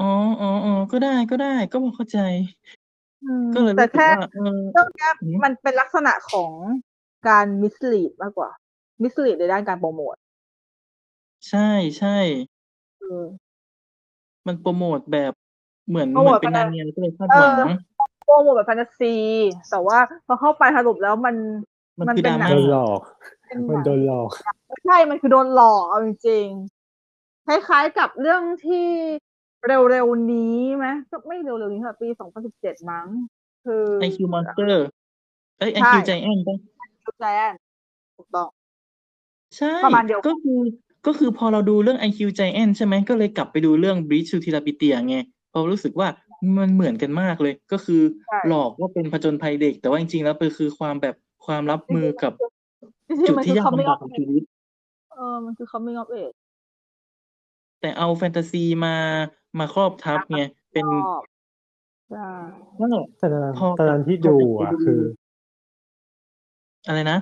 [0.00, 0.10] อ๋อ
[0.40, 2.18] อ๋ออ๋อก็ได้ก็ได้ ก็พอเข้าใจ
[3.24, 6.50] อืมก็เลยแต่รู้สึกแค่ว่าเออเรื่องเนี้ยอืมมันเป็นลักษณะของ
[7.28, 8.50] การมิสลีดมากกว่า
[9.02, 10.14] มิสลีดในด้านการโปรโมท
[11.48, 12.18] ใช่ใช่
[13.00, 13.24] เออ
[14.46, 15.32] มันโปรโมทแบบ
[15.88, 17.80] เหมือนโปรเหโมมือทนเป็นไปนานะเนียก็เลยคาดเอหวัอง
[18.24, 19.14] โปรโมทแบบแฟนตาซี
[19.70, 21.36] แต่ว่าพอเข้าไปสรุปแล้วมัน
[21.98, 23.00] มันมันคือเป็ดนราหนัม่าโดงนหลอก
[23.46, 24.30] เป็นหมันนังโดนหลอก
[24.86, 28.86] ใช่มันคือโดนหลอกเอาจริงๆคล้ายๆกับเรื่องที่
[29.66, 32.08] เร็วๆนี้ไหมก็ไม่เร็วๆนี้ค่ะปี
[32.48, 33.06] 2017มั้ง
[33.64, 34.74] คือ IQ Monster
[35.58, 36.56] เอ้ยใช่ IQ Giant ป่ะ
[37.04, 37.52] ยูแจน
[38.16, 38.48] ถูกต้อง
[39.56, 40.60] ใช่ประมาณเดียวกันก็คือ
[41.06, 45.16] ก็คือพอเราดูเรื่อง IQ Giant ใช่ไหมก็เลยกลับไปดูเรื่อง Breach to Terabithia ไง
[45.50, 46.08] เพราะรู้สึกว่า
[46.58, 51.14] มันเหมือนกันมากเลย ก็คือใช่หลอกว่าเป็นผจญภัยเด็ก แต่ว่าจริงๆแล้วมันคือความแบบ
[51.46, 52.32] ความรับมือกับ
[53.08, 54.42] จริงจุดๆมันที่คือยาก coming ลำบาก of ของ age ชีวิต
[55.14, 56.36] เออ มันคือ coming of age
[57.80, 58.96] แต่เอาแฟนตาซีมา
[59.58, 60.42] มาครอบทับไง
[60.72, 61.22] เป็นชอบ
[62.10, 62.28] ใช่
[62.78, 65.00] นั่นแหละแต่ตอนนั้นพอตอนนั้นที่พอดูกลับไปอะดูคือ
[66.86, 67.18] อะไรนะ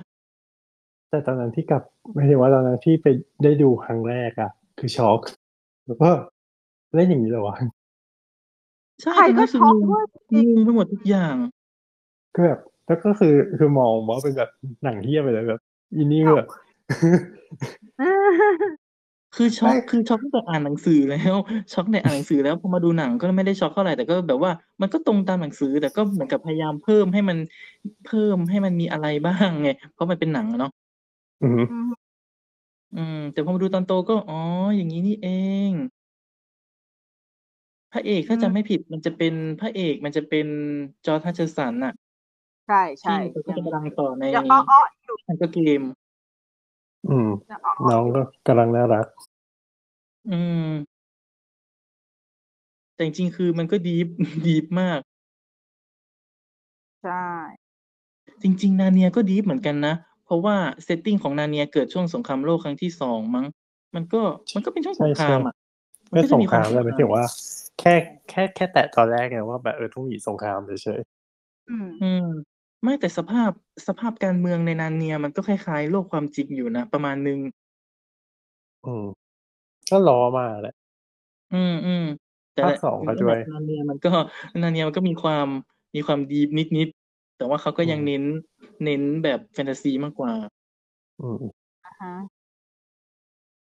[1.09, 3.07] แต่ตอนนั้นที่กลับไม่ถึงว่าตอนนั้นที่ไป
[3.43, 5.21] ได้ดูครั้งแรกอะ คือช็อก
[5.85, 6.09] แล้วก็
[6.95, 7.57] เล่นอย่างนี้เหรอวะ
[9.03, 11.35] ใช่ใครตอนก็นั้นคือช็อกงงด้วยจริงงงไปหมดทุกอย่าง
[12.35, 14.49] ก็แบบ แล้วก็คือคือมองว่าเป็นแบบ
[14.83, 15.61] หนังเที่ยไปเลยแบบ
[15.95, 16.47] อินนี่แบบ
[19.35, 21.35] คือช็อกไม่คือช็อกตั้งแต่อ่านหนังสือแล้ว
[21.73, 27.37] ช็อกในอ่านหนังสือแล้วพอมาดูหนังก็ไม่ได้ช็อกเท่าไหร่แต่ก็แบบว่ามันก็ตรงตามหนังสือ แต่ก็เหมือนกับพยายามเพิ่มให้มัน
[28.07, 30.71] เพิ่มให้มันมีอะไรบ้างไงเพราะมันเป็นหนังอะเนาะ
[31.43, 31.91] อืมอืม
[32.95, 34.39] อืม แต่พอมาดูตอนโตก็อ๋อ
[34.75, 35.27] อย่างนี้นี่เอ
[35.69, 35.71] ง
[37.91, 40.47] พระเอกถ้าอืมจำไม่ผิดมันจะเป็นพระเอกมันจะเป็น
[41.05, 41.93] Josh Hutcherson น่ะ
[42.67, 45.81] ใช่ใช่ที่เขาก็ยังจะมาดังต่อในยังอ้ออ้ออยู่ Hunger Games
[47.09, 49.05] อืมยังอ้ออ้อน้องอยู่ก็กำลังน่ารัก
[50.29, 50.69] อืม
[52.95, 54.07] แต่จริงๆคือมันก็ deep
[54.45, 54.99] deep มาก
[57.03, 57.25] ใช่
[58.41, 59.95] จริง ๆ นาเนียก็ deep เหมือนกันนะ
[60.25, 63.45] เพราะว่า setting ของนาเนียเกิดช่วงสงครามโลกครั้งที่สองมั้ง
[63.95, 64.21] มันก็
[64.55, 65.55] มันก็เป็นช่วงสงคใช่รามอะใช่ใช่
[66.11, 67.25] มันไม่ก็สจะงมีคความรามสเลยงหคมายรามถึงว่า
[67.79, 67.93] แค่
[68.29, 71.01] แค่แค่แตะตอนแรกไงว่าแบบเออต้องหนีสงครามเฉย
[71.69, 72.25] อืมอืม
[72.85, 73.51] ไม่แต่สภาพ
[73.87, 79.05] สภาพการเมืองในนาเนียมันก็คล้ายๆ โลกความจริงอยู่นะ ประมาณนึงๆอืม
[79.91, 80.73] ก็ล้อมาแหละ
[81.53, 82.03] อืมอืม
[82.53, 84.09] แต่ภาคละสองก็นั่นด้แหวละยนาเนียมันก็
[84.61, 85.47] นาเนียมันก็มีความ
[85.95, 88.23] มีความดีฟนิดๆแต่ว่าเขาก็ยังอืมเน้น
[88.83, 90.33] เน้นแบบแฟนตาซีมากกว่า
[91.19, 91.43] อืม
[91.85, 92.13] อ่าฮะ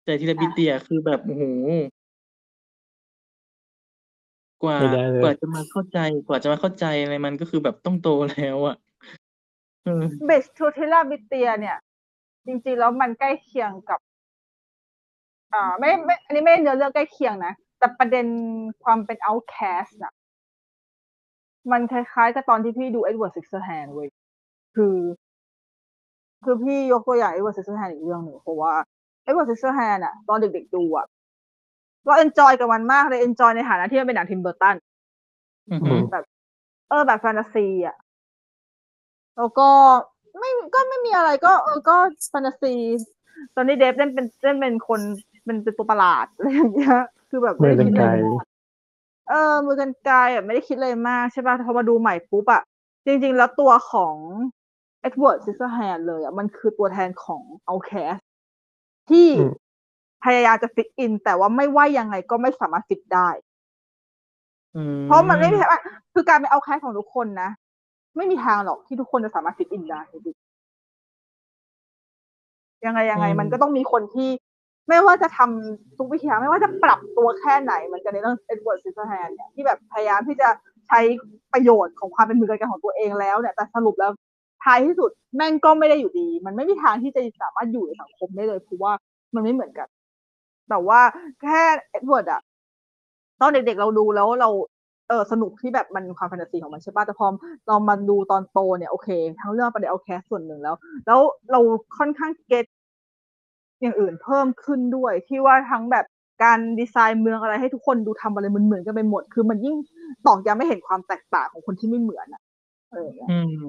[0.03, 1.43] แต่ทีละบิอะเตียคือแบบโอ้โห
[4.63, 8.75] กว่าไม่ได้เลกว่ายจะมาเข้าใจ กว่าจะมาเข้าใจอะไรมันก็คือแบบต้องโตแล้วอะ
[9.85, 11.77] เออเบสทูเทล่าบิเตีย เนี่ย
[12.45, 13.99] จริงๆแล้วมันใกล้เคียงกับ
[15.53, 18.25] อ่า ไม่ไม่ อันนี้ไม่ได้เนื้อเรื่องใกล้เคียงนะ แต่ประเด็น
[18.83, 20.13] ความเป็น outcast น่ะ
[21.71, 24.09] มันคล้ายๆกับตอนที่พี่ดู Edward Scissorhands เว้ย
[24.75, 24.97] คือ
[26.43, 28.73] คือพี่ยกตัวอย่าง Edward Scissorhands อีกเรื่องหนึ่งเพราะว่า
[29.27, 31.05] Edward Scissorhands อะตอนเด็กๆดูอะ
[32.07, 34.75] ก็ enjoy กับมันมากเลย enjoy ในฐานะที่มันเป็นหนัง Tim Burton
[35.71, 36.23] อือฮึอืมแบบ
[36.89, 37.95] เออแบบแฟนตาซีอะ
[39.37, 39.69] แล้วก็
[40.39, 41.95] ไม่ก็ไม่มีอะไรก็เออก็
[42.29, 42.75] แฟนตาซี
[43.55, 45.01] Johnny Depp เล่นเป็นเล่นเป็นคน
[45.45, 46.97] เป็นเป็นตัวประหลาดอะไรอย่างเงี้ย
[47.29, 48.45] คือแบบมืไม่ได้กันคิดไกอะไรมาก
[49.29, 52.61] เออ มือกรรไกรอะไม่ได้คิดอะไรมากใช่ป่ะพอมาดูใหม่ปุ๊บอะ
[53.05, 54.15] จริง ๆ แล้วตัวของ
[55.01, 58.15] Edward Scissorhands เลยอะมันคือตัวแทนของ outcast
[59.09, 59.51] ที่อืม
[60.23, 63.29] พยายามจะ fit in แต่ว่าไม่ว่ายังไงก็ไม่สามารถฟิตได้
[64.75, 65.81] อืมเพราะมันไม่มีทาง
[66.13, 67.49] คือการเป็น outcast ของทุกคนนะ
[68.17, 70.01] ไม่มีทางหรอกที่ทุกคนจะสามารถ fit in ได้
[72.85, 74.29] ยังไงยังไง มันก็ต้องมีคนที่
[74.89, 80.49] ไม่ว่าจะทำทุกวิธีทางไม่ว่าจะปรับตัวแค่ไหน มันจะในเรื่อง Edward Scissorhands เนี่ยที่แบบพยายามที่จะ
[80.87, 80.99] ใช้
[81.53, 84.11] ประโยชน์ของความเป็นมือกรรไกรของตัวเองแล้วเนี่ย แต่สรุปแล้ว
[84.63, 88.93] ท้ายที่สุดแม่งก็ไม่ได้อยู่ดี มันไม่มีทางที่จะสามารถอยู่ในสังคมได้เลยเพราะว่า
[89.35, 89.87] มันไม่เหมือนกัน
[90.69, 91.01] แต่ว่า
[91.41, 92.41] แค่ Edward อะ
[93.41, 94.49] ตอนเด็กๆเราดูแล้วเรา
[95.09, 97.27] เออสนุกที่แบบมันความแฟนตาซีของมันใช่ป่ะแต่พอ
[97.67, 99.09] เรามาดูตอนโตเนี่ยโอเค
[99.41, 100.75] ทั้งเรื่องประเด็น outcast ส่วนหนึ่งแล้ว
[101.07, 101.19] แล้ว
[101.51, 101.59] เรา
[101.97, 102.65] ค่อนข้าง get
[103.81, 106.05] อย่างอื่นเพิ่มขึ้นด้วย ที่ว่าทั้งแบบ
[106.43, 109.75] การดีไซน์เมืองอะไรให้ทุกคนดูทำอะไรเหมือนกันไปหมด คือมันยิ่ง
[110.25, 112.41] ตอกย้ำไม่เห็นความแตกต่างของคนที่ไม่เหมือนอะ
[112.91, 113.65] เอออย่างเงี้ยอืม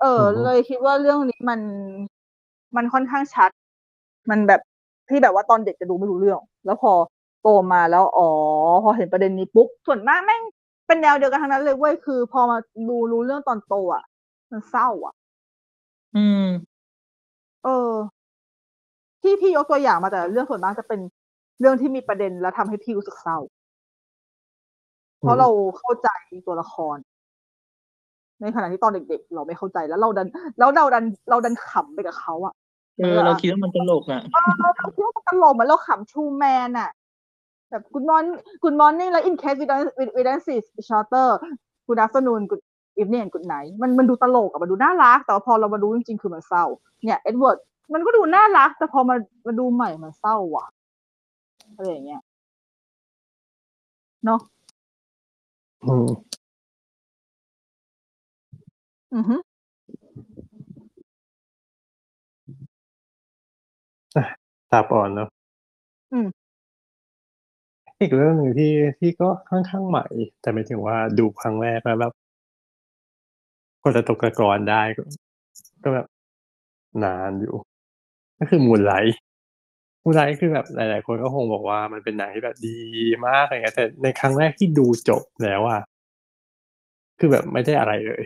[0.00, 1.60] เออ เลยคิดว่าเรื่องนี้มัน
[2.76, 3.50] มันค่อนข้างชัด
[4.30, 4.60] มันแบบ
[5.08, 6.92] ที่แบบว่าตอนเด็กจะดูไม่รู้เรื่อง แล้วพอ
[7.42, 8.28] โตมาแล้วอ๋อ
[8.84, 10.42] พอเห็นประเด็นนี้ปุ๊บส่วนมากแม่ง
[10.86, 12.58] เป็นแนวเดียวกันทั้งนั้นเลยเว้ยคือ พอมา
[12.88, 14.04] ดูรู้เรื่องตอนโตอะ
[14.50, 15.14] มันเศร้าอะ
[16.16, 16.46] อืม
[17.64, 17.92] เออ
[19.22, 21.00] ที่พี่ยกตัวอย่างมาแต่ละเรื่องส่วนมากจะเป็น
[21.60, 23.38] เรื่องที่มีประเด็นแล้วทำให้พี่รู้สึกเศร้า
[25.18, 25.48] เพราะเรา
[25.78, 26.08] เข้าใจ
[26.46, 26.96] ตัวละคร
[28.40, 30.28] ในขณะที่ตอนเด็กๆเราไม่เข้าใจแล้วเราดัน
[30.58, 32.54] แล้วเราดัน เราดันขำไปกับเขาอะ
[32.96, 36.90] เออเราคิดว่ามันตลกอะเออเราคิดว่ามันตลกเหมือนเราขำชูแมนอะ
[37.74, 40.92] แบบ good morning good morning แล้ว in case we don't we we don't see each
[41.00, 41.28] other
[41.88, 42.62] good afternoon good
[43.00, 46.64] evening and good night มันมันดูตลกอะมันดูน่ารัก แต่ว่าพอเรามาดูจริงๆ คือมันเศร้า
[47.04, 47.58] เนี่ยเอ็ดเวิร์ด
[47.94, 50.66] มันก็ดูน่ารัก แต่พอมามาดูใหม่มันเศร้าว่ะ
[51.76, 52.22] อะไรอย่างเงี้ย
[54.24, 54.40] เนาะ
[55.84, 56.08] อืม
[59.14, 59.36] อือฮึ
[64.70, 65.33] ตาปอนเนาะอืม
[68.04, 70.04] อีกเรื่องหนึ่งที่ที่ก็ค่อนข้างใหม่
[70.42, 72.12] แต่ไม่ถึงว่าดูครั้งแรกแล้วแบบ
[73.82, 74.82] คนละตกตะกรอนได้
[75.84, 76.06] ก็แบบ
[77.04, 77.54] นานอยู่
[78.38, 79.18] ก็คือมูนไลท์
[80.04, 82.78] มูนไลท์คือแบบหลาย ๆ คนก็คงบอกว่ามันเป็นหนังที่แบบดี
[83.26, 85.80] มากอะไรเงี้ยแต่ในครั้งแรกที่ดูจบแล้วอะ
[87.18, 88.22] คือแบบไม่ได้อะไรเลย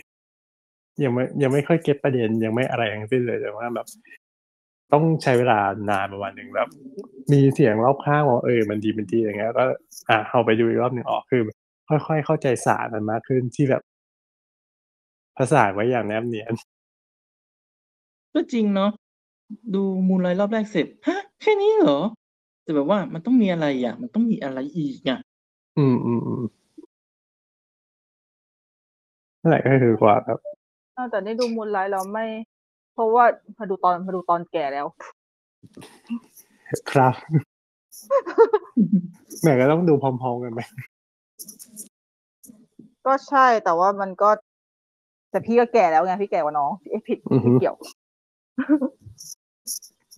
[1.05, 3.87] ยังไม่ยังไม่ค่อยเก็ตประเด็นยังไม่อะไรทั้งสิ้นเลยแต่ว่าแบบ
[4.93, 5.59] ต้องใช้เวลา
[5.91, 6.69] นานประมาณหนึ่งแบบ
[7.33, 9.65] มีเสียงรอบข้างว่าเออมันดีมันดีอย่างเงี้ยก็
[10.11, 11.43] อะเอาไปดูอีกรอบหนึ่งออกคือ
[11.89, 13.83] ค่อยๆ เข้าใจศาสตร์มันมากขึ้นที่แบบ
[15.39, 16.53] ภาษานไว้อย่างแนบเนียน
[18.35, 18.91] ก็จริงเนาะ
[19.75, 22.01] ดูมูลไลท์รอบแรกเสร็จฮะแค่นี้เหรอ
[22.63, 25.19] แต่แบบว่ามันต้องมีอะไรอะ มันต้องมีอะไรอีกอะ
[25.79, 26.43] อืมอืมอืม
[29.41, 30.39] นั่นแหละก็คือกว่าแบบ
[30.97, 32.25] อ่าแต่ได้ดูมูลไลท์แล้วไม่
[32.99, 33.27] เพราะว่า
[33.59, 34.87] มาดูตอนมาดูตอนแก่แล้ว
[36.91, 37.15] ครับ
[39.41, 40.61] แหม่ก็ต้องดูพร้อมๆกันไหม
[43.07, 44.31] ก็ใช่แต่ว่ามันก็
[45.31, 47.77] แต่พี่ก็แก่แล้วไงพี่แก่กว่าน้องพี่เอ๊ะผิดอือฮึพี่เกี่ยว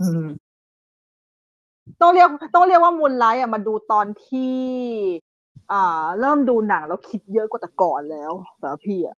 [0.00, 0.26] อืม
[2.00, 4.54] ต้องเรียกต้องเรียกว่ามูลไลท์อะมาดูตอนที่
[5.72, 9.16] อ่า เริ่มดูหนังแล้วคิดเยอะกว่าแต่ก่อนแล้วสำหรับพี่อะ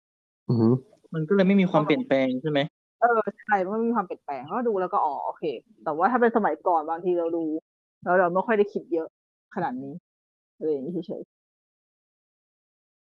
[0.51, 0.73] อืม
[1.15, 2.61] มันก็เลยไม่มีความเปลี่ยนแปลงใช่ไหม
[3.01, 3.09] เออ
[3.39, 5.43] ใช่มันไม่มีความเปลี่ยนแปลงก็ดูแล้วก็อ๋อโอเค
[5.85, 7.45] แต่ว่าถ้าเป็นสมัยก่อนบางทีเราดู
[8.03, 9.07] แล้วเราไม่ค่อยได้คิดเยอะ
[9.55, 9.93] ขนาดนี้
[10.57, 11.23] อะไรอย่างนี้เฉย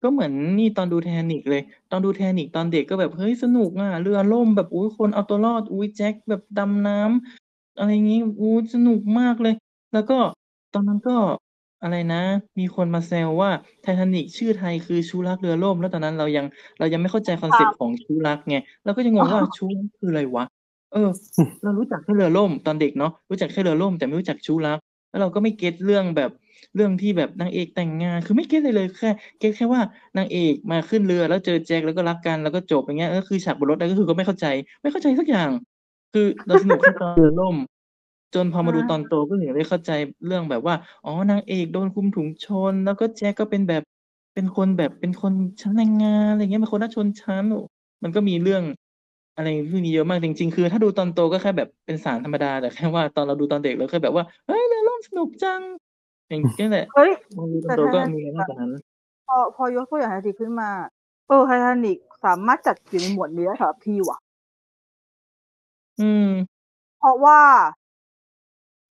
[0.03, 9.53] ก็เหมือนนี่ตอนดูแทนิกเลย ตอนดูแทนิกตอนเด็กก็แบบเฮ้ยสนุกอะเรือล่มแบบอุ้ยคนเอาตัวรอดอุ้ยแจ็คแบบดำน้ำอะไรอย่างงี้อุ้ยสนุกมากเลย
[9.91, 10.13] แล้วก็
[10.71, 11.11] ตอนนั้นก็
[11.83, 12.21] อะไรนะ
[12.59, 13.49] มีคนมาแซวว่า
[13.81, 16.45] ไททานิกชื่อไทยคือชู้รักเรือล่ม แล้วตอนนั้นเรายัง
[16.79, 18.55] เรายังไม่เข้าใจ concept ของชู้รักไง
[18.85, 20.45] เราก็ยังงงว่าชู้รักคืออะไรวะ
[20.93, 21.09] เออ
[21.63, 24.79] เรารู้จักแค่เรือล่มตอนเด็กเนาะรู้จักแค่เรือล่ม แต่ไม่รู้จักชู้รัก
[25.09, 26.31] แล้วเราก็ไม่ get เรื่องแบบ
[26.75, 29.81] เรื่องที่แบบนางเอกแต่งงาน คือไม่ get เลยเลยแค่ get แค่ว่า
[30.17, 34.45] นางเอกมาขึ้นเรือแล้วเจอแจ็คแล้วก็รักกันแล้วก็จบอย่างเงี้ยก็คือฉากบนรถนั่นก็คือก็ไม่เข้าใจ
[34.81, 35.49] ไม่เข้าใจสักอย่าง
[36.13, 37.55] คือเราสนุกแค่ตอนเรือล่ม
[38.33, 39.91] จนพอมาดูตอนโตก็ถึงได้เข้าใจ
[40.25, 40.75] เรื่องแบบว่า
[41.05, 43.83] อ๋อนางเอกโดนคุมถุงชน แล้วก็แจ็คก็เป็นแบบ
[44.33, 47.59] เป็นคนแบบเป็นคนชั้นแรงงานอะไรเงี้ยเป็นคนน่าชนชั้นโอ้
[48.03, 48.63] มันก็มีเรื่อง
[49.35, 55.61] อะไรพวกนี้เยอะมากจริง ๆ คือ ถ้าดูตอนโตก็แค่แบบเป็นสารธรรมดาแต่แค่ว่าตอนเราดูตอนเด็กเราแค่แบบว่าเฮ้ยเรือล่มสนุกจัง
[56.29, 58.71] อย่างนี้แหละๆเฮ้ยพอดูตอนโตก็มีอะไรมากกว่านั้น
[59.27, 60.71] พอพอยกตัวอย่างไททานิกขึ้นมา
[61.27, 64.17] เออไททานิกสามารถจัดอยู่ในหมวดนี้ได้สำหรับพี่ว่ะ
[65.99, 66.27] อืม
[66.99, 67.39] เพราะว่า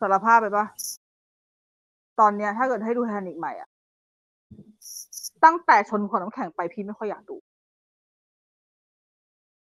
[0.01, 0.67] สารภาพไปปะ
[2.21, 3.69] ตอนเนี้ย ถ้าเกิดให้ดูไททานิกใหม่อะ
[5.45, 7.37] ตั้งแต่ชนภูเขาน้ำแข็งไปพี่ไม่ค่อยอยากดู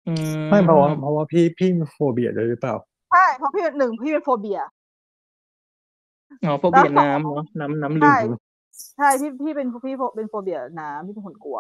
[0.08, 2.76] อืมไม่เพราะว่าเพราะว่าพี่พี่มี phobia ด้วยหรือเปล่า
[3.12, 4.60] ใช่เพราะพี่หนึ่งพี่เป็น phobia
[6.46, 8.18] อ๋อ phobia น้ำเนาะน้ำน้ำลืใช่ไหม
[8.98, 11.60] ใช่พี่พี่เป็นพี่เป็น phobia น้ำพี่เป็นคนกลัว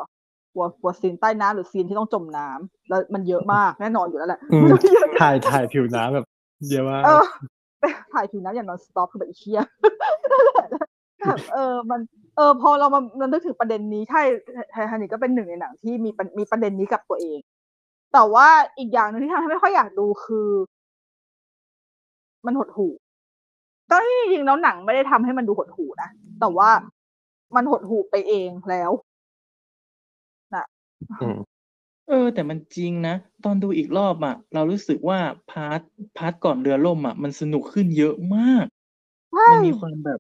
[0.53, 6.25] กลัวกลัว scene ใต้น้ำหรือ scene ที่ต้องจมน้ำแล้วมันเยอะมากแน่นอนอยู่แล้วแหละอืมมันเยอะถ่ายถ่ายผิวน้ำแบบ
[6.69, 7.05] เยอะมาก
[8.13, 9.59] ถ่ายผิวน้ำอย่างนอนสต็อปคือแบบอีเชีย
[11.27, 11.99] แบบเออมัน
[12.35, 14.21] เออพอเรามามันนึกถึงประเด็นนี้ใช่
[14.71, 17.39] ไททานิกก็เป็นหนึ่งในหนังที่มีประมีประเด็นนี้กับตัวเอง
[18.13, 18.47] แต่ว่า
[18.77, 20.49] อีกอย่างหนึ่งที่ทำให้ไม่ค่อยอยากดูคือ
[22.45, 22.91] มันหดหู่
[23.89, 26.09] ตอนที่จริงแล้วหนังไม่ได้ทำให้มันดูหดหู่นะ
[26.39, 26.69] แต่ว่า
[27.55, 28.91] มันหดหู่ไปเองแล้ว
[31.21, 31.37] อืม
[32.07, 35.19] เออ แต่มันจริงนะ ตอนดูอีกรอบอะเรารู้สึกว่า
[35.51, 35.79] part
[36.17, 38.65] part ก่อนเรือล่มอะมันสนุกขึ้นเยอะมาก
[39.31, 40.19] ใช่มันมีความแบบ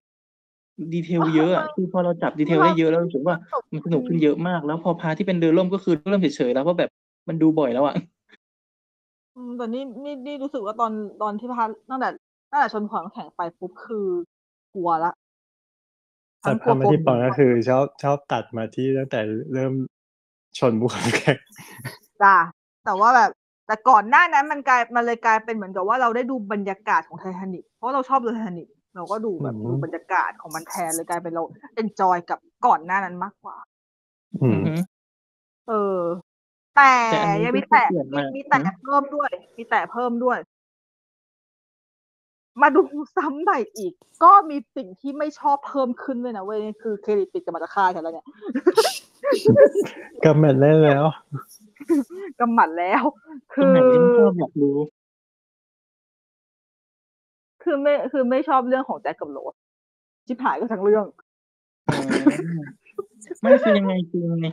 [0.93, 3.35] detail เยอะอะคือพอเราจับ detail ได้เยอะแล้วรู้สึกว่า
[3.71, 6.89] มันสนุกขึ้นเยอะมาก แล้วพอ part ที่เป็นเรือล่มก็คือเริ่มเฉยๆแล้วเพราะแบบ
[7.27, 7.95] มันดูบ่อยแล้วอะ
[9.35, 10.91] อืมแต่นี่นี่นี่รู้สึกว่าตอน
[11.21, 12.09] ตอนที่ part ตั้งแต่
[12.51, 14.07] ตั้งแต่ชนภูเขาน้ำแข็งไปปุ๊บคือ
[14.73, 15.11] กลัวละ
[16.41, 19.19] แต่พามาที่ปอนก็คือ ชอบชอบตัดมาที่ตั้งแต่
[19.53, 19.73] เริ่ม
[20.57, 21.07] ชนบุคคล
[22.21, 22.35] จ้า
[22.85, 23.31] แต่ว่าแบบ
[23.67, 31.43] แต่ก่อนหน้านั้นมันกลายมันเลยกลายเป็นเหมือนกับว่าเราได้ดูบรรยากาศของไททานิกเพราะเราชอบดูไททานิกเราก็ดูแบบดูบรรยากาศของมันแทนเลยกลายเป็นเรา
[31.75, 33.57] เอนจอยกับก่อนหน้านั้นมากกว่า
[34.43, 34.73] อืมอือฮึ
[35.67, 35.99] เออ
[36.75, 40.37] แต่แต่อันนี้ยังมีก็แต่เปลี่ยนมีมามีแต่อืมเพิ่มด้วย มีแต่เพิ่มด้วย
[42.61, 42.81] มาดู
[43.17, 43.93] ซ้ำใหม่อีก
[44.23, 48.25] ก็มีสิ่งที่ไม่ชอบเพิ่มขึ้นด้วยนะเว้ยคือเครดิตปิดกับมาตาค่าฉันแล้วเนี่ย
[50.23, 51.05] ก็แมนได้แล้ว
[52.39, 53.03] กำหมัดแล้ว
[53.59, 54.77] ตรคืงอไหนที่ไม่ชอบอยากรู้
[57.63, 59.55] คือไม่คือไม่ชอบเรื่องของแจ็คกับโรส
[60.27, 61.05] ชิบหายก็ทั้งเรื่อง
[61.95, 62.01] อ๋อ
[63.41, 64.47] ไม่คือยังไงคือยังไง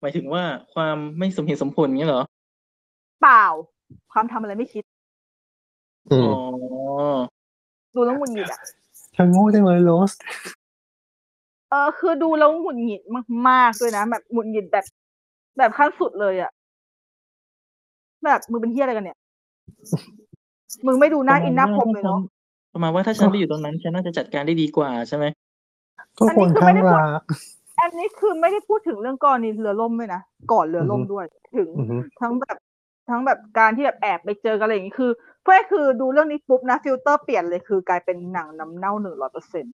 [0.00, 0.44] หมายถึงว่า
[0.74, 2.22] ความไม่สมเหตุสมผลเงี้ยเหรอ
[3.20, 3.44] เปล่า
[4.12, 4.84] ความทำอะไรไม่คิด
[6.10, 6.34] อือ๋มอ
[7.94, 8.60] ดูแล้วหงุดหงิดอะ
[9.12, 10.12] เธอโง่จังเลยโรส
[11.70, 13.02] เออคือดูแล้วหงุดหงิด
[13.48, 14.84] มากๆด้วยนะแบบหงุดหงิดแบบ
[15.58, 16.50] แบบขั้นสุดเลยอะ
[18.24, 19.18] แบบมึงเป็นเฮียอะไรกันเนี่ย
[20.86, 22.20] มึงไม่ดูหน้าอินหน้าพรมเลยเนาะ
[22.72, 25.24] ประมาณว่าถ้าฉันไปอยู่ตรงนั้นฉันน่าจะจัดการได้ดีกว่าใช่ไหม
[26.18, 27.22] ก็คนข้างรัก
[27.80, 30.22] อันนี้คือไม่ได้พูดถึงเรื่องกรณีเรือล่มด้วยนะ
[30.52, 31.24] ก่อนเรือล่มอือฮึด้วย
[31.56, 32.56] ถึงอือฮึทั้งแบบ
[33.08, 35.10] ทั้งแบบการที่แบบแอบไปเจอกันอะไรอย่างนี้คือ
[35.42, 39.74] เพื่อคือดูเรื่องนี้ปุ๊บนะฟิลเตอร์เปลี่ยนเลยคือกลายเป็นหนังน้ำเน่าหนึ่งร้อยเปอร์เซ็นต์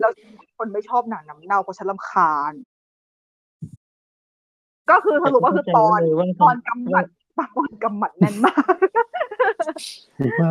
[0.00, 0.12] แล้ว
[0.58, 2.52] คนไม่ชอบหนังน้ำเน่าเพราะฉันรำคาญ
[4.90, 7.04] ก็คือสรุปว่าคือตอนแต่เข้าใจเลยว่าตอนกำหมัด
[7.38, 8.64] ตอนกำหมัดแน่นมาก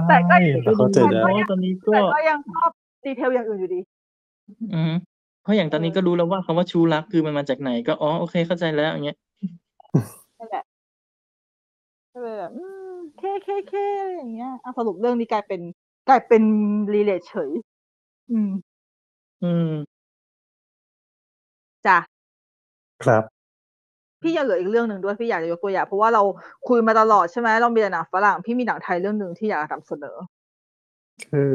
[0.10, 2.70] แต่ไม่ก็เข้าใจได้เพราะว่าตอนนี้ก็แต่ก็ยังชอบ
[3.06, 3.80] detail อย่างอื่นอยู่ดี
[4.74, 4.94] อือฮึ
[5.44, 9.18] เพราะอย่างตอนนี้ก็รู้แล้วว่าคำว่าชูรักคือมันมาจากไหนก็อ๋อโอเคเข้าใจแล้วอย่างเงี้ย
[10.40, 10.64] นั่นแหละ
[12.14, 15.62] ก็เลยแบบอืมเคเคเคอะไรอย่างเงี้ยอะสรุปเรื่องนี้กลายเป็น
[16.10, 16.44] กลายเป็น
[16.94, 17.52] รีเลทเฉย
[18.32, 18.50] อืม
[19.44, 20.00] อืม
[21.86, 21.98] จ้ะ
[23.04, 23.24] ครับ
[24.22, 26.24] พี่ยังเหลืออีกเรื่องหนึ่งด้วย พี่อยากจะยกตัวอย่าง เพราะว่าเรา
[26.68, 30.16] คุยมาตลอด ใช่ไหม เรามีแต่หนังฝรั่ง พี่มีหนังไทยเรื่องหนึ่งที่อยากนำเสนอ
[31.32, 31.52] คือ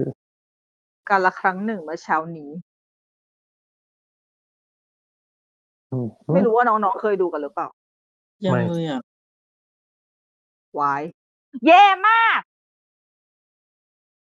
[1.08, 2.50] การละครั้งหนึ่งเมื่อเช้านี้
[5.92, 7.68] อืมไม่รู้ว่าน้อง ๆ เคยดูกันหรือเปล่า
[8.44, 9.02] ยังไม่เลยอะ
[10.78, 11.02] วาย
[11.66, 12.40] แย่มาก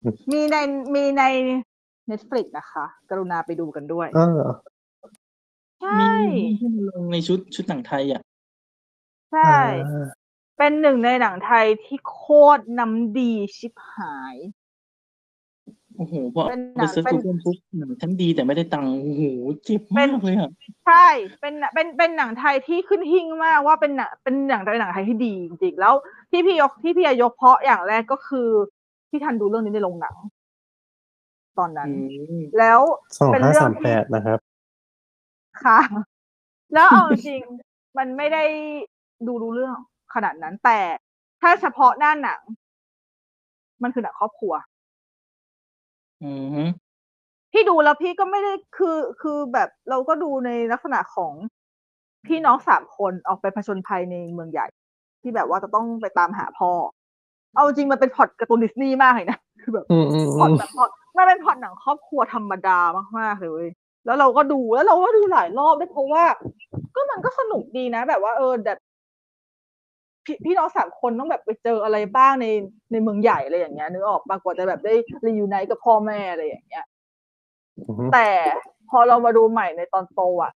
[0.04, 0.56] อืมมีใน
[0.96, 1.24] มีใน
[2.12, 4.42] Netflix นะคะ กรุณาไปดูกันด้วยเออ
[5.82, 6.14] ใช่
[6.46, 8.22] มีที่มันลงในชุดชุดหนังไทยอะ
[9.32, 9.56] ใช่
[10.58, 12.24] เป็นหนึ่งในหนังไทยที่โค
[12.58, 14.36] ตรน้ำดีชิบหาย
[16.00, 19.24] โอ้โหพอเป็นหนัไปงเซิร์ชเป็นกูเกิลปุ๊บหนังฉันดีแต่ไม่ได้ตังค์โอ้โห
[19.64, 20.50] เจ็บมากเลยอะ
[20.86, 21.08] ใช่
[21.42, 25.94] เป็นหนังเป็นเป็นหนังไทยที่ขึ้นหิ่งมากว่าเป็นหนังเป็นหนังเป็นหนังไทยที่ดีจริงๆแล้ว
[26.32, 28.48] ที่พี่ยกที่พี่ยกเพราะอย่างแรกก็คือ
[29.10, 30.16] พี่ทันดูเรื่องนี้ในโรงหนัง
[31.60, 31.94] ตอนนั้นอื
[32.42, 32.82] มแล้ว
[33.20, 34.40] สองเป็นห้าเรื่อสางมที่แปดนะครับ
[35.64, 35.80] ค่ะ
[36.74, 38.44] แล้วเอาจริงๆมันไม่ได้
[39.28, 39.78] ดูรู้เรื่อง
[40.14, 40.80] ขนาดนั้น แต่
[41.42, 42.42] ถ้าเฉพาะหน้าหนัง
[43.84, 44.54] มันคือหนังครอบครัว
[46.22, 46.32] อื
[46.66, 46.70] ม
[47.52, 51.34] พี่ดูแล้วพี่ก็ไม่ได้คือคือแบบเราก็ดูในลักษณะของ
[52.28, 54.68] พี่น้องสามคนออกไปผจญภัยในเมืองใหญ่
[55.22, 56.72] ที่แบบว่าจะต้องไปตามหาพ่อ
[57.56, 62.80] เอาจริงมันเป็นพล็อตการ์ตูนดิสนีย์มากเลยนะคือแบบอืมอืมพล็อือตมแบบพล็อต มันเป็นพล็อตหนังครอบครัวธรรมดา
[63.20, 63.70] มากๆเลยเว้ย
[64.06, 66.24] แล้วเราก็ดูแล้วเราก็ดูหลายรอบด้วยเพราะว่า
[66.96, 68.78] ก็มันก็สนุกดีนะ แบบว่าเออแบบ
[70.26, 72.48] พี่พี่น้องสามคนต้องแบบไปเจออะไรบ้างใน
[72.92, 74.94] ในเมืองใหญ่อะไรอย่างเงี้ยนึกออกปากกว่าจะแบบได้
[75.26, 76.86] รียูไนต์กับพ่อแม่อะไรอย่างเงี้ย
[77.88, 78.28] อืมแต่
[78.90, 80.52] พอเรามาดูใหม่ในตอนโตอะ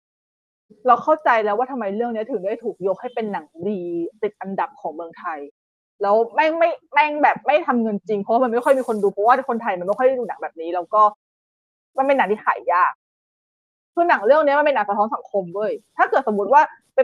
[0.88, 3.80] เราเข้าใจแล้วว่าทำไมเรื่องนี้ถึงได้ถูกยกให้เป็นหนังดี
[4.22, 5.40] ติดอันดับของเมืองไทย
[6.03, 11.01] แล้วแม่งไม่แม่งแบบไม่ทำเงินจริงเพราะมันไม่ค่อยมีคนดูเพราะว่าคนไทยมันไม่ค่อยได้ดูหนังแบบนี้ แล้วก็
[11.97, 12.93] มันเป็นหนังที่ขายยาก
[13.93, 16.61] คือหนังเรื่องนี้มันเป็นหนังสะท้อนสังคมเว้ยถ้าเกิดสมมติว่า
[16.93, 16.97] ไป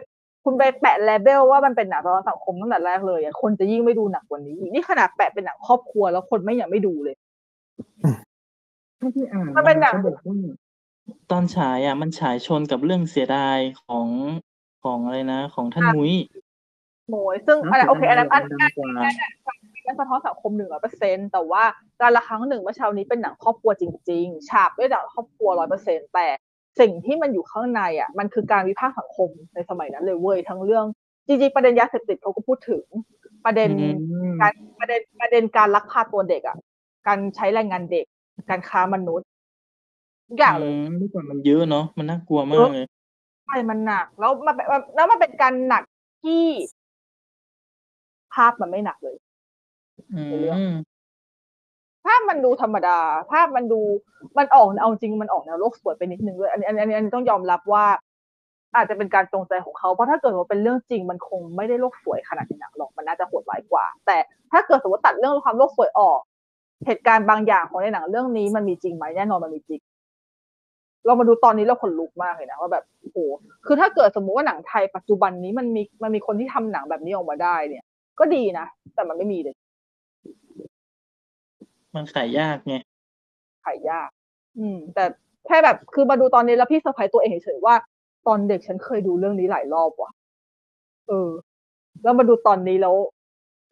[0.43, 7.15] คุณไปแปะเลเบลว่ามันเป็นหนังสะท้อนสังคมตั้งแต่แรกเลยคนจะยิ่งไม่ดูหนังกว่านี้ นี่ขนาดแปะเป็นหนังครอบครัวแล้วคนไม่ยังไม่ดูเลย
[9.15, 10.35] ที่อ่านมันเป็นหนังขาบอกว่า
[11.31, 14.07] ตอนฉายอะ มันฉายชนกับเรื่องเสียดายของ
[14.83, 16.13] ของอะไรนะ ของท่านมุ้ย
[17.09, 21.63] โมยซึ่งอันนั้นโอเคอันนั้นอันดันั้งนกว่านั้นสะท้อนสังคมหนึ่งร้อยเปอร์เซ็นแต่ว่า
[22.01, 26.27] การละครั้งหนึ่งเมื่อเช้านี้เป็นหนังครอบครัวจริง ๆ ฉากด้วยหนังครอบครัวร้อยเปอร์เซ็นแต่
[26.79, 30.85] สิ่งที่มันอยู่ข้างในอะมันคือการวิพากษ์สังคมในสมัยนั้นเลยเว้ยทั้งเรื่อง
[31.27, 32.83] จริงๆประเด็นยาเสพติดเขาก็พูดถึง
[33.45, 33.87] ประเด็นอื
[34.29, 36.57] มการประเด็นประเด็นการลักพาตัวเด็กอะ
[37.07, 38.05] การใช้แรงงานเด็ก
[38.49, 39.27] การค้ามนุษย์
[40.27, 42.85] ทุกอย่างเลยมเมื่อก่อนมันเยอะเนาะมันน่ากลัวมากเลย
[43.45, 44.65] ใช่มันหนัก แล้วมันเป็น
[44.95, 45.83] แล้วมันเป็นการหนัก
[46.23, 46.43] ที่
[48.33, 49.17] ภาพมันไม่หนักเลย
[50.13, 50.73] อืในเรื่องม
[52.05, 52.99] ภาพมันดูธรรมดา
[53.31, 53.81] ภาพมันดู
[54.37, 57.85] มันออกเอาจริงมันออกแนวโลกสวยไปนิดนึงด้วยอันนี้อันนี้อันนี้อันนี้ต้องยอมรับว่า
[58.75, 64.17] อาจจะเป็นการจงใจของเขาเพราะถ้าเกิดว่าเป็นเรื่องจริงมันคงไม่ได้โลกสวยขนาดในหนังหรอกมันน่าจะโหดร้ายกว่า แต่
[64.51, 66.19] ถ้าเกิดสมมติตัดเรื่องความโลกสวยออก
[66.85, 69.81] เหตุการณ์บางอย่างของในหนังเรื่องนี้มันมีจริงไหมแน่นอนมันมีจริง
[71.05, 73.17] เรามาดูตอนนี้เราขนลุกมากเลยนะว่าแบบโอ้โห
[73.65, 77.83] คือถ้าเกิดสมมุติว่าหนังไทยปัจจุบันนี้มันมีมันมีคนที่ทำหนังแบบนี้ออกมาได้เนี่ย
[78.19, 78.65] ก็ดีนะ
[78.95, 79.55] แต่มันไม่มีเลย
[81.95, 82.75] มันขายยากไง
[83.65, 84.09] ขายยาก
[84.59, 85.03] อืม แต่
[85.45, 87.75] แค่แบบคือมาดูตอนนี้แล้วพี่เซอร์ไพรส์ตัวเองเฉยๆว่า
[88.27, 90.11] ตอนเด็กฉันเคยดูเรื่องนี้หลายรอบว่ะ
[91.07, 91.29] เออ
[92.03, 92.95] แล้วมาดูตอนนี้แล้ว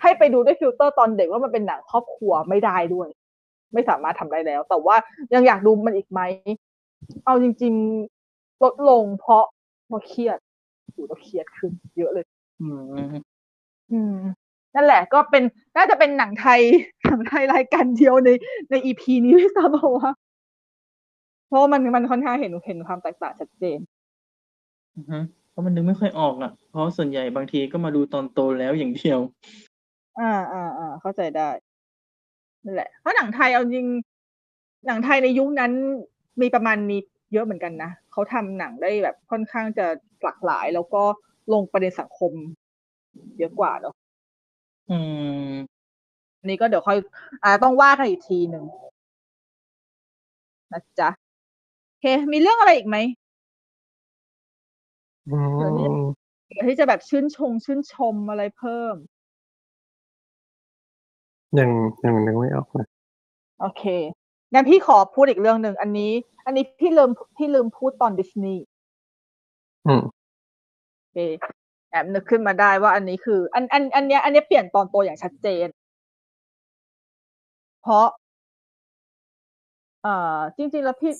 [0.02, 3.08] ให้ไปดูด้วยฟิลเตอร์ตอนเด็กว่ามันเป็นหนังครอบครัวไม่ได้ด้วย
[3.74, 4.96] ไม่สามารถทำได้แล้ว แต่ว่า
[5.34, 6.22] ยังอยากดูมันอีกไหม
[7.26, 7.74] เอาจริง
[8.20, 9.46] ๆ ลดลงเพราะ
[9.88, 10.38] เพราะเครียด
[10.96, 12.26] ดูแล้วเครียดขึ้น เยอะเลย
[12.62, 12.68] อื
[13.12, 13.14] ม
[13.92, 14.16] อืม
[14.76, 15.44] นั่นแหละก็เป็น
[15.78, 16.62] น่าจะเป็นหนังไทย
[17.06, 18.30] หนังไทยรายการเดียวใน
[18.70, 20.10] ใน EP นี้ไม่ทราบเพราะว่า
[21.48, 23.80] เพราะว่ามันมันค่อนข้างเห็นเห็นความแตกต่างชัดเจน
[24.96, 25.20] อือฮึ
[25.50, 29.20] เพราะมันนึกไม่ค่อยออกอะ เพราะส่วนใหญ่บางทีก็มาดูตอนโตแล้วอย่างเดียว
[30.20, 31.50] อ่าอ่าอ่าเข้าใจได้
[32.64, 33.88] นั่นแหละเพราะหนังไทยเอาจริง
[34.86, 35.72] หนังไทยในยุคนั้น
[36.42, 37.02] มีประมาณนี้
[37.34, 39.86] เยอะเหมือนกันนะเขาทำหนังได้แบบค่อนข้างจะ
[40.24, 41.04] หลากหลาย แล้วก็
[41.54, 42.34] ลงประเด็นสังคม
[43.40, 43.94] เยอะกว่าเนาะ
[44.90, 44.98] อื
[45.50, 45.54] ม
[46.40, 46.98] อันนี้ก็เดี๋ยวค่อย
[47.44, 48.64] อ่า ต้องว่ากันอีกทีหนึ่ง
[50.72, 51.10] นะจ๊ะ
[51.88, 52.98] โอเค มีเรื่องอะไรอีกไหม
[55.30, 55.98] อืเดี๋ยวนี้ม
[56.48, 58.96] เดี๋ยวที่จะแบบชื่นชง ชื่นชมอะไรเพิ่ม
[61.60, 61.70] ยัง
[62.04, 62.88] ยังนึกไม่ออกเลย
[63.60, 63.84] โอเค
[64.54, 66.12] งั้นพี่ขอพูดอีกเรื่องหนึ่งอันนี้
[66.46, 68.64] อันนี้พี่ลืมพี่ลืมพูดตอนดิสนีย์
[69.88, 70.02] อืม
[70.98, 71.18] โอเค
[71.92, 75.68] แอบนึกขึ้นมาได้ว่าอันนี้คือ อันอันอันเนี้ยอันเนี้ยเปลี่ยนตอนโตอย่างชัดเจน
[77.82, 78.08] เพราะ
[80.04, 81.12] เอ่อจริง ๆ แล้วพี่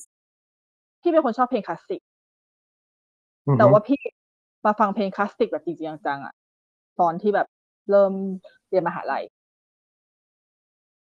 [1.02, 2.02] พี่เป็นคนชอบเพลงคลาสสิก
[3.48, 4.00] อือฮึแต่ว่าพี่
[4.66, 6.34] มาฟังเพลงคลาสสิกแบบจริงๆจังๆอะ
[7.00, 7.48] ตอนที่แบบ
[7.92, 8.14] เริ่ม
[8.70, 9.24] เรียนมหาลัย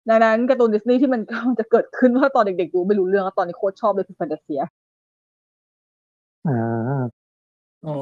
[0.09, 4.61] ดังนั้นการ์ตูนดิสนีย์ที่มันกำลังจะเกิดขึ้นว่าตอนเด็กๆดูไม่รู้เรื่องแล้วตอนนี้โคตรชอบเลยคือแฟนตาเซีย
[6.47, 7.03] อ่า
[7.85, 7.93] อ๋อ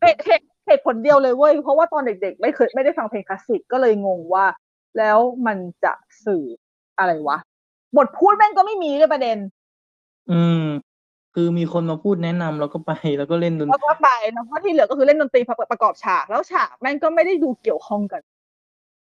[0.00, 4.46] เหตุเหตุเห ตุผลเดียวเลยเว้ย เพราะว่าตอนเด็ก ๆ ไม่เคยไม่ได้ฟังเพลงคลาสสิกก็เลยงงว่า
[4.98, 5.92] แล้วมันจะ
[6.24, 6.44] สื่อ
[6.98, 7.38] อะไรวะ
[7.96, 9.38] บทพูดแม่งก็ไม่มีเลยประเด็น
[10.30, 10.66] อืม
[11.34, 18.22] คือมีคนมาพูดแนะนำแล้วก็ไปแล้วก็เล่นดนแล้วก็ไปนะเพราะที่เหลือก็คือเล่นดนตรีประประกอบฉากแล้วฉากแม่งก็ไม่ได้ดูเกี่ยวข้องกัน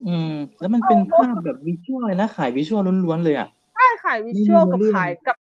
[0.07, 5.35] อืม แล้วมันเป็นภาพแบบวิชวลเลยนะขายวิชวลล้วนๆเลยอะใช่ขายวิชวลไม่กับมีเรื่องขายกับ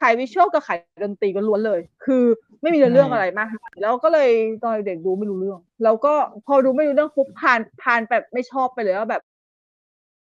[0.00, 2.24] ขายวิชวลกับขายดนตรีก็ล้วนเลย คือ
[2.62, 3.48] ไม่มีเรื่องอะไรมาก
[3.82, 4.28] แล้วก็เลย
[4.62, 6.12] ตอนเด็กดูไม่รู้เรื่อง แล้วก็
[6.46, 9.22] พอดูไม่รู้เรื่องปุ๊บผ่านผ่านแบบไม่ชอบไปเลยว่าแบบ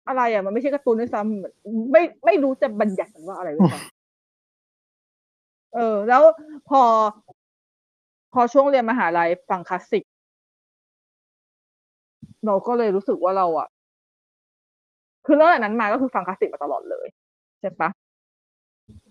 [0.08, 6.22] อะไรอะมันไม่ใช่การ์ตูนด้วยซ้ำไม่ไม่รู้จะบัญญัติมันว่าอะไรด้วยซ้ำเออ แล้ว
[6.70, 6.82] พอ
[8.34, 10.04] พอช่วงเรียนมหาลัยฟังคลาสสิก
[12.46, 13.68] เราก็เลยรู้สึกว่าเราอะ
[15.26, 17.08] คือตั้งแต่นั้นมาก็คือฟังคลาสสิกมาตลอดเลย
[17.60, 17.90] ใช่ปะ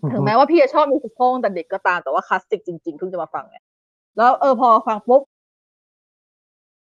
[0.01, 3.63] ถึงฮึแม้ว่าพี่จะชอบมิวสิคอลแต่เด็กก็ตามแต่ว่าคลาสสิกจริงๆเพิ่งจะมาฟังเนี่ย
[4.17, 5.21] แล้วเออพอฟังปุ๊บ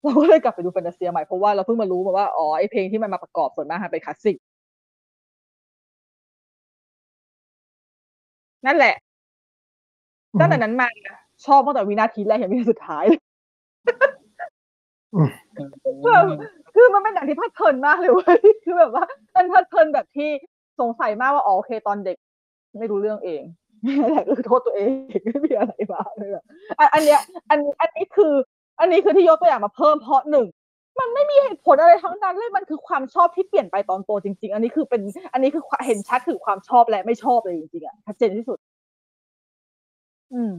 [0.03, 4.37] เราก็เลยกลับไปดูแฟนตาเซียใหม่เพราะว่าเราเพิ่งมารู้มาว่าอ๋อไอเพลงที่มันมาประกอบส่วนมากมันเป็นคลาสสิก
[8.67, 8.95] นั่นแหละ
[10.41, 10.89] ตั้งแต่นั้นมา
[11.47, 13.21] ชอบตั้งแต่วินาทีแรกอย่างวินาทีสุดท้ายเลย
[16.75, 19.05] คือมันเป็นหนังที่เพลิดเพลินมากเลยเว้ยคือแบบว่า
[19.35, 20.31] มันเพลิดเพลินแบบที่
[20.81, 22.17] สงสัยมากว่าอ๋อโอเคตอนเด็ก
[22.79, 23.43] ไม่รู้เรื่องเอง
[24.11, 24.91] แหละคือโทษตัวเอง
[25.25, 26.45] ไม่มีอะไรมาเลยอะ
[26.79, 27.21] อันอันเนี้ย
[27.51, 28.33] อันอันนี้คือ
[28.81, 30.47] อันนี้คือที่ยกตัวอย่างมาเพิ่มเพราะหนึ่ง
[31.01, 35.01] มันไม่มีเหตุผลอะไรทั้งนั้นเลยมันคือความชอบที่เปลี่ยนไปตอนโตจริง ๆ อันนี้คือเป็น
[35.33, 38.59] อันนี้คือเห็นชัดถึงความชอบและไม่ชอบเลยจริงๆอะชัดเจนที่สุด
[40.33, 40.53] อืม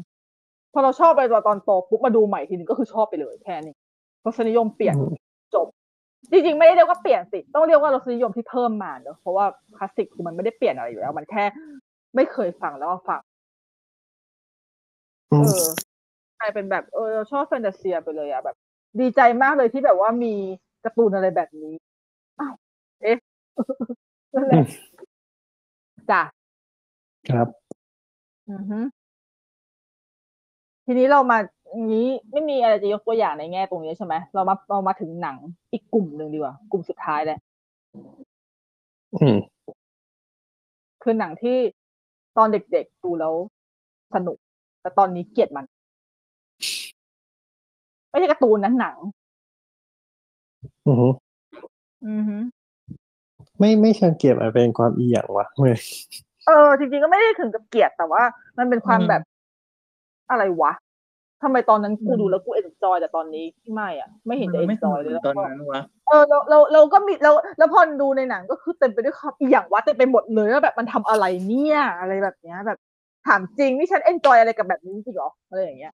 [0.74, 3.76] พอเราชอบไปตอนโตปุ๊บมาดูใหม่ทีนึงก็คือชอบไปเลยแค่นี้
[4.26, 5.14] รสนิยมเปลี่ยนอืม
[5.56, 5.68] จบ
[6.32, 9.46] จริงๆ ไม่ได้เรียกว่าเปลี่ยนสิ ต้องเรียกว่ารสนิยมที่เพิ่มมาเนอะเพราะว่า
[9.78, 11.44] คลาสสิกคือมันไม่ได้เปลี่ยนอะไรอยู่แล้ว มันแค่
[12.16, 13.22] ไม่เคยฟังแล้วก็ฟัง
[15.32, 15.66] อืเอมอ
[16.40, 18.56] กลายเป็นแบบเออเราชอบแฟนตาเซียไปเลยอะแบบ
[19.00, 20.34] ดีใจมากเลยที่แบบว่ามี
[20.84, 21.74] การ์ตูนอะไรแบบนี้
[22.40, 22.54] อ้าว
[23.04, 23.18] เอ๊ะ
[24.34, 24.64] นั่นแหละ
[26.12, 26.22] จ้ะ
[27.30, 27.48] ครับ
[28.50, 28.80] อือฮึ
[30.86, 31.38] ทีนี้เรามา
[31.72, 35.38] อย่างนี้ไม่มีอะไรจะยกตัวอย่างในแง่ตรงนี้ใช่ไหมเรามาเรามาถึงหนัง
[35.72, 37.40] อีกกลุ่มหนึ่งดีกว่า กลุ่มสุดท้ายแหละ
[39.16, 39.38] อืม
[41.04, 41.58] คือหนังที่
[42.38, 43.34] ตอนเด็กๆดูแล้ว
[44.16, 44.38] สนุก
[44.82, 45.66] แต่ตอนนี้เกลียดมัน
[48.10, 48.98] ไม่ใช่การ์ตูนนะหนัง
[50.88, 51.08] อือฮึ
[52.08, 52.38] อือฮึ
[53.60, 55.76] ไม่ไม่เชิงเก็บอะไรเป็นความอีหยังวะเว้ย
[56.48, 58.24] เออ จริงๆก็ไม่ได้ถึงกับเกลียดแต่ว่า
[58.58, 59.22] มันเป็นความอืมแบบ
[60.30, 60.72] อะไรวะ
[61.44, 72.78] ทำไมตอนนั้นกูอืมดูแล้วกูเอนจอยแต่ตอนนี้ไม่อะ ไม่เห็นจะเอนไม่สจนุอยกเลยเหมืแล้อนวตอนก็นั้นวะเออเราเราเราก็มีแล้วแล้วพอดูในหนังก็คือเต็มไปด้วยความอหย่างวะเต็มไปหมดเลยว่าแบบมันทำอะไรเนี่ย อะไรแบบเนี้ยแบบ
[73.28, 75.94] ถามจริงนี่ฉันเอนจอยอะไรกับแบบนี้จริงเหรออะไรอย่างเงี้ย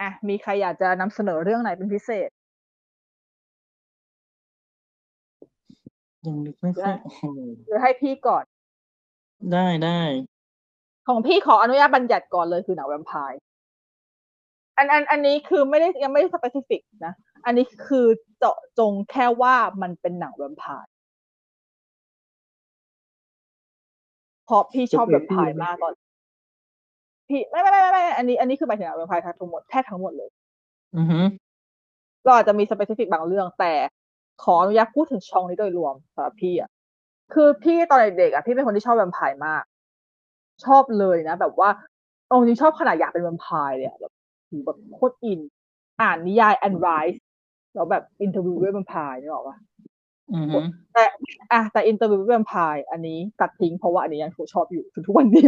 [0.00, 2.30] อะมีใครอยากจะนำเสนอเรื่องไหนเป็นพิเศษ
[6.26, 7.22] ยังนึกไม่ค่อยโอ้โห
[7.66, 8.44] หรือให้พี่ก่อน
[9.52, 10.00] ได้ได้
[11.06, 13.38] ของพี่ขออนุญาตบัญญัติก่อนเลยคือหนังแวมไพร์
[14.76, 17.14] อันอันอันนี้คือไม่ได้ยังไม่ได้ specific นะ
[17.44, 18.06] อันนี้คือ
[18.38, 20.90] เจาะจงแค่ว่ามันเป็นหนังแวมไพร์
[24.46, 25.94] เพราะพี่ชอบแวมไพร์มากตอน
[27.28, 30.30] พี่ไม่ไม่ไม่ไม่ไม่อันนี้อันนี้คือหมายถึงหนังแวมไพร์ทั้งหมดแค่ทั้งหมดเลย
[30.96, 31.20] อือฮึ
[32.24, 33.72] เราอาจจะมี specific บางเรื่อง แต่
[34.42, 36.70] ขออนุญาตพูดถึงช่องนี้โดยรวมสำหรับพี่อะ
[37.34, 39.64] คือพี่ตอนเด็กๆอะพี่เป็นคนที่ชอบแวมไพร์มาก
[40.64, 41.68] ชอบเลยนะ แบบว่า
[42.26, 44.12] เอาจริงๆชอบขนาดอยากเป็นแวมไพร์เลยอะแบบ
[44.48, 45.40] หูแบบโคตรอิน
[46.00, 47.22] อ่านนิยาย Anne Rice
[47.74, 49.56] แล้วแบบ Interview with Vampire นี่หรอกปะ
[50.34, 50.58] อือฮึ
[50.92, 51.04] แต่
[51.52, 55.46] อะแต่ Interview with Vampire อันนี้ตัดทิ้งเพราะว่าอันนี้ยังชอบอยู่ถึงทุกวันนี้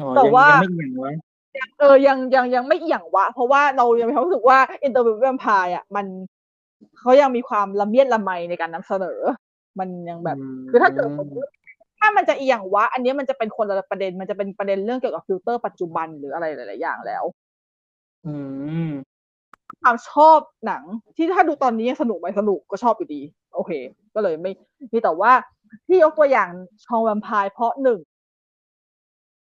[0.00, 1.12] อ๋อแต่ยังว่ายังไม่อิหยังวะ
[1.78, 6.06] เออยังยังยังไม่อิหยังวะ เพราะว่าเรายังมีความรู้สึกว่า Interview Vampire อะมัน
[6.98, 9.20] เขายังมีความละเมียดละไมในการนำเสนอ
[9.78, 10.38] มันยังแบบ
[10.70, 11.50] คือถ้าเกิดสมมติ
[11.98, 17.24] ถ้ามันจะเอียงวะ อันนี้มันจะเป็นคนละประเด็น มันจะเป็นประเด็นเรื่องเกี่ยวกับฟิลเตอร์ปัจจุบันหรืออะไรหลาย ๆ อย่างแล้ว
[18.26, 18.34] อื
[18.88, 18.90] ม
[19.82, 20.82] ความชอบหนัง
[21.16, 23.22] ที่ถ้าดูตอนนี้ยังสนุกไหมสนุกก็ชอบอยู่ดี
[23.54, 23.72] โอเค
[24.14, 24.50] ก็เลยไม่
[24.92, 25.32] มีแต่ว่า
[25.86, 26.48] ที่ยกตัวอย่าง
[26.86, 27.98] เรื่องแวมไพร์เพราะหนึ่ง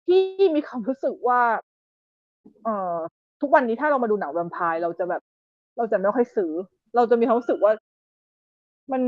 [0.06, 0.20] ที่
[0.55, 1.40] มีความรู้สึกว่า
[2.64, 2.97] เอ่อ
[3.40, 5.23] ทุกวันนี้ถ้าเรามาดูหนังแวมพร์เราจะแบบ
[5.77, 6.52] เราจะไม่ค่อยซื้อ
[6.97, 7.73] เราจะมีความรู้สึกว่า
[8.93, 9.02] มัน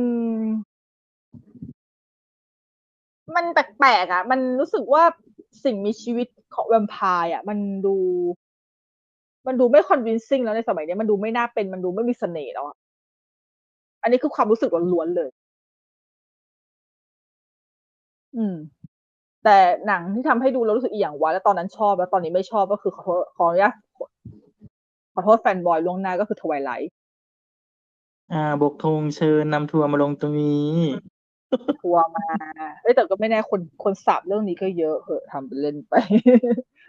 [3.36, 5.02] มันแปลกๆอะ มันรู้สึกว่า
[5.64, 7.96] สิ่งมีชีวิตของแวมไพร์อะ มันดู
[9.46, 12.76] มันดูไม่คอนวินซิ่งแล้วในสมัยนี้มันดูไม่น่าเป็นมันดูไม่มีเสน่ห์แล้วอะ
[14.02, 15.28] อันนี้คือความรู้สึกล้วนๆเลย
[18.36, 18.54] อืม
[19.44, 23.74] แต่หนังที่ทำให้ดูแล้วรู้สึกอีกอย่างวะแล้วตอนนั้นชอบแล้วตอนนี้ไม่ชอบก็คือขอโทษขออนุญาต
[25.14, 26.90] ขอโทษ fanboy ล่วงหน้าก็คือ Twilight
[28.32, 30.74] อ่า บกธงเชิญนำทัวร์มาลงตรงนี้
[31.80, 32.26] ทัวร์มา
[32.82, 35.94] เอ้ยแต่ก็ไม่แน่คนคนสับเรื่องนี้ก็เยอะเหอะทำเป็นเล่นไป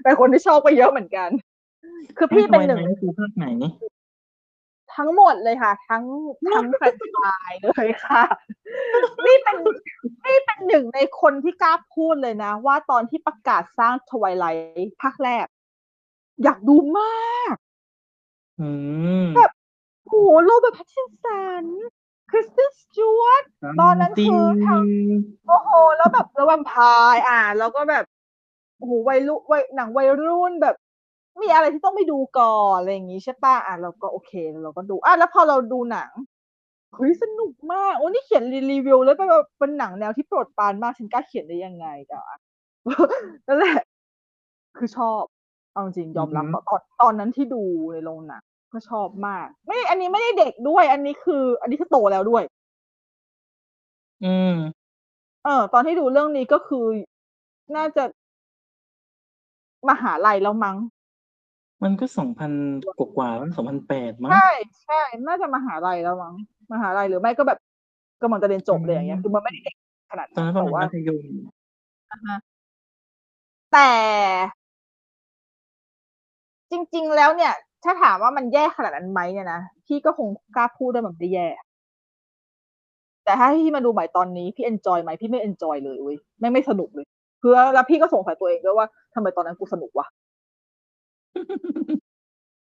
[0.03, 1.29] แต่คนที่ชอบก็เยอะเหมือนกัน
[2.17, 3.45] คือพี่เป็นหนึ่งทำไมคือภาคไหน
[4.95, 6.03] ทั้งหมดเลยค่ะ ทั้ง
[6.53, 8.23] ทั้งแฟรนไชส์เลยค่ะ
[9.25, 9.57] นี่เป็น
[10.25, 15.45] นี่เป็นหนึ่งในคนที่กล้าพูดเลยนะ ว่าตอนที่ประกาศสร้าง Twilight ภาคแรก
[16.43, 17.55] อยากดูมาก
[18.61, 18.69] อื
[19.23, 19.51] มแบบ
[20.07, 20.13] โห
[20.43, 23.43] Robert Pattinson Kristen Stewart
[23.81, 24.81] ตอนนั้นคือทาง
[25.47, 26.73] โอ้โห แล้วแบบแล้วแวมไพ
[27.11, 28.05] ร์อะแล้วก็แบบ
[28.77, 30.75] โอ้โหวัยรุ่นวัยหนังวัยรุ่นแบบ
[31.41, 34.31] มีอะไรที่ต้องไปดูก่อนอะไรอย่างงี้ใช่ป่ะอะเราก็โอเค
[34.63, 36.11] เราก็ดูอะแล้วพอเราดูหนัง
[36.95, 42.21] เฮ้ยสนุกมากโอ้นี่เขียนรีวิว แล้วเป็นแบบเป็นหนังแนวที่โปรดปรานมากฉันกล้าเขียนได้ยังไงจ้ะ
[43.47, 43.79] นั่นแหละ
[44.77, 45.23] คือชอบ
[45.73, 47.61] เอาจริงยอมรับอือฮึตอนตอนนั้นที่ดู
[47.93, 48.43] ในโรงหนัง
[48.75, 52.43] ก็ชอบมาก ไม่อันนี้ไม่ได้เด็กด้วย อันนี้คือ อันนี้คือโตแล้วด้วย
[54.23, 54.55] อืม
[55.43, 56.85] เออ ตอนที่ดูเรื่องนี้ก็คือ
[57.75, 58.03] น่าจะ
[59.89, 60.77] มหาลัยแล้วมั้ง
[61.83, 62.51] มันก็สองพัน
[62.97, 64.47] กว่าๆมันสองพันแปดมั้ง ใช่
[64.83, 66.35] ใช่น่าจะมหาลัยแล้วมั้ง
[66.73, 67.59] มหาลัยหรือไม่ก็แบบ
[68.21, 69.75] กำลังจะเรียนจบเลยอย่างเงี้ยอืมคือมันไม่ได้เด็ก
[70.11, 71.25] ขนาดตอนนั้นประแต่มาณว่ามัธยม
[72.11, 72.37] อะฮะ
[73.71, 73.89] แต่
[76.71, 77.53] จริง ๆ แล้วเนี่ย
[77.85, 81.47] ถ้าถามว่ามันแย่ขนาดนั้นไหมเนี่ยนะพี่ก็คงกล้าพูดได้มันไม่ได้แย่
[83.25, 87.05] แต่ถ้าพี่มาดูใหม่ตอนนี้พี่เอนจอยไหมพี่ไม่เอนจอยเลยเว้ยแม่ไม่สนุกเลย
[87.41, 90.05] คือแล้วพี่ก็สงสัยตัวเองด้วยว่าทำไมตอนนั้นกูสนุกวะ?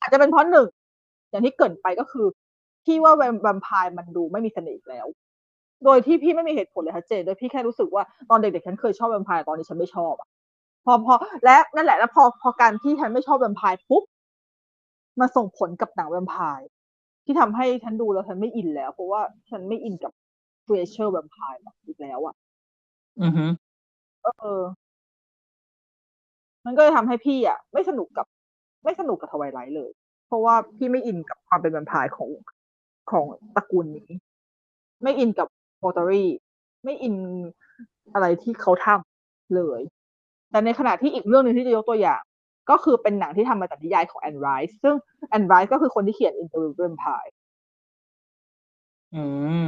[0.00, 0.66] อาจจะเป็นเพราะ1
[1.30, 2.26] อย่างที่เกริ่นไปก็คือ
[2.84, 5.06] พี่ว่าแวมแวมไพร์มันดูไม่มีเสน่ห์แล้ว
[5.84, 10.28] โดยที่พี่ไม่มีเหตุผลเลยชัดเจนโดยพี่แค่รู้สึกว่าตอนเด็กๆฉันเคยชอบแวมพร์ตอนนี้ฉันไม่ชอบอะ
[10.84, 11.14] พอพอ
[11.44, 14.04] และนั่นแหละแล้วพอพอการที่ฉันไม่ชอบแวมพร์ปุ๊บ
[15.20, 16.68] มันส่งผลกับหนังแวมไพร์
[17.24, 19.20] ที่ทำให้ฉันดูแล้วฉันไม่อินแล้ว เพราะว่า
[19.50, 20.12] ฉันไม่อินกับ
[20.66, 22.34] creature vampire อีกแล้วอะ
[23.22, 23.46] อือฮึ
[24.22, 24.62] เออ
[26.66, 28.26] มันก็เลยทำให้พี่อะไม่สนุกกับ
[28.84, 29.90] ไม่สนุกกับ Twilight เลย
[30.26, 32.30] เพราะว่าพี่ไม่อินกับความเป็นแวมไพร์ของ
[33.10, 33.24] ของ
[33.56, 34.08] ตระกูลนี้
[35.02, 35.48] ไม่อินกับ
[35.82, 36.24] Pottery
[36.84, 37.14] ไม่อิน
[38.14, 39.80] อะไรที่เขาทำเลย
[40.50, 42.22] แต่ในขณะที่อีกเรื่องหนึ่งที่จะยกตัวอย่าง
[42.70, 44.94] ก็คือเป็นหนังที่ทำมาจากนิยายของ Anne Rice ซึ่ง
[45.36, 47.32] Anne Rice ก็คือคนที่เขียน Into the Vampire
[49.14, 49.22] อื
[49.62, 49.66] ม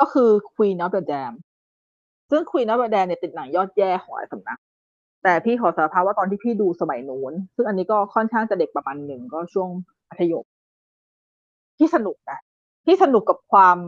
[0.00, 1.40] ก็คือ Queen of the Damned
[2.30, 4.58] ซึ่ง Queen of the Damned เนี่ยติดหนังยอดแย่ของหลายสำนัก
[5.22, 9.68] แต่พี่ขอสารภาพว่าตอนที่พี่ดูสมัยนู้น ซึ่งอันนี้ก็ค่อนข้างจะเด็กประมาณหนึ่งก็ช่วง
[10.08, 10.44] มัธยม
[11.78, 12.38] พี่สนุกนะ
[12.86, 13.78] พี่สนุกกับความ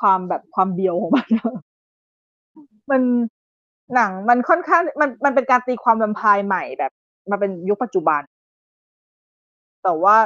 [0.00, 1.28] ความแบบความเบียวของมัน
[2.90, 3.02] มัน
[3.94, 6.92] หนังมันค่อนข้างมันมันเป็นการตีความแวมไพร์ใหม่แบบ
[7.30, 8.22] มาเป็นยุคปัจจุบัน
[9.82, 10.16] แต่ว่า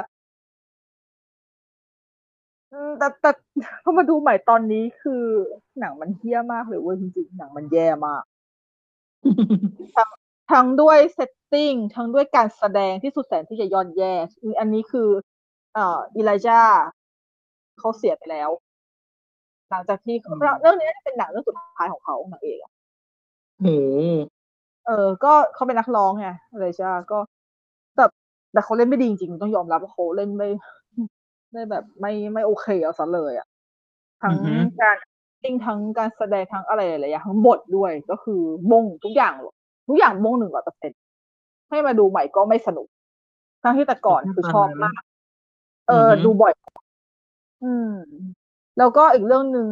[2.72, 3.30] อืมแต่แต่
[3.84, 5.24] พอมาดูใหม่ตอนนี้คือ
[5.80, 8.22] หนังมันเหี้ยมากเลยเว้ยจริงๆหนังมันแย่มาก
[9.96, 10.10] ทั้ง
[10.52, 14.12] ทั้งด้วย setting ทั้งด้วยการแสดงที่สุดแสนที่จะยอดแย่
[14.42, 15.08] อืออันนี้คือ
[15.74, 16.68] เอ่อ Elijah
[17.78, 18.50] เขาเสียไปแล้ว
[19.70, 22.72] หลังจากที่อืเรื่องมเรื่องนี้น่าจะเป็นหนังเรื่องสุดท้ายของเขานางเอกอะ
[23.60, 24.41] โอ้โฮ
[24.86, 27.18] เออ ก็เขาเป็นนักร้องไง Elijah ก็
[27.94, 28.04] แต่
[28.52, 30.48] แต่เขาเล่นไม่ดีจริง ๆ ต้องยอมรับว่าเขาเล่นไม่
[31.52, 33.46] ไม่แบบไม่ไม่โอเคเอาเสียเลยอะ
[34.22, 38.40] ทั้อืงอฮึ การ acting ทั้งการแสดงทั้งอะไรหลายๆอย่างทั้งบทด้วย ก็คือ
[38.70, 39.34] บ้งทุกอย่าง
[39.88, 41.00] ทุกอย่างบ้ง100%
[41.70, 42.88] ให้มาดูใหม่ก็ไม่สนุก
[43.62, 45.02] ทั้งที่แต่ก่อนคือชอบมาก
[45.88, 46.52] เออืออ ฮึ ดูบ่อย
[47.62, 47.88] อืม
[48.78, 49.68] แล้วก็อีกเรื่องหนึ่ง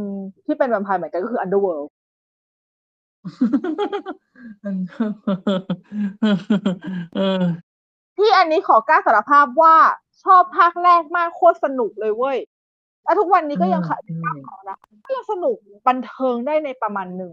[0.47, 1.89] ที่เป็นแวมไพร์เหมือนกันก็คือ Underworld
[7.15, 7.43] เออ
[8.17, 9.77] ที่อันนี้ขอกล้าสารภาพว่า
[10.25, 12.39] ชอบภาคแรกมากโคตรสนุกเลยเว้ย
[13.05, 15.57] แล้วทุกวันนี้อืก็ยัมงขอืภาคม2นะก็ยังสนุก
[15.89, 17.33] บันเทิงได้ในประมาณหนึ่ง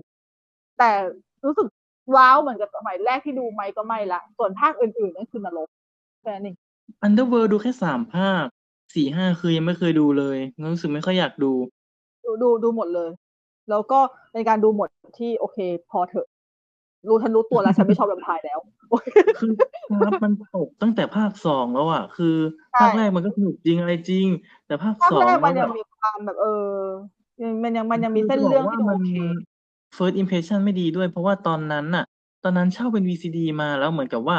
[0.77, 0.89] แต่
[1.45, 1.67] รู้สึก
[2.15, 5.67] ว้าวเหมือนกับสมัยแรกที่ดูไหมก็ไม่แล้วส่วนภาคอื่นๆนั่นคือนรก
[6.21, 6.55] แค่นั้นเอง
[7.05, 8.45] Underworld ดูแค่3ภาค
[8.93, 10.37] 4-5คือยังไม่เคยดูเลย
[10.73, 11.51] รู้สึกไม่ค่อยอยากดู
[12.25, 13.09] ดูดูดูหมดเลย
[13.69, 13.99] แล้วก็
[14.31, 15.57] เป็นการดูหมดที่โอเค
[15.89, 16.27] พอเถอะ
[17.07, 18.59] รู้ฉันรู้ตัวแล้วฉันไม่ชอบแวมไพร์แล้ว
[19.37, 19.51] คือ
[19.89, 22.35] กราฟมันตกตั้งแต่ภาค2แล้วอะคือ
[22.73, 24.25] ใช่ภาคแรกมันก็สนุกจริงอะไรจริง
[24.67, 26.73] แต่ภาคภาคแรก2มัมันนยัแบงบมีความแบบ เออ
[27.41, 29.11] ยังมันยังมันยังมีคือเส้นจะบเรื่ออกงว่าที่ดูมัโอนเค
[29.97, 32.05] First impression ไม่ดีด้วยเพราะว่าตอนนั้นน่ะ
[32.43, 34.37] ตอนนั้นเช่าเป็น VCD มาแล้วเหมือนกับว่า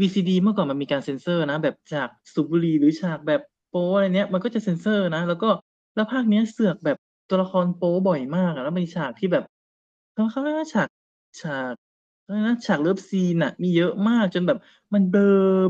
[0.00, 3.40] VCD เมื่อก่อนมันมีการเซนเซอร์นะ แบบฉากสูบบุหรี่หรือฉากแบบ
[3.70, 5.48] โป๊อะไรเนี้ยมันก็จะเซนเซอร์นะ แล้วก็
[5.94, 9.44] แล้วภาคเนี้ยเสือกแบบ ตัวละครโป๊บ่อยมากอะ แล้วมีฉากที่แบบ
[10.12, 10.88] เขา เขาเรียกว่าฉาก
[11.40, 11.74] ฉาก
[12.24, 14.58] อะไรนะ ฉาก love scene น่ะ มีเยอะมากจนแบบ
[14.94, 15.22] มันเบลอ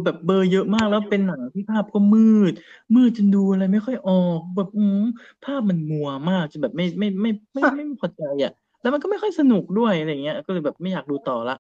[0.04, 2.18] แบบเบลอเยอะมาก แล้วเป็นหนังที่ภาพก็มื
[2.50, 2.52] ด
[2.94, 4.96] มืดจนดูอะไรไม่ค่อยออก แบบ อือ
[5.42, 8.50] ภาพมันมัวมากจนแบบไม่ ไม่ ไม่ ไม่ไม่พอใจอะ
[8.80, 11.56] แล้วมันก็ไม่ค่อยสนุกด้วย อะไรอย่างเงี้ย ก็เลยแบบไม่อยากดูต่อแล้ว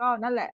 [0.00, 0.50] ก็นั่นแหละ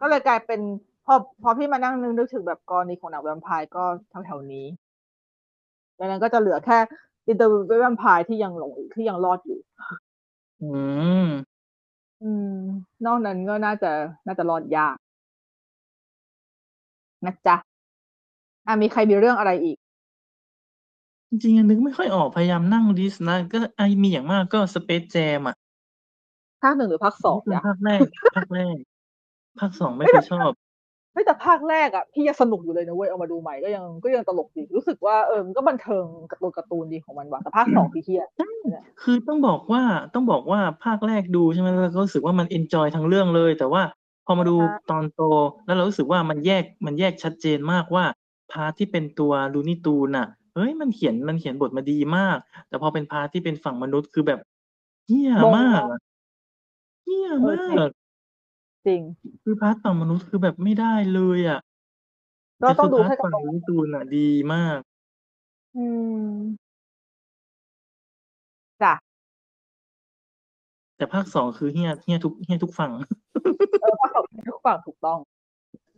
[0.00, 0.60] ก็เลยกลายเป็น
[1.06, 3.84] พอ พอพี่มานั่งนึก นึกถึงแบบกรณีของหนังแวมไพร์ก็
[4.26, 4.66] แถว ๆ นี้
[5.98, 6.78] ดังนั้นก็จะเหลือแค่
[7.30, 9.60] Into the Vampire ที่ยังหลงที่ยังรอดอยู่
[10.60, 10.64] อื
[11.26, 11.28] ม
[12.22, 12.46] อืม
[13.04, 13.92] นอกนั้นก็น่าจะ
[14.26, 14.96] น่าจะรอดยาก
[17.26, 17.56] นะจ๊ะ
[18.66, 19.76] อามีใครมีเรื่องอะไรอีก?
[21.30, 25.54] จริงๆอะนึกไม่ค่อยออกพยายามนั่งลิสต์นะ ก็ไอมีอย่างมากก็ Space Jam อะ
[26.62, 27.62] ภาค1หรือภาค2เป็นจ๊ะ?
[27.64, 28.76] ภาคแรกภาคแรก
[29.58, 39.82] ภาค2ไม่เฮ้ยเคแต่ยชอบเฮ้ยแต่ภาคแรกอะพี่ยังสนุกอยู่เลยนะเว้ยเอามาดูใหม่ก็ยังก็ยังตลกดีรู้สึกว่าเออมันก็บันเทิงการ์ตูนการ์ตูนดีของมันว่ะแต่ภาค2คือเหี้ยใช่เนี่ยคือต้องบอกว่า
[40.14, 43.82] ต้องบอกว่าภาคแรกดูใช่ไหมแล้วก็รู้สึกว่ามัน enjoy ทั้งเรื่องเลย แต่ว่า
[44.26, 45.22] พอมาดูอะฮะตอนโต
[45.66, 48.04] แล้วเรารู้สึกว่ามันแยกมันแยกชัดเจนมากว่า
[48.52, 52.36] part ที่เป็นตัว Looney Tunes น่ะเฮ้ยมันเขียนมันเขียนบทมาดีมาก
[52.68, 54.40] แต่พอเป็นพาร์ตที่เป็นฝั่งมนุษย์คือแบบ
[55.08, 56.00] เหี้ยงงมากเนาะอะ
[57.04, 57.90] เหี้ยเอมอาจริงก
[58.86, 59.00] จริง
[59.42, 61.60] คือพาร์ตฝั่งมนุษย์คือแบบไม่ได้เลยอะ
[62.62, 64.78] ก็แต่ต้คือองดูพาร์ตให้กฝัระ่งตรง Looney Tunes น่ะ ดีมาก
[65.76, 65.84] อื
[66.22, 66.58] ม
[68.82, 68.94] จ้ะ
[70.96, 72.92] แต่ภาคสองคือเฮี้ยเฮี้ยทุกเฮี้ยทุกฝั่ง
[73.80, 75.18] เออภาคสองทุกฝั่งถูกต้อง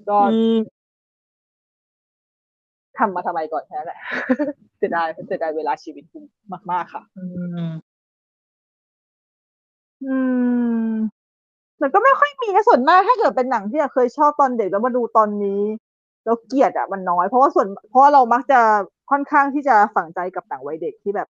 [0.09, 0.57] ก็อืม
[2.99, 3.99] ทำมาทำไมก่อนแค่นั้นแหละ
[4.79, 6.25] เสียดายเสียดายเวลาชีวิตคุณ
[6.73, 7.25] มาก ๆ ค่ะ อื
[7.69, 7.71] ม
[10.03, 10.15] อื
[10.93, 11.20] ม
[11.81, 15.63] แต่ก็ไม่ค่อยมีนะส่วนมากถ้าเกิดเป็นหนังที่เคยชอบตอนเด็กแล้วมาดูตอนนี้
[16.25, 18.61] แล้วเกลียดอะมันน้อย เพราะว่าส่วนเพราะว่าเรามักจะ
[19.11, 21.29] ค่อนข้างที่จะฝังใจกับหนังวัยเด็กที่แบบ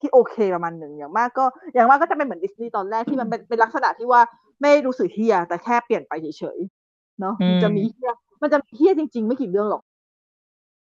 [0.00, 1.44] ที่โอเคประมาณหนึ่งอย่างมากก็
[1.74, 4.20] อย่างมากก็จะเป็นเหมือนดิสนีย์ตอนแรกที่มันเป็นเป็นลักษณะที่ว่า
[4.60, 8.10] ไม่รู้สึกเฮียแต่แค่เปลี่ยนไปเฉยๆเนาะอืมมันจะมีเฮีย
[8.42, 9.82] มันจะมีเฮียจริง ๆ ไม่กี่เรื่องหรอก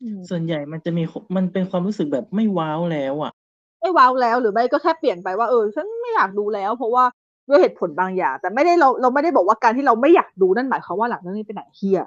[0.03, 1.03] อืมส่วนใหญ่มันจะมี
[1.37, 3.33] มันเป็นความรู้สึกแบบไม่ว้าวแล้วอะ
[3.81, 7.05] ไม่ว้าวแล้วหรือไม่ก็แค่เปลี่ยนไปว่าเออฉันไม่อยากดูแล้ว เพราะว่า
[7.49, 12.01] ด้วยเหตุผลบางอย่าง แต่ไม่ได้เราเราไม่ได้บอกว่าการที่เราไม่อยากดูนั่นหมายความว่าหลังเรื่องนี้เป็นหนังเฮีย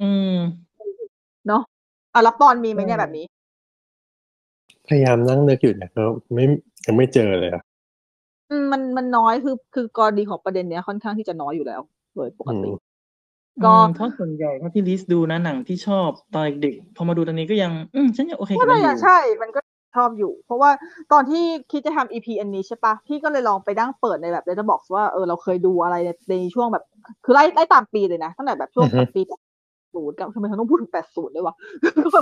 [0.00, 0.04] อื
[0.36, 0.36] ม
[1.46, 1.62] เนาะ
[2.14, 3.24] อะแล้วปอนมีไหมเนี่ยแบบนี้
[4.88, 6.44] พยายามนั่งนึกอยู่นะก็ไม่
[6.86, 7.62] ยังไม่เจอเลยอะ
[8.50, 11.80] อืมมันมันน้อยคือคือกรณีของประเด็นเนี้ยค่อนข้างที่จะน้อยอยู่แล้ว
[12.14, 12.74] โดยปกอืติม
[13.64, 19.60] ก็อืมเพราะส่วนใหญ่เท่าที่ลิสต์ดูนะหนังที่ชอบตอนเด็กๆพอมาดูตอนนี้ก็ยัง อืมฉันยังโอเคก็กับเลมันยอยู่อะใช่ มันก็
[19.94, 20.70] ชอบอยู่ เพราะว่า
[21.12, 26.84] ตอนที่คิดจะทำ EP อันนี้ใช่ปะพี่ก็เลยลองไปนั่งเปิดในแบบ d a t a b o x ว่าเออเราเคยดูอะไรในในช่วงแบบ
[27.24, 29.40] คือไล่ไล่ตามปีเลยนะตั้งแต่แบบช่วงอือฮึปีแปด
[29.94, 31.54] ศูนย์กับทำไมเขาต้องพูดถึงแปดศูนย์ด้วยวะ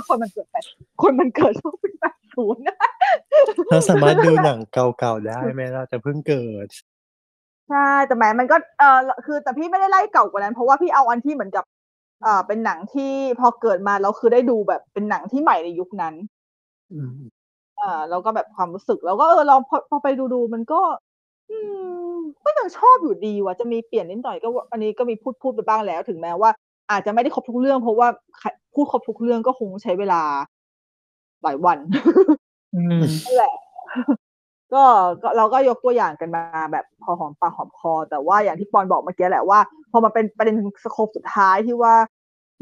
[0.07, 0.63] คนมันเกิดแปด
[1.01, 2.61] คนมันเกิดช่วงปีแปดศูนย์
[3.71, 6.67] เราสามารถดูหนังเก่าๆได้ไหมเราจะเพิ่งเกิด
[7.69, 11.63] ใช่แต่แหมมันก็เออคือแต่พี่ไม่ได้ไล่เก่ากว่านั้น เพราะว่าพี่เอาอันที่เหมือนกับ
[12.23, 16.13] เอ่อเป็นหนังที่พอเกิดมาแล้วคือได้ดูแบบเป็นหนังที่ใหม่ในยุคนั้น
[17.85, 20.81] อืมอ่าแล้วก็แบบความรู้สึก แล้วก็เออลองพอพอไปดูดูมันก็
[21.49, 21.57] อื
[22.15, 26.49] มก็ยังชอบอยู่ดีว่ะจะมีเปลี่ยนนิดหน่อยก็ว่าอันนี้ก็มีพูดพูดไปบ้างแล้ว ถึงแม้ว่า
[26.91, 28.07] อาจจะไม่ได้ครบทุกเรื่อง เพราะว่า
[28.39, 30.21] ใครพูดครบทุกเรื่องก็คงใช้เวลา
[31.43, 31.77] หลายวัน
[32.75, 33.55] อืมนั่นแหละ
[34.73, 34.83] ก็
[35.21, 39.59] ก็เราก็ยกตัวอย่างกันมาแบบพอหอมปากหอมคอ แต่ว่าอย่างที่ปอนบอกเมื่อกี้แหละว่า
[39.91, 41.93] พอมาเป็นประเด็นสโคปสุดท้ายที่ว่า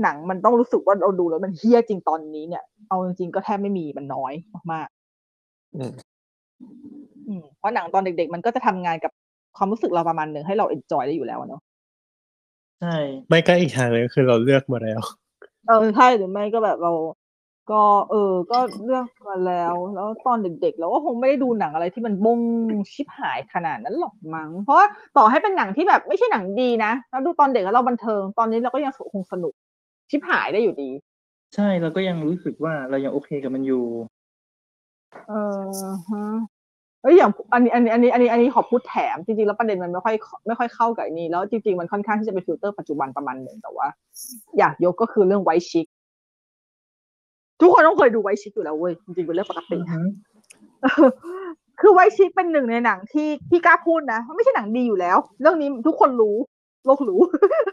[0.02, 4.34] หนังมันต้องรู้สึกว่าเราดูแล้วมันเฮี้ยจริงตอนนี้เนี่ย เอาจริงๆก็แทบไม่มีมันน้อย
[4.72, 5.03] มากๆ
[5.76, 5.92] อืม
[7.28, 9.12] อืมเพราะหนังตอนเด็ก ๆ มันก็จะทำงานกับ
[9.58, 11.62] ความรู้สึกเราประมาณหนึ่งให้เราเอนจอยได้อยู่แล้วอะเนาะ
[12.82, 12.96] ใช่
[13.30, 15.02] ไม่ก็อีกทางหนึงคือเราเลือกมาแล้ว
[15.68, 16.92] เออใช่หรือไม่ก็แบบเรา
[17.72, 22.40] ก็ เออ ก็เลือกมาแล้ว แล้วตอนเด็กๆเราก็คงไม่ได้ดูหนังอะไรที่มันบง
[22.94, 24.88] ชิบหายขนาดนั้นหรอกมั้งเพราะว่า
[25.18, 29.54] ต่อให้เป็นหนังที่แบบไม่ใช่หนังดีนะแล้วดูตอนเด็กแล้วเราบันเทิงตอนนี้เราก็ยังคงสนุก
[30.10, 30.90] ชิบหายได้อยู่ดี
[31.56, 33.84] ใช่เราก็ยังรู้สึกว่าเรายังโอเคกับมันอยู่
[35.30, 35.34] เอ
[35.88, 36.26] อฮะ
[37.02, 40.16] เอ้ยอย่างอันนี้อันนี้อันนี้อันนี้อันนี้ขอพูดแถมจริงๆแล้วประเด็นมันไม่ค่อย
[40.48, 43.88] ไม่ค่อยเข้ากับอันนี้ แล้วจริงๆมันค่อนข้างที่จะเป็นฟิลเตอร์ปัจจุบันประมาณหนึ่งแต่ว่า
[44.58, 45.86] อยากยกก็คือเรื่อง White Chicks
[47.62, 50.00] ทุกคนต้องเคยดู White Chicks อยู่แล้วเว้ยจริงๆเป็นเรื่องปกติอือฮึ
[51.82, 56.36] คือ White Chicks เป็นหนึ่งในหนังที่พี่กล้าพูดนะมันไม่ใช่หนังดีอยู่แล้ว เรื่องนี้ทุกคนรู้
[56.86, 57.20] โลกรู้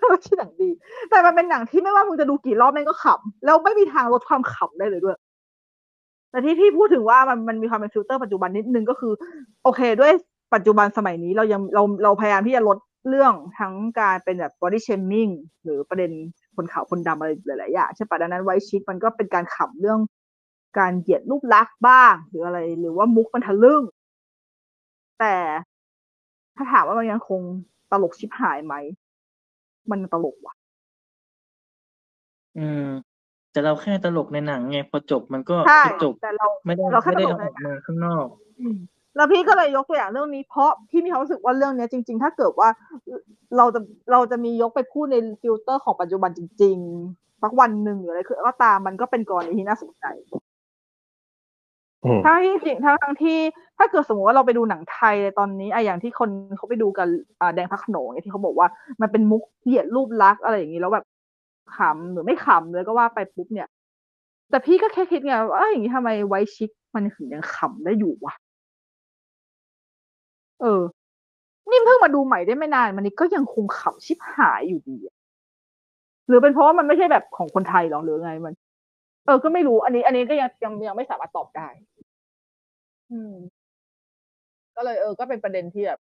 [0.08, 0.68] ไม่ใช่หนังดี
[1.10, 5.16] แต่มันเป็นหนังที่ไม่ว่ามึงจะดูกี่รอบแม่งก็ขำแล้วไม่มีทางลดความขำได้เลยด้วย
[6.30, 9.12] แต่ที่พี่พูดถึงว่ามันมันมีความเป็นฟิลเตอร์ปัจจุบันนิดนึงก็คือ
[9.64, 10.12] โอเค ด้วย
[10.54, 12.78] ปัจจุบันสมัยนี้เรายังเราเราพยายามที่จะลด
[13.08, 15.32] เรื่องทั้งการเป็นแบบ body shaming
[15.64, 16.10] หรือประเด็น
[16.56, 19.98] คนขาวคนดำอะไรหลายๆอย่างใช่ปะดังนั้นไวชิกมันก็เป็นการขำเรื่อง
[20.78, 23.82] การเหยียดรูปลักษณ์บ้าง หรืออะไร หรือว่ามุกมันทะลึ่ง
[25.20, 25.34] แต่
[26.56, 27.40] ถ้าถามว่ามันยังคง
[27.90, 28.74] ตลกชิบหายไหม
[29.90, 30.54] มันตลกว่ะ
[32.58, 32.88] อืม
[33.52, 38.26] แต่เราแค่ตลกในหนังไงพอจบมันก็ใช่คือจบแต่เราไม่ได้เราแค่ไม่ได้ตลกเอาในออกมาข้างนอก
[38.60, 38.76] อืม
[39.16, 42.68] แล้วพี่ก็เลยยกตัวอย่างเรื่องนี้เพราะพี่มีความรู้สึกว่าเรื่องเนี้ยจริง ๆ ถ้าเกิดว่า
[43.56, 43.80] เราจะ
[44.12, 50.04] เราจะมียกไปพูดในฟิลเตอร์ของปัจจุบันจริงๆสักวันหนึ่งหรืออะไรคือก็ตามมันก็เป็นกรณีที่น่าสนใจ
[52.04, 53.38] อืม ทั้งที่จริงทั้งทั้งที่
[53.78, 57.08] ถ้าเกิดสมมติว่าเราไปดูหนังไทยตอนนี้อะอย่างที่คนเขาไปดูกัน
[57.40, 58.66] อ่าแดงพระโขนงเนี่ยที่เขาบอกว่า
[59.00, 61.04] มันเป็นมุกเหยียดรูปลักษณ์อะไรอย่างนี้แล้วแบบ
[61.76, 63.68] ขำหรือไม่ขำเลยก็ว่าไปปุ๊บเนี่ย
[64.50, 68.34] แต่พี่ก็แค่คิดไงว่าอย่างนี้ทำไมไวชิกมันถึงยังขำได้อยู่วะ
[70.60, 70.82] เออ
[71.70, 74.96] นี่เพิ่งมาดูใหม่ได้ไม่นาน มันนี่ก็ยังคงขำชิบหายอยู่ดี
[76.26, 78.54] หรือเป็นเพราะว่ามันไม่ใช่แบบของคนไทยหรอหรือไงมัน
[79.26, 81.68] เออก็ไม่รู้ อันนี้ อันนี้ก็ยังยังยังไม่สามารถตอบได้
[83.10, 83.34] อืม
[84.76, 85.98] ก็เลยเออ ก็เป็นประเด็นที่แบบ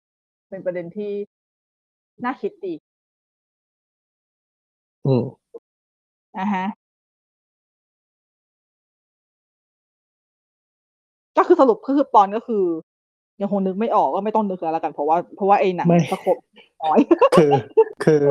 [0.51, 1.11] เป็นประเด็นที่
[2.25, 2.75] น่าคิดดี
[5.07, 5.25] อืม
[6.37, 6.65] อะฮะ
[11.37, 12.65] ก็คือสรุป ก็คือปอน ก็คือ
[13.41, 16.37] ยังคงนึกไม่ออก ก็ไม่ต้องนึกแล้วละกัน เพราะว่า เพราะว่าไอ้หนังไม่สะครบ
[16.83, 16.99] น้อย
[17.37, 17.51] คือ
[18.05, 18.25] คือ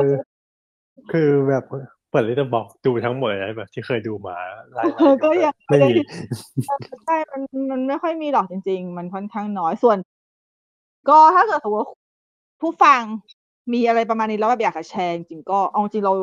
[1.12, 1.64] คือแบบ
[2.10, 4.36] เปิดลิตเติ้ลบอกดูทั้งหมดเลยแบบที่เคยดูมา
[4.72, 5.94] ไล่ๆดูก็ยังไม่มี
[7.04, 9.98] ใช่มันมันไม่ค่อยมีหรอกจริง ๆ มันค่อนข้างน้อยส่วน
[11.08, 11.90] ก็ถ้าเกิดสมมติว่า
[12.60, 13.02] ผู้ฟัง
[13.72, 16.14] มีอะไรประมาณนี้แล้วแบบอยากจะแชร์จริงๆก็เอาจริงเรา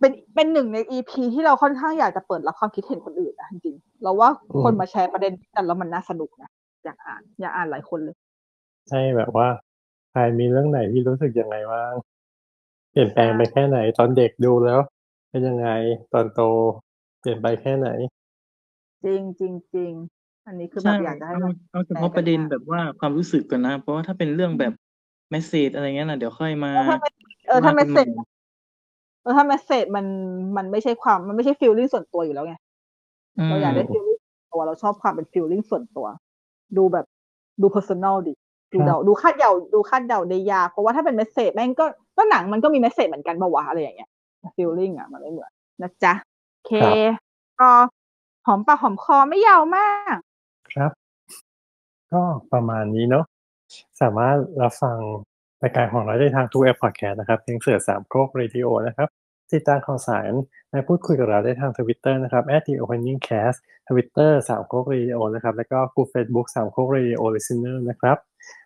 [0.00, 4.28] เป็นเป็นหนึ่งในอีพีที่เราค่อนข้างอยากจะเปิดรับความคิดเห็นคนอื่นนะจริงๆเราว่า
[4.62, 6.50] คนมาแชร์ประเด็นกันแล้วมันน่าสนุกนะ
[6.84, 8.16] อยากอ่าน อยากอ่านหลายคนเลย
[8.88, 9.48] ใช่แบบว่า
[10.10, 11.94] ใครมีเรื่องไหนที่รู้สึกยังไงบ้าง
[12.92, 14.80] เปลี่ยนแปลงไปแค่ไหน ตอนเด็กดูแล้ว
[15.30, 15.68] เป็นยังไง
[16.12, 16.42] ตอนโต
[17.20, 17.88] เปลี่ยนไปแค่ไหน
[19.04, 19.92] จริงจริงจริง
[20.46, 24.72] อันนี้คือแบใช่บอยากจะให้เอามันเอาเฉพาะประเด็นแบบว่าความรู้สึกก่อนนะ เพราะว่าถ้าเป็นเรื่องแบบ
[25.30, 27.08] เมสเซจอะไรเงี้ยนะเดี๋ยวค่อยมาเออถ้าไม่
[27.48, 28.06] เออถ้าว่าเมกันสใหเซม่จ
[29.22, 30.06] เออถ้าเมสเซจมัน
[30.56, 32.54] มันไม่ใช่ความมันไม่ใช่ฟีลลิ่งส่วนตัวอยู่แล้วไง
[33.38, 34.18] อืเรามอยากได้ฟีลลิ่ง
[34.52, 36.06] ตัวเราชอบความเป็นฟีลลิ่งส่วนตัว
[36.76, 37.06] ดูแบบ
[37.62, 38.32] ดู personal ดิ
[38.72, 41.84] ดูครับเดาดูคาดเดาดูคาดเดาได้ยากเพราะว่าถ้าเป็นเมสเซจแม่งก็
[42.16, 44.10] ก็หนังมันก็มีเมสเซจเหมือนกันปะวะอะไรอย่างเงี้ย
[44.56, 45.50] ฟีลลิ่งอะมันไม่เหมือน
[45.82, 46.12] นะจ๊ะ
[46.52, 46.72] โอเค
[47.60, 47.70] ก็
[48.46, 50.16] หอมปากหอมคอไม่ยาวมาก
[50.72, 50.90] ครับ
[52.12, 52.22] ก็
[52.52, 53.24] ประมาณนี้เนาะ
[54.00, 54.98] สามารถรับฟัง
[55.62, 59.08] รายการของเราได้ทางทุกแอปพอดแคสต์นะครับเพียง search สามโคกเรดิโอนะครับ
[59.52, 60.32] ติดตามข่าวสาร
[60.70, 63.58] และพูดคุยกับเราได้ทางทวิตเตอร์นะครับ the opening cast
[63.88, 68.18] Twitter สามโคกเรดิโอนะครับ แล้วก็ group Facebook สามโคก Radio Listener นะครับ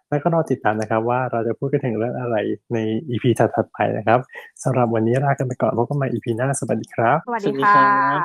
[0.09, 2.37] แล้วก็รอติดตามนะครับว่าเราจะพูดกันถึงเรื่องอะไร
[2.75, 2.79] ใน
[3.11, 4.21] EP ถัดๆไปนะครับ
[4.65, 7.89] สำหรับวันนี้ลากันไปก่อนพบกันใหม่ EP หน้าสวัสดีครับ สวัสสดีวัสดีค่ครัะ
[8.19, 8.21] บ